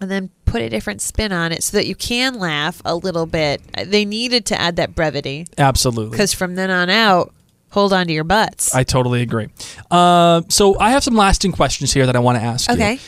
and 0.00 0.10
then 0.10 0.30
put 0.44 0.60
a 0.60 0.68
different 0.68 1.00
spin 1.00 1.32
on 1.32 1.52
it 1.52 1.62
so 1.62 1.76
that 1.76 1.86
you 1.86 1.94
can 1.94 2.34
laugh 2.38 2.82
a 2.84 2.94
little 2.94 3.26
bit. 3.26 3.62
They 3.86 4.04
needed 4.04 4.44
to 4.46 4.60
add 4.60 4.76
that 4.76 4.94
brevity 4.94 5.46
Absolutely. 5.56 6.10
because 6.10 6.34
from 6.34 6.56
then 6.56 6.70
on 6.70 6.90
out, 6.90 7.32
hold 7.70 7.92
on 7.92 8.06
to 8.06 8.12
your 8.12 8.24
butts. 8.24 8.74
I 8.74 8.84
totally 8.84 9.22
agree. 9.22 9.48
Uh, 9.90 10.42
so 10.48 10.78
I 10.78 10.90
have 10.90 11.02
some 11.04 11.14
lasting 11.14 11.52
questions 11.52 11.92
here 11.92 12.06
that 12.06 12.16
I 12.16 12.18
want 12.18 12.38
to 12.38 12.42
ask 12.44 12.70
Okay. 12.70 12.94
you. 12.94 12.98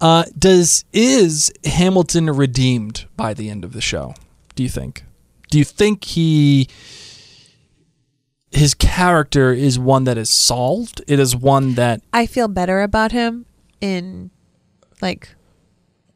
Uh, 0.00 0.24
does 0.38 0.84
is 0.92 1.52
Hamilton 1.64 2.26
redeemed 2.30 3.06
by 3.16 3.34
the 3.34 3.48
end 3.50 3.64
of 3.64 3.72
the 3.72 3.80
show? 3.80 4.14
Do 4.56 4.62
you 4.62 4.68
think? 4.68 5.04
Do 5.50 5.58
you 5.58 5.64
think 5.64 6.04
he 6.04 6.68
his 8.50 8.74
character 8.74 9.52
is 9.52 9.78
one 9.78 10.04
that 10.04 10.18
is 10.18 10.28
solved? 10.30 11.02
It 11.06 11.18
is 11.18 11.34
one 11.36 11.74
that 11.74 12.00
I 12.12 12.26
feel 12.26 12.48
better 12.48 12.82
about 12.82 13.12
him 13.12 13.46
in 13.80 14.30
like 15.00 15.34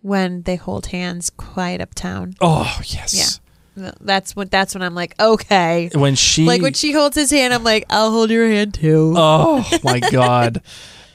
when 0.03 0.43
they 0.43 0.57
hold 0.57 0.87
hands 0.87 1.31
quiet 1.31 1.81
uptown. 1.81 2.35
oh 2.41 2.79
yes. 2.85 3.15
Yeah. 3.15 3.46
That's 3.77 4.35
when 4.35 4.49
that's 4.49 4.75
when 4.75 4.83
I'm 4.83 4.95
like, 4.95 5.15
okay. 5.21 5.91
When 5.95 6.15
she 6.15 6.45
Like 6.45 6.63
when 6.63 6.73
she 6.73 6.93
holds 6.93 7.15
his 7.17 7.31
hand, 7.31 7.53
I'm 7.53 7.63
like, 7.65 7.85
I'll 7.91 8.11
hold 8.11 8.31
your 8.31 8.49
hand 8.49 8.75
too. 8.75 9.13
Oh 9.17 9.69
my 9.85 10.01
god. 10.11 10.63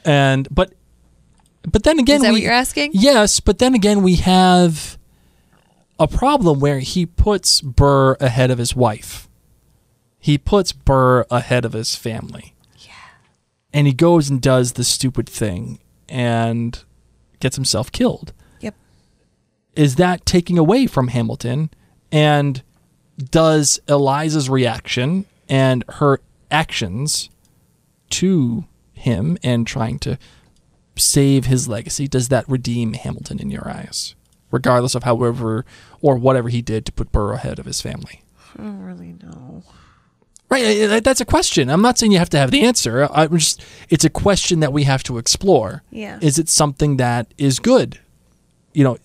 and 0.04 0.46
but 0.50 0.72
but 1.70 1.82
then 1.82 1.98
again 1.98 2.16
Is 2.16 2.22
that 2.22 2.28
we, 2.28 2.34
what 2.34 2.42
you're 2.42 2.52
asking? 2.52 2.90
Yes, 2.94 3.40
but 3.40 3.58
then 3.58 3.74
again 3.74 4.02
we 4.02 4.16
have 4.16 4.96
a 5.98 6.08
problem 6.08 6.60
where 6.60 6.80
he 6.80 7.04
puts 7.06 7.60
Burr 7.60 8.14
ahead 8.20 8.50
of 8.50 8.58
his 8.58 8.74
wife. 8.74 9.28
He 10.18 10.38
puts 10.38 10.72
Burr 10.72 11.24
ahead 11.30 11.64
of 11.64 11.72
his 11.72 11.96
family. 11.96 12.54
Yeah. 12.78 12.92
And 13.72 13.86
he 13.86 13.92
goes 13.92 14.30
and 14.30 14.40
does 14.40 14.72
the 14.72 14.84
stupid 14.84 15.28
thing 15.28 15.80
and 16.08 16.82
gets 17.40 17.56
himself 17.56 17.90
killed. 17.90 18.32
Yep. 18.60 18.74
Is 19.74 19.96
that 19.96 20.24
taking 20.26 20.58
away 20.58 20.86
from 20.86 21.08
Hamilton? 21.08 21.70
And 22.12 22.62
does 23.18 23.80
Eliza's 23.88 24.48
reaction 24.48 25.24
and 25.48 25.84
her 25.88 26.20
actions 26.50 27.30
to 28.10 28.64
him 28.92 29.38
and 29.42 29.66
trying 29.66 29.98
to 30.00 30.18
save 30.96 31.46
his 31.46 31.66
legacy, 31.66 32.06
does 32.06 32.28
that 32.28 32.48
redeem 32.48 32.92
Hamilton 32.92 33.40
in 33.40 33.50
your 33.50 33.66
eyes? 33.66 34.14
Regardless 34.50 34.94
of 34.94 35.04
however 35.04 35.64
or 36.00 36.16
whatever 36.16 36.50
he 36.50 36.60
did 36.60 36.84
to 36.86 36.92
put 36.92 37.10
Burr 37.10 37.32
ahead 37.32 37.58
of 37.58 37.64
his 37.64 37.80
family. 37.80 38.22
I 38.54 38.62
don't 38.62 38.82
really 38.82 39.14
know. 39.14 39.62
Right, 40.50 41.02
that's 41.02 41.22
a 41.22 41.24
question. 41.24 41.70
I'm 41.70 41.80
not 41.80 41.96
saying 41.96 42.12
you 42.12 42.18
have 42.18 42.28
to 42.28 42.38
have 42.38 42.50
the 42.50 42.60
answer. 42.60 43.08
I'm 43.10 43.38
just 43.38 43.64
it's 43.88 44.04
a 44.04 44.10
question 44.10 44.60
that 44.60 44.70
we 44.70 44.84
have 44.84 45.02
to 45.04 45.16
explore. 45.16 45.82
Yeah. 45.90 46.18
Is 46.20 46.38
it 46.38 46.50
something 46.50 46.98
that 46.98 47.32
is 47.38 47.58
good? 47.58 47.98
You 48.74 48.84
know, 48.84 48.98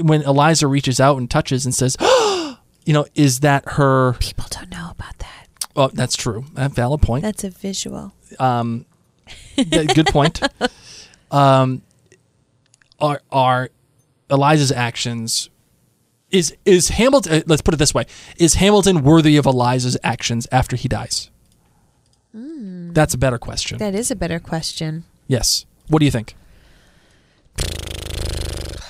when 0.00 0.22
Eliza 0.22 0.66
reaches 0.66 1.00
out 1.00 1.18
and 1.18 1.30
touches 1.30 1.64
and 1.64 1.74
says, 1.74 1.96
you 2.00 2.92
know, 2.92 3.06
is 3.14 3.40
that 3.40 3.64
her 3.72 4.14
People 4.20 4.46
don't 4.50 4.70
know 4.70 4.88
about 4.90 5.18
that. 5.18 5.48
Oh, 5.76 5.88
that's 5.92 6.16
true. 6.16 6.44
That's 6.54 6.72
a 6.72 6.74
valid 6.74 7.02
point. 7.02 7.22
That's 7.22 7.42
a 7.44 7.50
visual. 7.50 8.12
Um, 8.38 8.86
good 9.56 10.06
point. 10.06 10.40
Um, 11.30 11.82
are 13.00 13.20
are 13.32 13.70
Eliza's 14.30 14.70
actions 14.70 15.50
is 16.30 16.54
is 16.64 16.90
Hamilton? 16.90 17.32
uh, 17.32 17.40
Let's 17.46 17.62
put 17.62 17.74
it 17.74 17.78
this 17.78 17.92
way: 17.92 18.04
Is 18.38 18.54
Hamilton 18.54 19.02
worthy 19.02 19.36
of 19.36 19.44
Eliza's 19.46 19.96
actions 20.04 20.46
after 20.52 20.76
he 20.76 20.86
dies? 20.86 21.30
That's 22.32 23.14
a 23.14 23.18
better 23.18 23.38
question. 23.38 23.78
That 23.78 23.96
is 23.96 24.12
a 24.12 24.16
better 24.16 24.38
question. 24.38 25.04
yes. 25.26 25.66
What 25.88 25.98
do 25.98 26.04
you 26.04 26.10
think? 26.12 26.36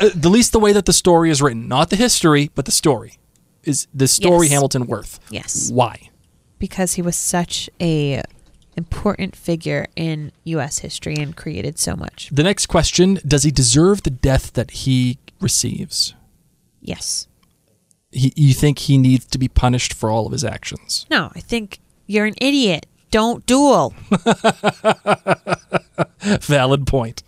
Uh, 0.01 0.07
At 0.07 0.25
least 0.25 0.53
the 0.53 0.59
way 0.61 0.73
that 0.73 0.87
the 0.87 0.93
story 0.93 1.31
is 1.31 1.41
written, 1.43 1.69
not 1.69 1.91
the 1.91 1.97
history, 1.97 2.51
but 2.55 2.65
the 2.65 2.73
story. 2.73 3.19
Is 3.63 3.87
the 3.95 4.09
story 4.09 4.47
Yes. 4.47 4.53
Hamilton 4.53 4.87
worth? 4.87 5.21
Yes. 5.31 5.71
Why? 5.71 6.11
Because 6.59 6.95
he 6.95 7.03
was 7.03 7.17
such 7.17 7.71
a 7.81 8.23
important 8.77 9.37
figure 9.37 9.87
in 9.97 10.33
US 10.45 10.81
history 10.81 11.15
and 11.17 11.35
created 11.37 11.79
so 11.79 11.95
much. 11.97 12.29
The 12.33 12.43
next 12.43 12.67
question: 12.67 13.21
Does 13.27 13.43
he 13.45 13.51
deserve 13.51 14.03
the 14.03 14.11
death 14.11 14.53
that 14.55 14.71
he 14.73 15.19
receives? 15.41 16.15
Yes. 16.81 17.27
he, 18.13 18.33
you 18.37 18.53
think 18.55 18.81
he 18.81 18.99
needs 18.99 19.25
to 19.27 19.39
be 19.39 19.49
punished 19.49 19.95
for 19.95 20.11
all 20.11 20.27
of 20.27 20.33
his 20.33 20.45
actions. 20.45 21.07
No, 21.11 21.31
I 21.35 21.41
think 21.41 21.79
you're 22.07 22.27
an 22.27 22.35
idiot. 22.39 22.87
Don't 23.15 23.47
duel. 23.47 23.95
Valid 26.21 26.85
point. 26.89 27.23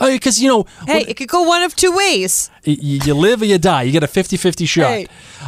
Because, 0.00 0.42
you 0.42 0.48
know, 0.48 0.64
Hey, 0.88 1.04
it 1.06 1.16
could 1.16 1.28
go 1.28 1.42
one 1.42 1.62
of 1.62 1.76
two 1.76 1.94
ways. 1.94 2.50
y- 2.66 2.76
y- 2.82 2.98
you 3.04 3.14
live 3.14 3.40
or 3.40 3.44
you 3.44 3.56
die. 3.56 3.82
You 3.82 3.92
get 3.92 4.02
a 4.02 4.08
50 4.08 4.36
50 4.36 4.66
shot. 4.66 4.88
Hey. 4.88 5.06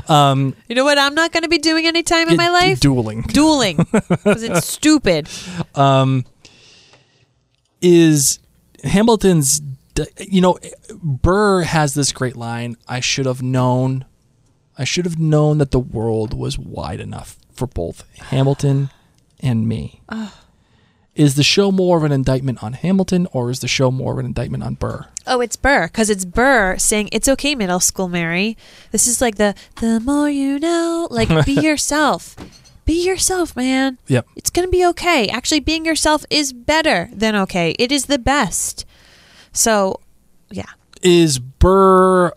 Um, 0.09 0.55
You 0.68 0.76
know 0.76 0.85
what 0.85 0.99
I'm 0.99 1.16
not 1.16 1.33
going 1.33 1.43
to 1.43 1.49
be 1.49 1.59
doing 1.59 1.89
any 1.89 2.05
time 2.05 2.28
in 2.28 2.37
my 2.37 2.49
life? 2.49 2.78
Dueling. 2.78 3.22
Dueling. 3.22 3.78
Because 3.93 4.45
it's 4.45 4.68
stupid. 4.68 5.28
Um, 5.74 6.26
is 7.80 8.39
Hamilton's, 8.85 9.62
you 10.18 10.41
know, 10.41 10.61
Burr 11.03 11.62
has 11.62 11.95
this 11.95 12.12
great 12.12 12.37
line 12.37 12.76
I 12.87 13.01
should 13.01 13.26
have 13.26 13.43
known. 13.43 14.05
I 14.78 14.85
should 14.85 15.07
have 15.07 15.18
known 15.18 15.59
that 15.59 15.72
the 15.72 15.80
world 15.80 16.35
was 16.35 16.57
wide 16.57 17.01
enough 17.01 17.37
for 17.53 17.66
both 17.66 18.05
Hamilton 18.30 18.91
and 19.43 19.66
me. 19.68 20.01
Is 21.14 21.34
the 21.34 21.43
show 21.43 21.70
more 21.70 21.99
of 21.99 22.05
an 22.05 22.12
indictment 22.12 22.62
on 22.62 22.72
Hamilton, 22.72 23.26
or 23.32 23.51
is 23.51 23.61
the 23.61 23.68
show 23.68 23.90
more 23.90 24.12
of 24.14 24.18
an 24.18 24.24
indictment 24.24 24.62
on 24.64 24.74
Burr? 24.74 25.07
Oh, 25.26 25.43
it's 25.43 25.57
Burr 25.57 25.86
because 25.88 26.09
it's 26.09 26.24
Burr 26.24 26.78
saying 26.78 27.11
it's 27.12 27.28
okay, 27.28 27.55
middle 27.55 27.80
school 27.80 28.09
Mary. 28.09 28.57
This 28.93 29.07
is 29.07 29.20
like 29.20 29.34
the 29.36 29.55
the 29.80 30.01
more 30.01 30.30
you 30.30 30.59
know, 30.59 31.07
like 31.11 31.28
be 31.47 31.53
yourself, 31.53 32.34
be 32.86 33.05
yourself, 33.05 33.55
man. 33.55 33.99
Yep. 34.07 34.26
It's 34.36 34.49
gonna 34.49 34.68
be 34.68 34.86
okay. 34.86 35.28
Actually, 35.28 35.61
being 35.61 35.84
yourself 35.84 36.24
is 36.30 36.55
better 36.55 37.11
than 37.12 37.36
okay. 37.36 37.72
It 37.78 37.93
is 37.93 38.07
the 38.07 38.18
best. 38.18 38.86
So, 39.53 40.01
yeah. 40.51 40.64
Is 41.03 41.38
Burr 41.38 42.32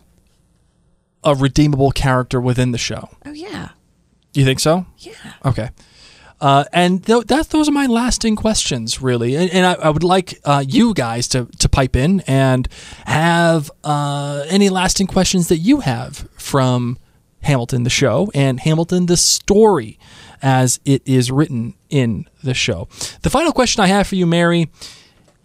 a 1.24 1.34
redeemable 1.34 1.92
character 1.92 2.42
within 2.42 2.72
the 2.72 2.78
show? 2.78 3.10
Oh 3.26 3.32
yeah, 3.32 3.70
You 4.34 4.44
think 4.44 4.60
so? 4.60 4.86
yeah. 4.98 5.14
Okay. 5.46 5.70
Uh, 6.42 6.66
and 6.74 7.06
th- 7.06 7.26
that 7.26 7.50
those 7.50 7.70
are 7.70 7.72
my 7.72 7.86
lasting 7.86 8.36
questions, 8.36 9.02
really. 9.02 9.36
And, 9.36 9.50
and 9.52 9.66
I, 9.66 9.74
I 9.74 9.90
would 9.90 10.04
like 10.04 10.40
uh, 10.44 10.64
you 10.68 10.94
guys 10.94 11.28
to, 11.30 11.46
to 11.60 11.70
pipe 11.70 11.96
in 11.96 12.22
and 12.22 12.68
have 13.06 13.72
uh, 13.84 14.46
any 14.48 14.70
lasting 14.70 15.08
questions 15.08 15.48
that 15.48 15.58
you 15.58 15.80
have 15.80 16.28
from 16.38 16.98
Hamilton 17.42 17.84
the 17.84 17.90
show 17.90 18.32
and 18.34 18.60
Hamilton 18.60 19.06
the 19.06 19.18
story 19.18 19.98
as 20.42 20.80
it 20.86 21.02
is 21.06 21.32
written 21.32 21.76
in 21.90 22.28
the 22.44 22.54
show. 22.54 22.88
The 23.22 23.30
final 23.30 23.52
question 23.52 23.84
I 23.84 23.88
have 23.88 24.08
for 24.08 24.16
you, 24.16 24.26
Mary. 24.26 24.70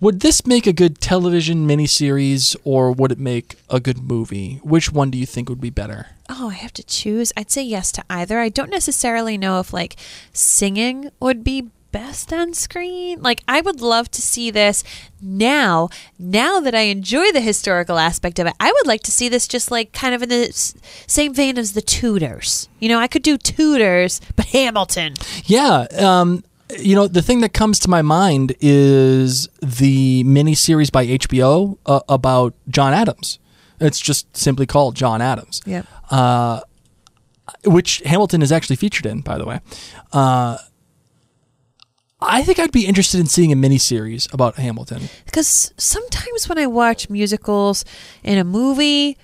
Would 0.01 0.21
this 0.21 0.47
make 0.47 0.67
a 0.67 0.73
good 0.73 0.99
television 1.01 1.69
miniseries 1.69 2.57
or 2.65 2.91
would 2.91 3.13
it 3.13 3.19
make 3.19 3.57
a 3.69 3.81
good 3.81 4.03
movie? 4.03 4.59
Which 4.63 4.91
one 4.91 5.11
do 5.11 5.19
you 5.19 5.27
think 5.27 5.49
would 5.51 5.61
be 5.61 5.69
better? 5.71 6.07
Oh, 6.31 6.49
I 6.49 6.55
have 6.55 6.73
to 6.75 6.83
choose. 6.83 7.33
I'd 7.37 7.51
say 7.51 7.63
yes 7.63 7.93
to 7.93 8.05
either. 8.09 8.39
I 8.39 8.49
don't 8.49 8.71
necessarily 8.71 9.37
know 9.37 9.61
if 9.61 9.73
like 9.75 9.97
singing 10.33 11.11
would 11.21 11.45
be 11.45 11.69
best 11.93 12.33
on 12.33 12.55
screen. 12.55 13.21
Like 13.21 13.43
I 13.49 13.61
would 13.61 13.81
love 13.83 14.11
to 14.13 14.23
see 14.23 14.51
this 14.51 14.85
now. 15.21 15.89
Now 16.19 16.61
that 16.61 16.75
I 16.75 16.83
enjoy 16.83 17.33
the 17.33 17.41
historical 17.41 17.99
aspect 17.99 18.39
of 18.39 18.47
it, 18.47 18.55
I 18.61 18.73
would 18.73 18.87
like 18.87 19.03
to 19.03 19.11
see 19.11 19.29
this 19.29 19.47
just 19.49 19.71
like 19.71 19.93
kind 19.93 20.15
of 20.15 20.23
in 20.23 20.29
the 20.29 20.49
s- 20.49 20.75
same 21.09 21.35
vein 21.35 21.59
as 21.59 21.73
the 21.73 21.83
Tudors. 21.83 22.69
You 22.79 22.89
know, 22.89 22.99
I 23.01 23.09
could 23.09 23.23
do 23.23 23.37
Tudors, 23.37 24.21
but 24.37 24.47
Hamilton. 24.47 25.15
Yeah. 25.45 25.87
Um, 25.99 26.45
you 26.79 26.95
know, 26.95 27.07
the 27.09 27.23
thing 27.23 27.41
that 27.41 27.53
comes 27.53 27.79
to 27.81 27.89
my 27.91 28.03
mind 28.03 28.55
is 28.61 29.49
the 29.63 30.23
miniseries 30.25 30.91
by 30.93 31.07
HBO 31.07 31.79
uh, 31.87 32.01
about 32.09 32.55
John 32.69 32.93
Adams. 32.93 33.39
It's 33.81 34.01
just 34.01 34.37
simply 34.37 34.67
called 34.67 34.95
John 34.95 35.23
Adams, 35.23 35.63
Yep. 35.65 35.87
which 37.65 38.03
Hamilton 38.05 38.43
is 38.43 38.53
actually 38.53 38.77
featured 38.77 39.07
in, 39.07 39.21
by 39.23 39.39
the 39.39 39.47
way. 39.47 39.61
Uh, 40.13 40.59
I 42.21 42.43
think 42.43 42.59
I'd 42.59 42.73
be 42.73 42.87
interested 42.87 43.19
in 43.21 43.27
seeing 43.27 43.51
a 43.53 43.57
miniseries 43.57 44.33
about 44.35 44.57
Hamilton. 44.57 45.09
Because 45.25 45.73
sometimes 45.79 46.49
when 46.49 46.59
I 46.59 46.67
watch 46.67 47.09
musicals 47.09 47.85
in 48.23 48.37
a 48.39 48.45
movie, 48.45 49.17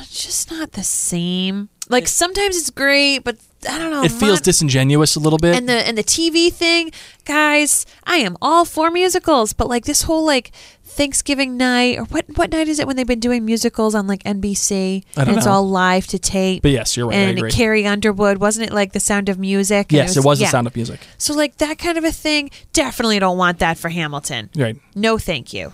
it's 0.00 0.22
just 0.26 0.50
not 0.50 0.72
the 0.72 0.82
same. 0.82 1.70
Like 1.88 2.08
sometimes 2.08 2.56
it's 2.56 2.70
great, 2.70 3.20
but 3.24 3.36
I 3.68 3.78
don't 3.78 3.90
know. 3.90 4.02
It 4.02 4.12
feels 4.12 4.40
disingenuous 4.40 5.16
a 5.16 5.20
little 5.20 5.38
bit. 5.38 5.56
and 5.56 5.68
the 5.68 5.86
and 5.86 5.96
the 5.96 6.04
TV 6.04 6.52
thing, 6.52 6.92
guys. 7.24 7.86
I 8.04 8.16
am 8.18 8.36
all 8.40 8.64
for 8.64 8.90
musicals, 8.90 9.52
but 9.52 9.68
like 9.68 9.84
this 9.84 10.02
whole 10.02 10.24
like 10.24 10.52
Thanksgiving 10.84 11.56
night 11.56 11.98
or 11.98 12.04
what 12.04 12.24
what 12.36 12.50
night 12.50 12.68
is 12.68 12.78
it 12.78 12.86
when 12.86 12.96
they've 12.96 13.06
been 13.06 13.20
doing 13.20 13.44
musicals 13.44 13.94
on 13.94 14.06
like 14.06 14.22
NBC 14.24 15.04
I 15.16 15.20
don't 15.20 15.28
and 15.28 15.36
it's 15.36 15.46
know. 15.46 15.52
all 15.52 15.68
live 15.68 16.06
to 16.08 16.18
tape. 16.18 16.62
but 16.62 16.72
yes, 16.72 16.96
you're 16.96 17.06
right. 17.06 17.16
And. 17.16 17.52
Carrie 17.52 17.86
Underwood 17.86 18.38
wasn't 18.38 18.68
it 18.68 18.74
like 18.74 18.92
the 18.92 19.00
Sound 19.00 19.28
of 19.28 19.38
Music? 19.38 19.92
Yes, 19.92 20.16
it 20.16 20.24
was, 20.24 20.40
yeah. 20.40 20.48
the 20.48 20.50
sound 20.50 20.66
of 20.66 20.74
music. 20.74 21.00
So 21.16 21.34
like 21.34 21.58
that 21.58 21.78
kind 21.78 21.98
of 21.98 22.04
a 22.04 22.12
thing. 22.12 22.50
Definitely 22.72 23.18
don't 23.18 23.38
want 23.38 23.60
that 23.60 23.78
for 23.78 23.88
Hamilton. 23.88 24.50
Right. 24.56 24.76
No, 24.94 25.18
thank 25.18 25.52
you. 25.52 25.72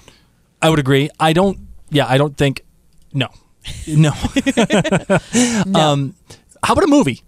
I 0.61 0.71
would 0.71 0.79
agree. 0.79 1.11
I 1.19 1.33
don't. 1.33 1.59
Yeah, 1.91 2.07
I 2.07 2.19
don't 2.19 2.37
think. 2.37 2.63
No, 3.13 3.29
no. 3.87 4.13
Um, 5.75 6.15
how 6.63 6.73
about 6.73 6.85
a 6.85 6.89
movie? 6.89 7.23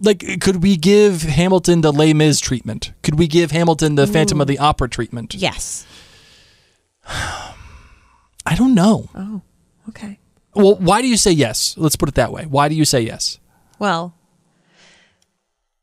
Like, 0.00 0.40
could 0.40 0.62
we 0.62 0.76
give 0.76 1.22
Hamilton 1.22 1.82
the 1.82 1.92
Les 1.92 2.14
Mis 2.14 2.40
treatment? 2.40 2.92
Could 3.02 3.18
we 3.18 3.26
give 3.26 3.50
Hamilton 3.50 3.96
the 3.96 4.06
Phantom 4.06 4.40
of 4.40 4.46
the 4.46 4.58
Opera 4.58 4.88
treatment? 4.88 5.34
Yes. 5.34 5.86
I 7.06 8.54
don't 8.56 8.74
know. 8.74 9.10
Oh, 9.14 9.42
okay. 9.90 10.18
Well, 10.54 10.76
why 10.76 11.02
do 11.02 11.08
you 11.08 11.16
say 11.16 11.32
yes? 11.32 11.74
Let's 11.76 11.96
put 11.96 12.08
it 12.08 12.14
that 12.14 12.32
way. 12.32 12.46
Why 12.46 12.68
do 12.68 12.74
you 12.74 12.84
say 12.84 13.02
yes? 13.02 13.38
Well, 13.78 14.14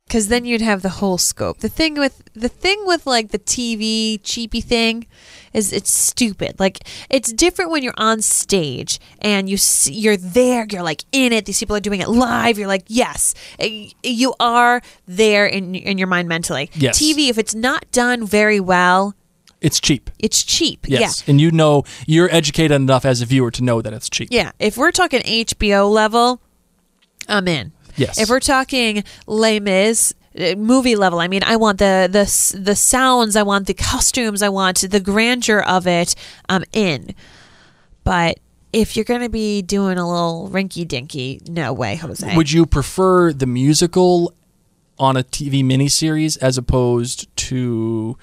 because 0.08 0.30
then 0.30 0.46
you'd 0.46 0.62
have 0.62 0.82
the 0.82 0.90
whole 0.90 1.18
scope. 1.18 1.60
The 1.60 1.70
thing 1.70 1.96
with 1.96 2.24
the 2.34 2.48
thing 2.50 2.82
with 2.86 3.06
like 3.06 3.30
the 3.32 3.40
TV 3.40 4.20
cheapy 4.24 4.62
thing 4.62 5.06
is 5.54 5.74
it's 5.74 5.92
stupid. 5.92 6.60
Like 6.60 6.80
it's 7.10 7.34
different 7.34 7.72
when 7.72 7.84
you're 7.84 7.94
on 7.98 8.22
stage 8.22 9.00
and 9.20 9.50
you 9.50 9.58
see, 9.58 9.94
you're 9.94 10.16
there. 10.18 10.66
You're 10.70 10.84
like 10.84 11.04
in 11.12 11.34
it. 11.34 11.46
These 11.46 11.60
people 11.60 11.76
are 11.76 11.80
doing 11.82 12.00
it 12.00 12.08
live. 12.08 12.58
You're 12.58 12.68
like 12.68 12.86
yes, 12.88 13.34
eh, 13.60 13.90
you 14.04 14.34
are 14.40 14.82
there 15.08 15.46
in 15.46 15.76
in 15.76 15.98
your 15.98 16.08
mind 16.08 16.28
mentally. 16.30 16.70
Yes. 16.74 17.00
TV 17.02 17.30
if 17.30 17.38
it's 17.38 17.54
not 17.56 17.90
done 17.92 18.26
very 18.26 18.60
well, 18.62 19.14
It's 19.60 19.80
cheap. 19.80 20.10
it's 20.20 20.44
cheap. 20.44 20.86
Yes, 20.88 21.24
Yeah. 21.26 21.32
and 21.32 21.42
you 21.42 21.52
know 21.52 21.84
you're 22.06 22.30
educated 22.34 22.72
enough 22.76 23.04
as 23.06 23.22
a 23.22 23.26
viewer 23.26 23.52
to 23.52 23.64
know 23.64 23.82
that 23.82 23.92
it's 23.94 24.10
cheap. 24.10 24.30
Yeah, 24.32 24.52
if 24.60 24.78
we're 24.78 24.92
talking 24.92 25.22
HBO 25.22 25.92
level, 25.92 26.40
I'm 27.28 27.48
in. 27.48 27.74
Yes. 27.98 28.20
If 28.20 28.30
we're 28.30 28.40
talking 28.40 29.04
Les 29.26 29.60
Mis 29.60 30.14
uh, 30.40 30.56
movie 30.56 30.96
level, 30.96 31.20
I 31.20 31.28
mean, 31.28 31.44
I 31.44 31.56
want 31.56 31.80
the 31.80 32.08
the 32.10 32.58
the 32.60 32.76
sounds, 32.76 33.36
I 33.36 33.44
want 33.44 33.68
the 33.68 33.74
costumes, 33.74 34.42
I 34.42 34.50
want 34.50 34.78
the 34.90 35.00
grandeur 35.00 35.60
of 35.60 35.88
it. 35.88 36.16
I'm 36.48 36.64
in. 36.72 37.16
But 38.04 38.40
if 38.72 38.96
you're 38.96 39.06
going 39.06 39.22
to 39.22 39.30
be 39.30 39.62
doing 39.62 39.98
a 39.98 40.08
little 40.08 40.50
rinky 40.52 40.88
dinky, 40.88 41.42
no 41.48 41.74
way, 41.74 41.96
Jose. 41.96 42.36
Would 42.36 42.52
you 42.52 42.66
prefer 42.66 43.34
the 43.34 43.46
musical 43.46 44.34
on 45.00 45.18
a 45.18 45.24
TV 45.24 45.64
miniseries 45.64 46.38
as 46.42 46.58
opposed 46.58 47.36
to 47.36 48.18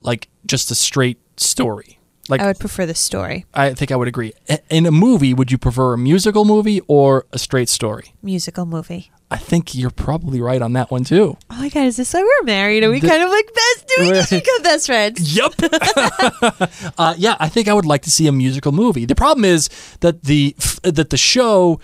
like 0.00 0.28
just 0.46 0.70
a 0.70 0.74
straight 0.74 1.18
story? 1.38 1.98
Like 2.28 2.40
I 2.40 2.46
would 2.46 2.58
prefer 2.58 2.86
the 2.86 2.94
story, 2.94 3.44
I 3.52 3.74
think 3.74 3.92
I 3.92 3.96
would 3.96 4.08
agree. 4.08 4.32
In 4.70 4.86
a 4.86 4.90
movie, 4.90 5.34
would 5.34 5.52
you 5.52 5.58
prefer 5.58 5.92
a 5.92 5.98
musical 5.98 6.44
movie 6.46 6.80
or 6.88 7.26
a 7.32 7.38
straight 7.38 7.68
story? 7.68 8.14
musical 8.22 8.64
movie. 8.64 9.10
I 9.30 9.36
think 9.36 9.74
you're 9.74 9.90
probably 9.90 10.40
right 10.40 10.62
on 10.62 10.72
that 10.74 10.90
one 10.90 11.04
too. 11.04 11.36
Oh 11.50 11.56
my 11.58 11.68
god, 11.68 11.84
is 11.86 11.96
this 11.96 12.14
why 12.14 12.22
we're 12.22 12.44
married? 12.46 12.82
Are 12.84 12.90
we 12.90 13.00
The- 13.00 13.08
kind 13.08 13.22
of 13.22 13.28
like 13.30 13.46
best? 13.54 13.88
Do 13.88 14.02
we 14.02 14.08
just 14.10 14.30
become 14.30 14.62
best 14.62 14.86
friends? 14.86 15.36
Yep. 15.36 15.52
uh, 16.98 17.14
yeah, 17.18 17.36
I 17.40 17.48
think 17.48 17.68
I 17.68 17.72
would 17.74 17.84
like 17.86 18.02
to 18.02 18.10
see 18.10 18.26
a 18.26 18.32
musical 18.32 18.72
movie. 18.72 19.04
The 19.06 19.14
problem 19.14 19.44
is 19.44 19.68
that 20.00 20.22
the 20.24 20.54
that 20.82 21.10
the 21.10 21.16
show, 21.16 21.80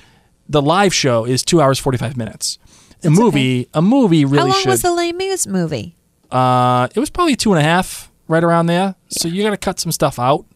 the 0.49 0.63
live 0.63 0.95
show, 0.95 1.25
is 1.27 1.43
two 1.45 1.61
hours 1.61 1.79
forty 1.79 1.99
five 1.99 2.17
minutes. 2.17 2.59
A 3.03 3.11
movie, 3.11 3.67
a 3.75 3.81
movie 3.83 4.25
really 4.27 4.39
How 4.51 4.55
long 4.55 4.61
should. 4.63 4.69
was 4.71 4.83
the 4.83 4.93
Les 4.93 5.13
Mis 5.13 5.47
movie? 5.47 5.97
uh, 6.31 6.89
it 6.95 7.01
was 7.01 7.11
probably 7.11 7.35
two 7.37 7.53
and 7.53 7.59
a 7.59 7.63
half, 7.65 8.10
right 8.31 8.43
around 8.45 8.67
there. 8.67 8.95
So 9.09 9.29
you 9.29 9.43
got 9.43 9.51
to 9.51 9.57
cut 9.59 9.79
some 9.81 9.93
stuff 9.93 10.19
out. 10.19 10.47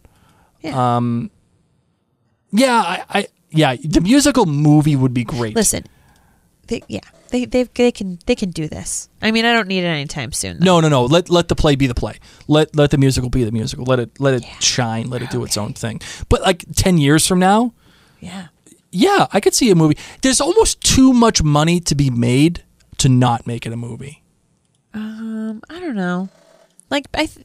Yeah. 0.62 0.96
Um, 0.96 1.30
yeah, 2.52 2.74
I, 2.76 3.04
I, 3.10 3.26
yeah, 3.50 3.76
the 3.76 4.00
musical 4.00 4.46
movie 4.46 4.96
would 4.96 5.12
be 5.12 5.24
great. 5.24 5.54
Listen, 5.56 5.84
they, 6.68 6.82
yeah, 6.88 7.00
they 7.30 7.44
they 7.44 7.64
they 7.64 7.90
can 7.92 8.18
they 8.26 8.34
can 8.36 8.50
do 8.50 8.68
this. 8.68 9.08
I 9.20 9.30
mean, 9.32 9.44
I 9.44 9.52
don't 9.52 9.66
need 9.68 9.80
it 9.84 9.88
anytime 9.88 10.32
soon. 10.32 10.58
though. 10.60 10.64
No, 10.64 10.80
no, 10.80 10.88
no. 10.88 11.04
Let 11.04 11.28
let 11.30 11.48
the 11.48 11.56
play 11.56 11.74
be 11.74 11.86
the 11.86 11.94
play. 11.94 12.18
Let 12.48 12.74
let 12.76 12.90
the 12.92 12.98
musical 12.98 13.28
be 13.28 13.44
the 13.44 13.50
musical. 13.52 13.84
Let 13.84 13.98
it 13.98 14.18
let 14.20 14.34
it 14.34 14.44
shine. 14.60 15.10
Let 15.10 15.20
it 15.22 15.30
do 15.30 15.42
its 15.44 15.56
own 15.56 15.72
thing. 15.74 16.00
But 16.28 16.42
like 16.42 16.64
ten 16.76 16.96
years 16.96 17.26
from 17.26 17.40
now, 17.40 17.74
Yeah. 18.20 18.46
yeah, 18.92 19.26
I 19.32 19.40
could 19.40 19.54
see 19.54 19.70
a 19.70 19.74
movie. 19.74 19.98
There's 20.22 20.40
almost 20.40 20.80
too 20.80 21.12
much 21.12 21.42
money 21.42 21.80
to 21.80 21.94
be 21.96 22.08
made 22.08 22.62
to 22.98 23.08
not 23.08 23.46
make 23.46 23.66
it 23.66 23.72
a 23.72 23.76
movie. 23.76 24.22
Um, 24.94 25.60
I 25.68 25.80
don't 25.80 25.96
know. 25.96 26.28
Like 26.94 27.06
I, 27.12 27.26
th- 27.26 27.44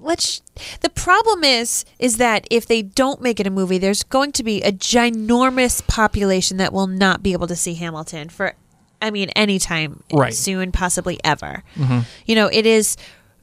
let's. 0.00 0.42
The 0.80 0.90
problem 0.90 1.44
is, 1.44 1.84
is 2.00 2.16
that 2.16 2.44
if 2.50 2.66
they 2.66 2.82
don't 2.82 3.22
make 3.22 3.38
it 3.38 3.46
a 3.46 3.50
movie, 3.50 3.78
there's 3.78 4.02
going 4.02 4.32
to 4.32 4.42
be 4.42 4.60
a 4.62 4.72
ginormous 4.72 5.86
population 5.86 6.56
that 6.56 6.72
will 6.72 6.88
not 6.88 7.22
be 7.22 7.32
able 7.32 7.46
to 7.46 7.54
see 7.54 7.74
Hamilton 7.74 8.28
for, 8.28 8.54
I 9.00 9.12
mean, 9.12 9.28
anytime 9.30 10.02
Right. 10.12 10.34
soon, 10.34 10.72
possibly 10.72 11.20
ever. 11.22 11.62
Mm-hmm. 11.76 12.00
You 12.26 12.34
know, 12.34 12.48
it 12.48 12.66
is 12.66 12.96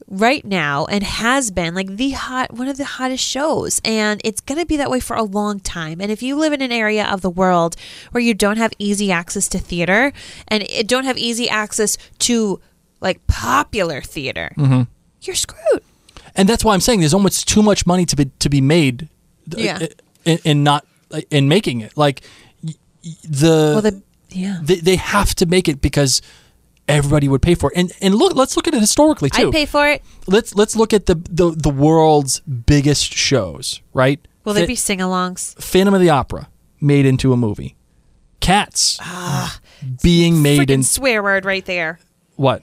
right 0.06 0.44
now 0.44 0.84
and 0.86 1.02
has 1.02 1.50
been 1.50 1.74
like 1.74 1.96
the 1.96 2.10
hot 2.10 2.52
one 2.52 2.68
of 2.68 2.76
the 2.78 2.84
hottest 2.84 3.22
shows 3.22 3.78
and 3.84 4.22
it's 4.24 4.40
going 4.40 4.58
to 4.58 4.64
be 4.64 4.78
that 4.78 4.90
way 4.90 5.00
for 5.00 5.14
a 5.16 5.22
long 5.22 5.60
time 5.60 6.00
and 6.00 6.10
if 6.10 6.22
you 6.22 6.34
live 6.34 6.50
in 6.54 6.62
an 6.62 6.72
area 6.72 7.04
of 7.06 7.20
the 7.20 7.28
world 7.28 7.76
where 8.12 8.22
you 8.22 8.32
don't 8.32 8.56
have 8.56 8.72
easy 8.78 9.12
access 9.12 9.48
to 9.48 9.58
theater 9.58 10.10
and 10.46 10.66
don't 10.86 11.04
have 11.04 11.18
easy 11.18 11.46
access 11.46 11.98
to 12.18 12.58
like 13.02 13.26
popular 13.26 14.00
theater 14.00 14.50
mm-hmm. 14.56 14.82
You're 15.28 15.36
screwed 15.36 15.82
And 16.34 16.48
that's 16.48 16.64
why 16.64 16.72
I'm 16.74 16.80
saying 16.80 17.00
there's 17.00 17.14
almost 17.14 17.46
too 17.48 17.62
much 17.62 17.86
money 17.86 18.04
to 18.06 18.16
be 18.16 18.24
to 18.44 18.48
be 18.48 18.60
made. 18.60 19.08
uh, 19.54 19.60
Yeah. 19.68 19.78
In, 20.24 20.38
in 20.44 20.62
not 20.64 20.82
in 21.30 21.48
making 21.48 21.80
it 21.82 21.92
like 21.96 22.18
the 23.24 23.72
well 23.74 23.82
the 23.82 24.02
yeah 24.30 24.58
they, 24.62 24.76
they 24.88 24.96
have 24.96 25.34
to 25.36 25.46
make 25.46 25.68
it 25.68 25.80
because 25.80 26.20
everybody 26.86 27.28
would 27.28 27.42
pay 27.42 27.54
for 27.54 27.70
it. 27.72 27.78
And 27.78 27.92
and 28.00 28.14
look, 28.14 28.34
let's 28.34 28.56
look 28.56 28.66
at 28.68 28.74
it 28.74 28.80
historically 28.80 29.30
too. 29.30 29.48
I'd 29.48 29.52
pay 29.52 29.66
for 29.66 29.88
it. 29.88 30.02
let's 30.26 30.54
let's 30.54 30.74
look 30.76 30.92
at 30.92 31.06
the 31.06 31.14
the, 31.14 31.50
the 31.50 31.70
world's 31.70 32.40
biggest 32.40 33.12
shows, 33.12 33.80
right? 33.94 34.20
Will 34.44 34.54
there 34.54 34.64
Fa- 34.64 34.68
be 34.68 34.76
sing-alongs? 34.76 35.54
Phantom 35.62 35.94
of 35.94 36.00
the 36.00 36.10
Opera 36.10 36.48
made 36.80 37.04
into 37.06 37.32
a 37.32 37.36
movie. 37.36 37.76
Cats 38.40 38.98
being 40.02 40.40
made 40.42 40.70
in 40.70 40.82
swear 40.82 41.22
word 41.22 41.44
right 41.44 41.64
there. 41.64 41.98
what? 42.36 42.62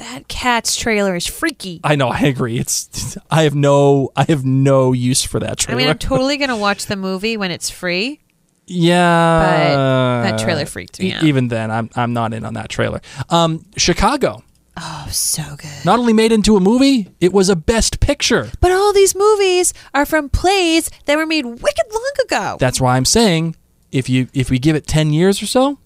That 0.00 0.28
cat's 0.28 0.76
trailer 0.76 1.14
is 1.14 1.26
freaky. 1.26 1.80
I 1.84 1.94
know, 1.96 2.08
I 2.08 2.20
agree. 2.20 2.58
It's 2.58 3.16
I 3.30 3.42
have 3.42 3.54
no 3.54 4.10
I 4.16 4.24
have 4.28 4.44
no 4.44 4.92
use 4.92 5.22
for 5.24 5.38
that 5.40 5.58
trailer. 5.58 5.78
I 5.78 5.82
mean, 5.82 5.90
I'm 5.90 5.98
totally 6.12 6.36
gonna 6.38 6.56
watch 6.56 6.86
the 6.86 6.96
movie 6.96 7.36
when 7.36 7.50
it's 7.50 7.68
free. 7.70 8.20
yeah, 8.66 10.22
But 10.22 10.22
that 10.30 10.38
trailer 10.40 10.64
freaked 10.66 11.00
me 11.00 11.10
e- 11.10 11.12
out. 11.14 11.22
Even 11.24 11.48
then, 11.48 11.70
I'm 11.70 11.90
I'm 11.94 12.12
not 12.12 12.32
in 12.32 12.44
on 12.44 12.54
that 12.54 12.68
trailer. 12.70 13.00
Um, 13.28 13.64
Chicago, 13.76 14.42
Oh, 14.76 15.06
so 15.10 15.42
good. 15.56 15.84
not 15.84 15.98
only 15.98 16.12
made 16.12 16.32
into 16.32 16.56
a 16.56 16.60
movie, 16.60 17.08
it 17.20 17.32
was 17.32 17.48
a 17.48 17.56
Best 17.56 18.00
Picture. 18.00 18.50
But 18.60 18.72
all 18.72 18.92
these 18.92 19.14
movies 19.14 19.74
are 19.92 20.06
from 20.06 20.28
plays 20.28 20.88
that 21.04 21.16
were 21.16 21.26
made 21.26 21.44
wicked 21.44 21.86
long 21.92 22.12
ago. 22.24 22.56
That's 22.58 22.80
why 22.80 22.96
I'm 22.96 23.04
saying 23.04 23.56
if 23.92 24.08
you 24.08 24.28
if 24.32 24.48
we 24.50 24.58
give 24.58 24.76
it 24.76 24.86
ten 24.86 25.12
years 25.12 25.42
or 25.42 25.46
so, 25.46 25.78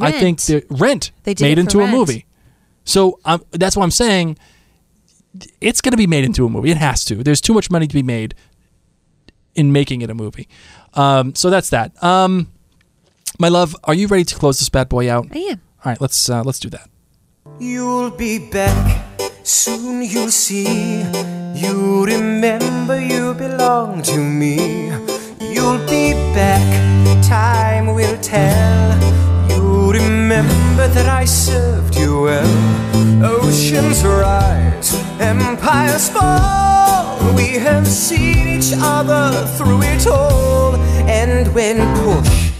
I 0.00 0.12
think 0.12 0.40
the 0.42 0.64
Rent 0.70 1.10
They 1.24 1.34
made 1.40 1.58
into 1.58 1.80
a 1.80 1.88
movie. 1.88 2.26
So 2.86 3.20
um, 3.26 3.44
that's 3.52 3.76
what 3.76 3.82
I'm 3.84 3.90
saying 3.90 4.38
it's 5.60 5.80
going 5.80 5.92
to 5.92 5.96
be 5.96 6.06
made 6.06 6.24
into 6.24 6.46
a 6.46 6.48
movie. 6.48 6.70
It 6.70 6.76
has 6.76 7.04
to. 7.06 7.22
There's 7.22 7.40
too 7.40 7.54
much 7.54 7.70
money 7.70 7.86
to 7.86 7.94
be 7.94 8.02
made 8.02 8.34
in 9.54 9.72
making 9.72 10.02
it 10.02 10.10
a 10.10 10.14
movie. 10.14 10.48
Um, 10.94 11.34
so 11.34 11.50
that's 11.50 11.70
that. 11.70 12.02
Um, 12.02 12.52
my 13.38 13.48
love, 13.48 13.76
are 13.84 13.94
you 13.94 14.06
ready 14.06 14.24
to 14.24 14.34
close 14.34 14.58
this 14.58 14.68
bad 14.68 14.88
boy 14.88 15.10
out? 15.10 15.28
I 15.32 15.38
am. 15.38 15.60
All 15.84 15.92
right, 15.92 16.00
let's 16.00 16.28
uh, 16.28 16.42
let's 16.42 16.58
do 16.58 16.70
that. 16.70 16.88
You'll 17.60 18.10
be 18.10 18.50
back, 18.50 19.20
soon 19.42 20.02
you'll 20.02 20.30
see. 20.30 21.02
You 21.54 22.04
remember 22.04 23.00
you 23.00 23.34
belong 23.34 24.02
to 24.02 24.18
me. 24.18 24.88
You'll 25.40 25.78
be 25.86 26.12
back, 26.34 27.22
time 27.22 27.94
will 27.94 28.18
tell. 28.20 28.98
You 29.50 29.92
remember 29.92 30.15
that 30.28 31.06
I 31.06 31.24
served 31.24 31.96
you 31.96 32.22
well. 32.22 33.24
Oceans 33.24 34.04
rise, 34.04 34.94
empires 35.20 36.08
fall. 36.08 37.34
We 37.34 37.54
have 37.54 37.86
seen 37.86 38.48
each 38.48 38.72
other 38.76 39.46
through 39.56 39.82
it 39.82 40.06
all. 40.06 40.74
And 41.06 41.54
when 41.54 41.76
push 41.98 42.50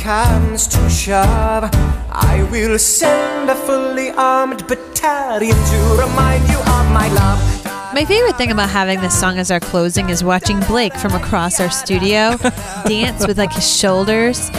comes 0.00 0.68
to 0.68 0.88
shove, 0.88 1.68
I 2.10 2.46
will 2.52 2.78
send 2.78 3.50
a 3.50 3.54
fully 3.54 4.10
armed 4.10 4.66
battalion 4.68 5.56
to 5.56 5.78
remind 5.98 6.48
you 6.48 6.58
of 6.58 6.90
my 6.92 7.08
love. 7.08 7.92
My 7.92 8.04
favorite 8.04 8.36
thing 8.36 8.52
about 8.52 8.68
having 8.68 9.00
this 9.00 9.18
song 9.18 9.38
as 9.38 9.50
our 9.50 9.60
closing 9.60 10.10
is 10.10 10.22
watching 10.22 10.60
Blake 10.60 10.94
from 10.94 11.14
across 11.14 11.58
our 11.60 11.70
studio 11.70 12.36
dance 12.86 13.26
with 13.26 13.38
like 13.38 13.52
his 13.52 13.68
shoulders. 13.68 14.50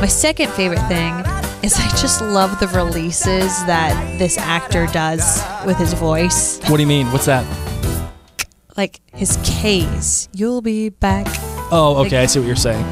My 0.00 0.08
second 0.08 0.50
favorite 0.52 0.86
thing 0.88 1.24
is 1.62 1.74
I 1.76 1.88
just 1.96 2.20
love 2.20 2.60
the 2.60 2.68
releases 2.68 3.64
that 3.64 4.18
this 4.18 4.38
actor 4.38 4.86
does 4.86 5.42
with 5.66 5.76
his 5.76 5.92
voice. 5.92 6.60
What 6.68 6.76
do 6.76 6.82
you 6.82 6.86
mean? 6.86 7.06
What's 7.08 7.26
that? 7.26 7.44
Like 8.76 9.00
his 9.12 9.38
K's, 9.42 10.28
you'll 10.32 10.62
be 10.62 10.88
back. 10.88 11.26
Oh, 11.70 12.04
okay. 12.06 12.18
I 12.18 12.26
see 12.26 12.38
what 12.38 12.46
you're 12.46 12.56
saying. 12.56 12.84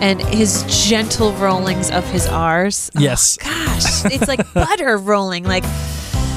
And 0.00 0.20
his 0.22 0.64
gentle 0.88 1.32
rollings 1.34 1.90
of 1.90 2.04
his 2.08 2.26
R's. 2.26 2.90
Oh, 2.96 3.00
yes. 3.00 3.36
Gosh, 3.36 4.04
it's 4.06 4.28
like 4.28 4.52
butter 4.54 4.96
rolling. 4.96 5.44
Like, 5.44 5.64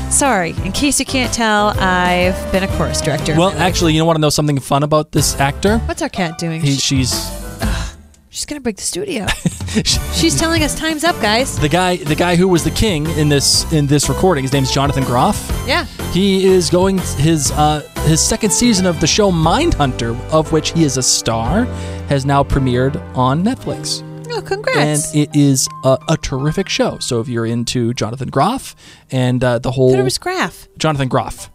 sorry, 0.09 0.51
in 0.65 0.74
case 0.74 0.99
you 0.99 1.05
can't 1.05 1.34
tell, 1.34 1.69
I've 1.80 2.51
been 2.51 2.63
a 2.63 2.67
chorus 2.76 2.99
director. 3.01 3.36
Well, 3.38 3.51
actually, 3.51 3.93
you 3.93 4.03
want 4.03 4.17
to 4.17 4.22
know 4.22 4.30
something 4.30 4.59
fun 4.59 4.84
about 4.84 5.11
this 5.13 5.39
actor? 5.39 5.78
what's 5.80 6.01
our 6.01 6.09
cat 6.09 6.38
doing? 6.38 6.59
He, 6.61 6.74
she's 6.74 7.41
She's 8.34 8.46
gonna 8.46 8.62
break 8.62 8.78
the 8.78 8.82
studio. 8.84 9.26
She's 10.14 10.40
telling 10.40 10.64
us 10.64 10.74
time's 10.74 11.04
up, 11.04 11.20
guys. 11.22 11.60
the 11.60 11.68
guy. 11.68 11.98
The 11.98 12.16
guy 12.16 12.38
who 12.38 12.48
was 12.48 12.64
the 12.64 12.72
king 12.72 13.06
in 13.18 13.28
this 13.28 13.70
in 13.74 13.88
this 13.88 14.08
recording. 14.08 14.46
His 14.46 14.54
name's 14.54 14.72
Jonathan 14.72 15.04
Groff. 15.04 15.50
Yeah. 15.68 15.84
He 16.14 16.46
is 16.46 16.70
going 16.70 16.98
his 17.18 17.52
uh, 17.52 17.82
his 18.06 18.22
second 18.22 18.52
season 18.52 18.86
of 18.86 19.02
the 19.02 19.08
show 19.08 19.32
Mindhunter, 19.32 20.18
of 20.32 20.54
which 20.54 20.72
he 20.72 20.86
is 20.86 20.96
a 20.96 21.04
star, 21.04 21.66
has 22.08 22.26
now 22.26 22.42
premiered 22.42 22.96
on 23.18 23.44
Netflix, 23.44 24.02
Oh, 24.32 24.42
congrats! 24.42 25.14
and 25.14 25.24
it 25.24 25.36
is 25.36 25.68
a, 25.84 25.98
a 26.08 26.16
terrific 26.16 26.70
show. 26.70 27.00
So 27.00 27.20
if 27.20 27.28
you're 27.28 27.46
into 27.46 27.94
Jonathan 27.94 28.30
Groff 28.30 28.78
and 29.12 29.44
uh, 29.44 29.60
the 29.60 29.72
whole 29.72 29.92
thought 29.92 30.00
it 30.00 30.04
was 30.04 30.18
Graph. 30.18 30.70
Jonathan 30.78 31.10
Groff, 31.10 31.50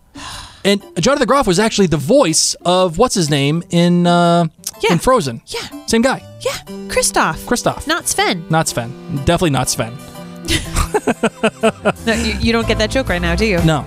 and 0.62 0.82
Jonathan 1.00 1.26
Groff 1.26 1.46
was 1.46 1.58
actually 1.58 1.86
the 1.86 1.96
voice 1.96 2.54
of 2.66 2.98
what's 2.98 3.14
his 3.14 3.30
name 3.30 3.62
in 3.70 4.06
uh, 4.06 4.48
Yeah. 4.82 4.92
in 4.92 4.98
Frozen. 4.98 5.42
Yeah. 5.46 5.86
Same 5.86 6.02
guy, 6.02 6.22
Yeah. 6.40 6.52
Kristoff. 6.88 7.34
Kristoff. 7.46 7.86
Not 7.86 8.06
Sven. 8.08 8.44
Not 8.50 8.68
Sven. 8.68 8.90
Definitely 9.24 9.50
not 9.50 9.68
Sven. 9.68 9.92
No, 12.06 12.12
you, 12.12 12.34
you 12.40 12.52
don't 12.52 12.66
get 12.68 12.78
that 12.78 12.90
joke 12.90 13.08
right 13.08 13.20
now, 13.20 13.34
do 13.34 13.44
you? 13.46 13.62
No. 13.64 13.84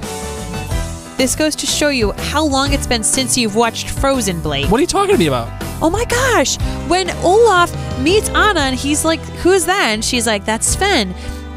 This 1.17 1.35
goes 1.35 1.55
to 1.57 1.65
show 1.65 1.89
you 1.89 2.11
how 2.13 2.45
long 2.45 2.71
it's 2.73 2.87
been 2.87 3.03
since 3.03 3.37
you've 3.37 3.55
watched 3.55 3.89
Frozen, 3.89 4.41
Blake. 4.41 4.69
What 4.69 4.77
are 4.77 4.81
you 4.81 4.87
talking 4.87 5.13
to 5.15 5.17
me 5.19 5.27
about? 5.27 5.49
Oh 5.81 5.89
my 5.89 6.05
gosh. 6.05 6.57
When 6.89 7.09
Olaf 7.25 7.71
meets 7.99 8.29
Anna 8.29 8.61
and 8.61 8.75
he's 8.75 9.03
like, 9.05 9.19
Who's 9.41 9.65
that? 9.65 9.89
And 9.93 10.03
she's 10.03 10.25
like, 10.27 10.45
That's 10.45 10.67
Sven. 10.67 11.13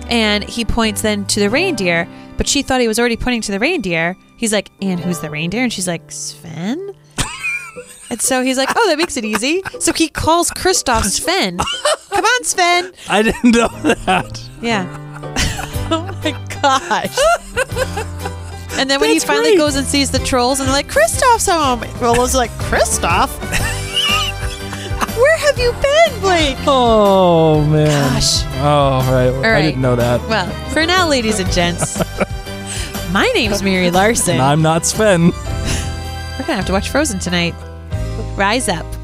And 0.08 0.42
he 0.44 0.64
points 0.64 1.02
then 1.02 1.24
to 1.26 1.40
the 1.40 1.48
reindeer, 1.50 2.08
but 2.36 2.48
she 2.48 2.62
thought 2.62 2.80
he 2.80 2.88
was 2.88 2.98
already 2.98 3.16
pointing 3.16 3.40
to 3.42 3.52
the 3.52 3.58
reindeer. 3.60 4.16
He's 4.36 4.52
like, 4.52 4.70
And 4.80 4.98
who's 5.00 5.20
the 5.20 5.30
reindeer? 5.30 5.62
And 5.62 5.72
she's 5.72 5.86
like, 5.88 6.10
Sven? 6.10 6.94
And 8.12 8.20
so 8.20 8.42
he's 8.44 8.58
like, 8.58 8.68
Oh, 8.76 8.88
that 8.88 8.98
makes 8.98 9.16
it 9.16 9.24
easy. 9.24 9.62
So 9.80 9.92
he 9.92 10.08
calls 10.08 10.50
Kristoff 10.50 11.04
Sven. 11.04 11.56
Come 12.10 12.24
on, 12.24 12.44
Sven. 12.44 12.92
I 13.08 13.22
didn't 13.22 13.52
know 13.52 13.68
that. 14.04 14.40
Yeah. 14.60 14.86
oh 15.90 16.04
my 16.22 16.30
gosh. 16.62 17.18
And 18.78 18.88
then 18.90 19.00
when 19.00 19.10
That's 19.10 19.24
he 19.24 19.26
finally 19.26 19.50
great. 19.52 19.58
goes 19.58 19.76
and 19.76 19.86
sees 19.86 20.10
the 20.10 20.18
trolls 20.20 20.60
and 20.60 20.68
they're 20.68 20.74
like, 20.74 20.88
Kristoff's 20.88 21.46
home. 21.46 21.80
Willow's 22.00 22.34
like, 22.34 22.50
Kristoff? 22.52 23.28
Where 25.16 25.36
have 25.38 25.58
you 25.58 25.72
been, 25.72 26.20
Blake? 26.20 26.56
Oh 26.66 27.64
man. 27.66 27.86
Gosh. 28.14 28.42
Oh 28.60 29.00
right. 29.12 29.28
All 29.28 29.42
right. 29.42 29.56
I 29.56 29.62
didn't 29.62 29.80
know 29.82 29.96
that. 29.96 30.20
Well, 30.28 30.48
for 30.70 30.84
now, 30.86 31.08
ladies 31.08 31.38
and 31.40 31.50
gents, 31.52 31.98
my 33.12 33.30
name's 33.34 33.62
Mary 33.62 33.90
Larson. 33.90 34.34
And 34.34 34.42
I'm 34.42 34.62
not 34.62 34.84
Sven. 34.86 35.30
We're 35.30 36.46
going 36.46 36.46
to 36.46 36.54
have 36.56 36.66
to 36.66 36.72
watch 36.72 36.88
Frozen 36.90 37.18
tonight. 37.20 37.54
Rise 38.36 38.70
up. 38.70 39.01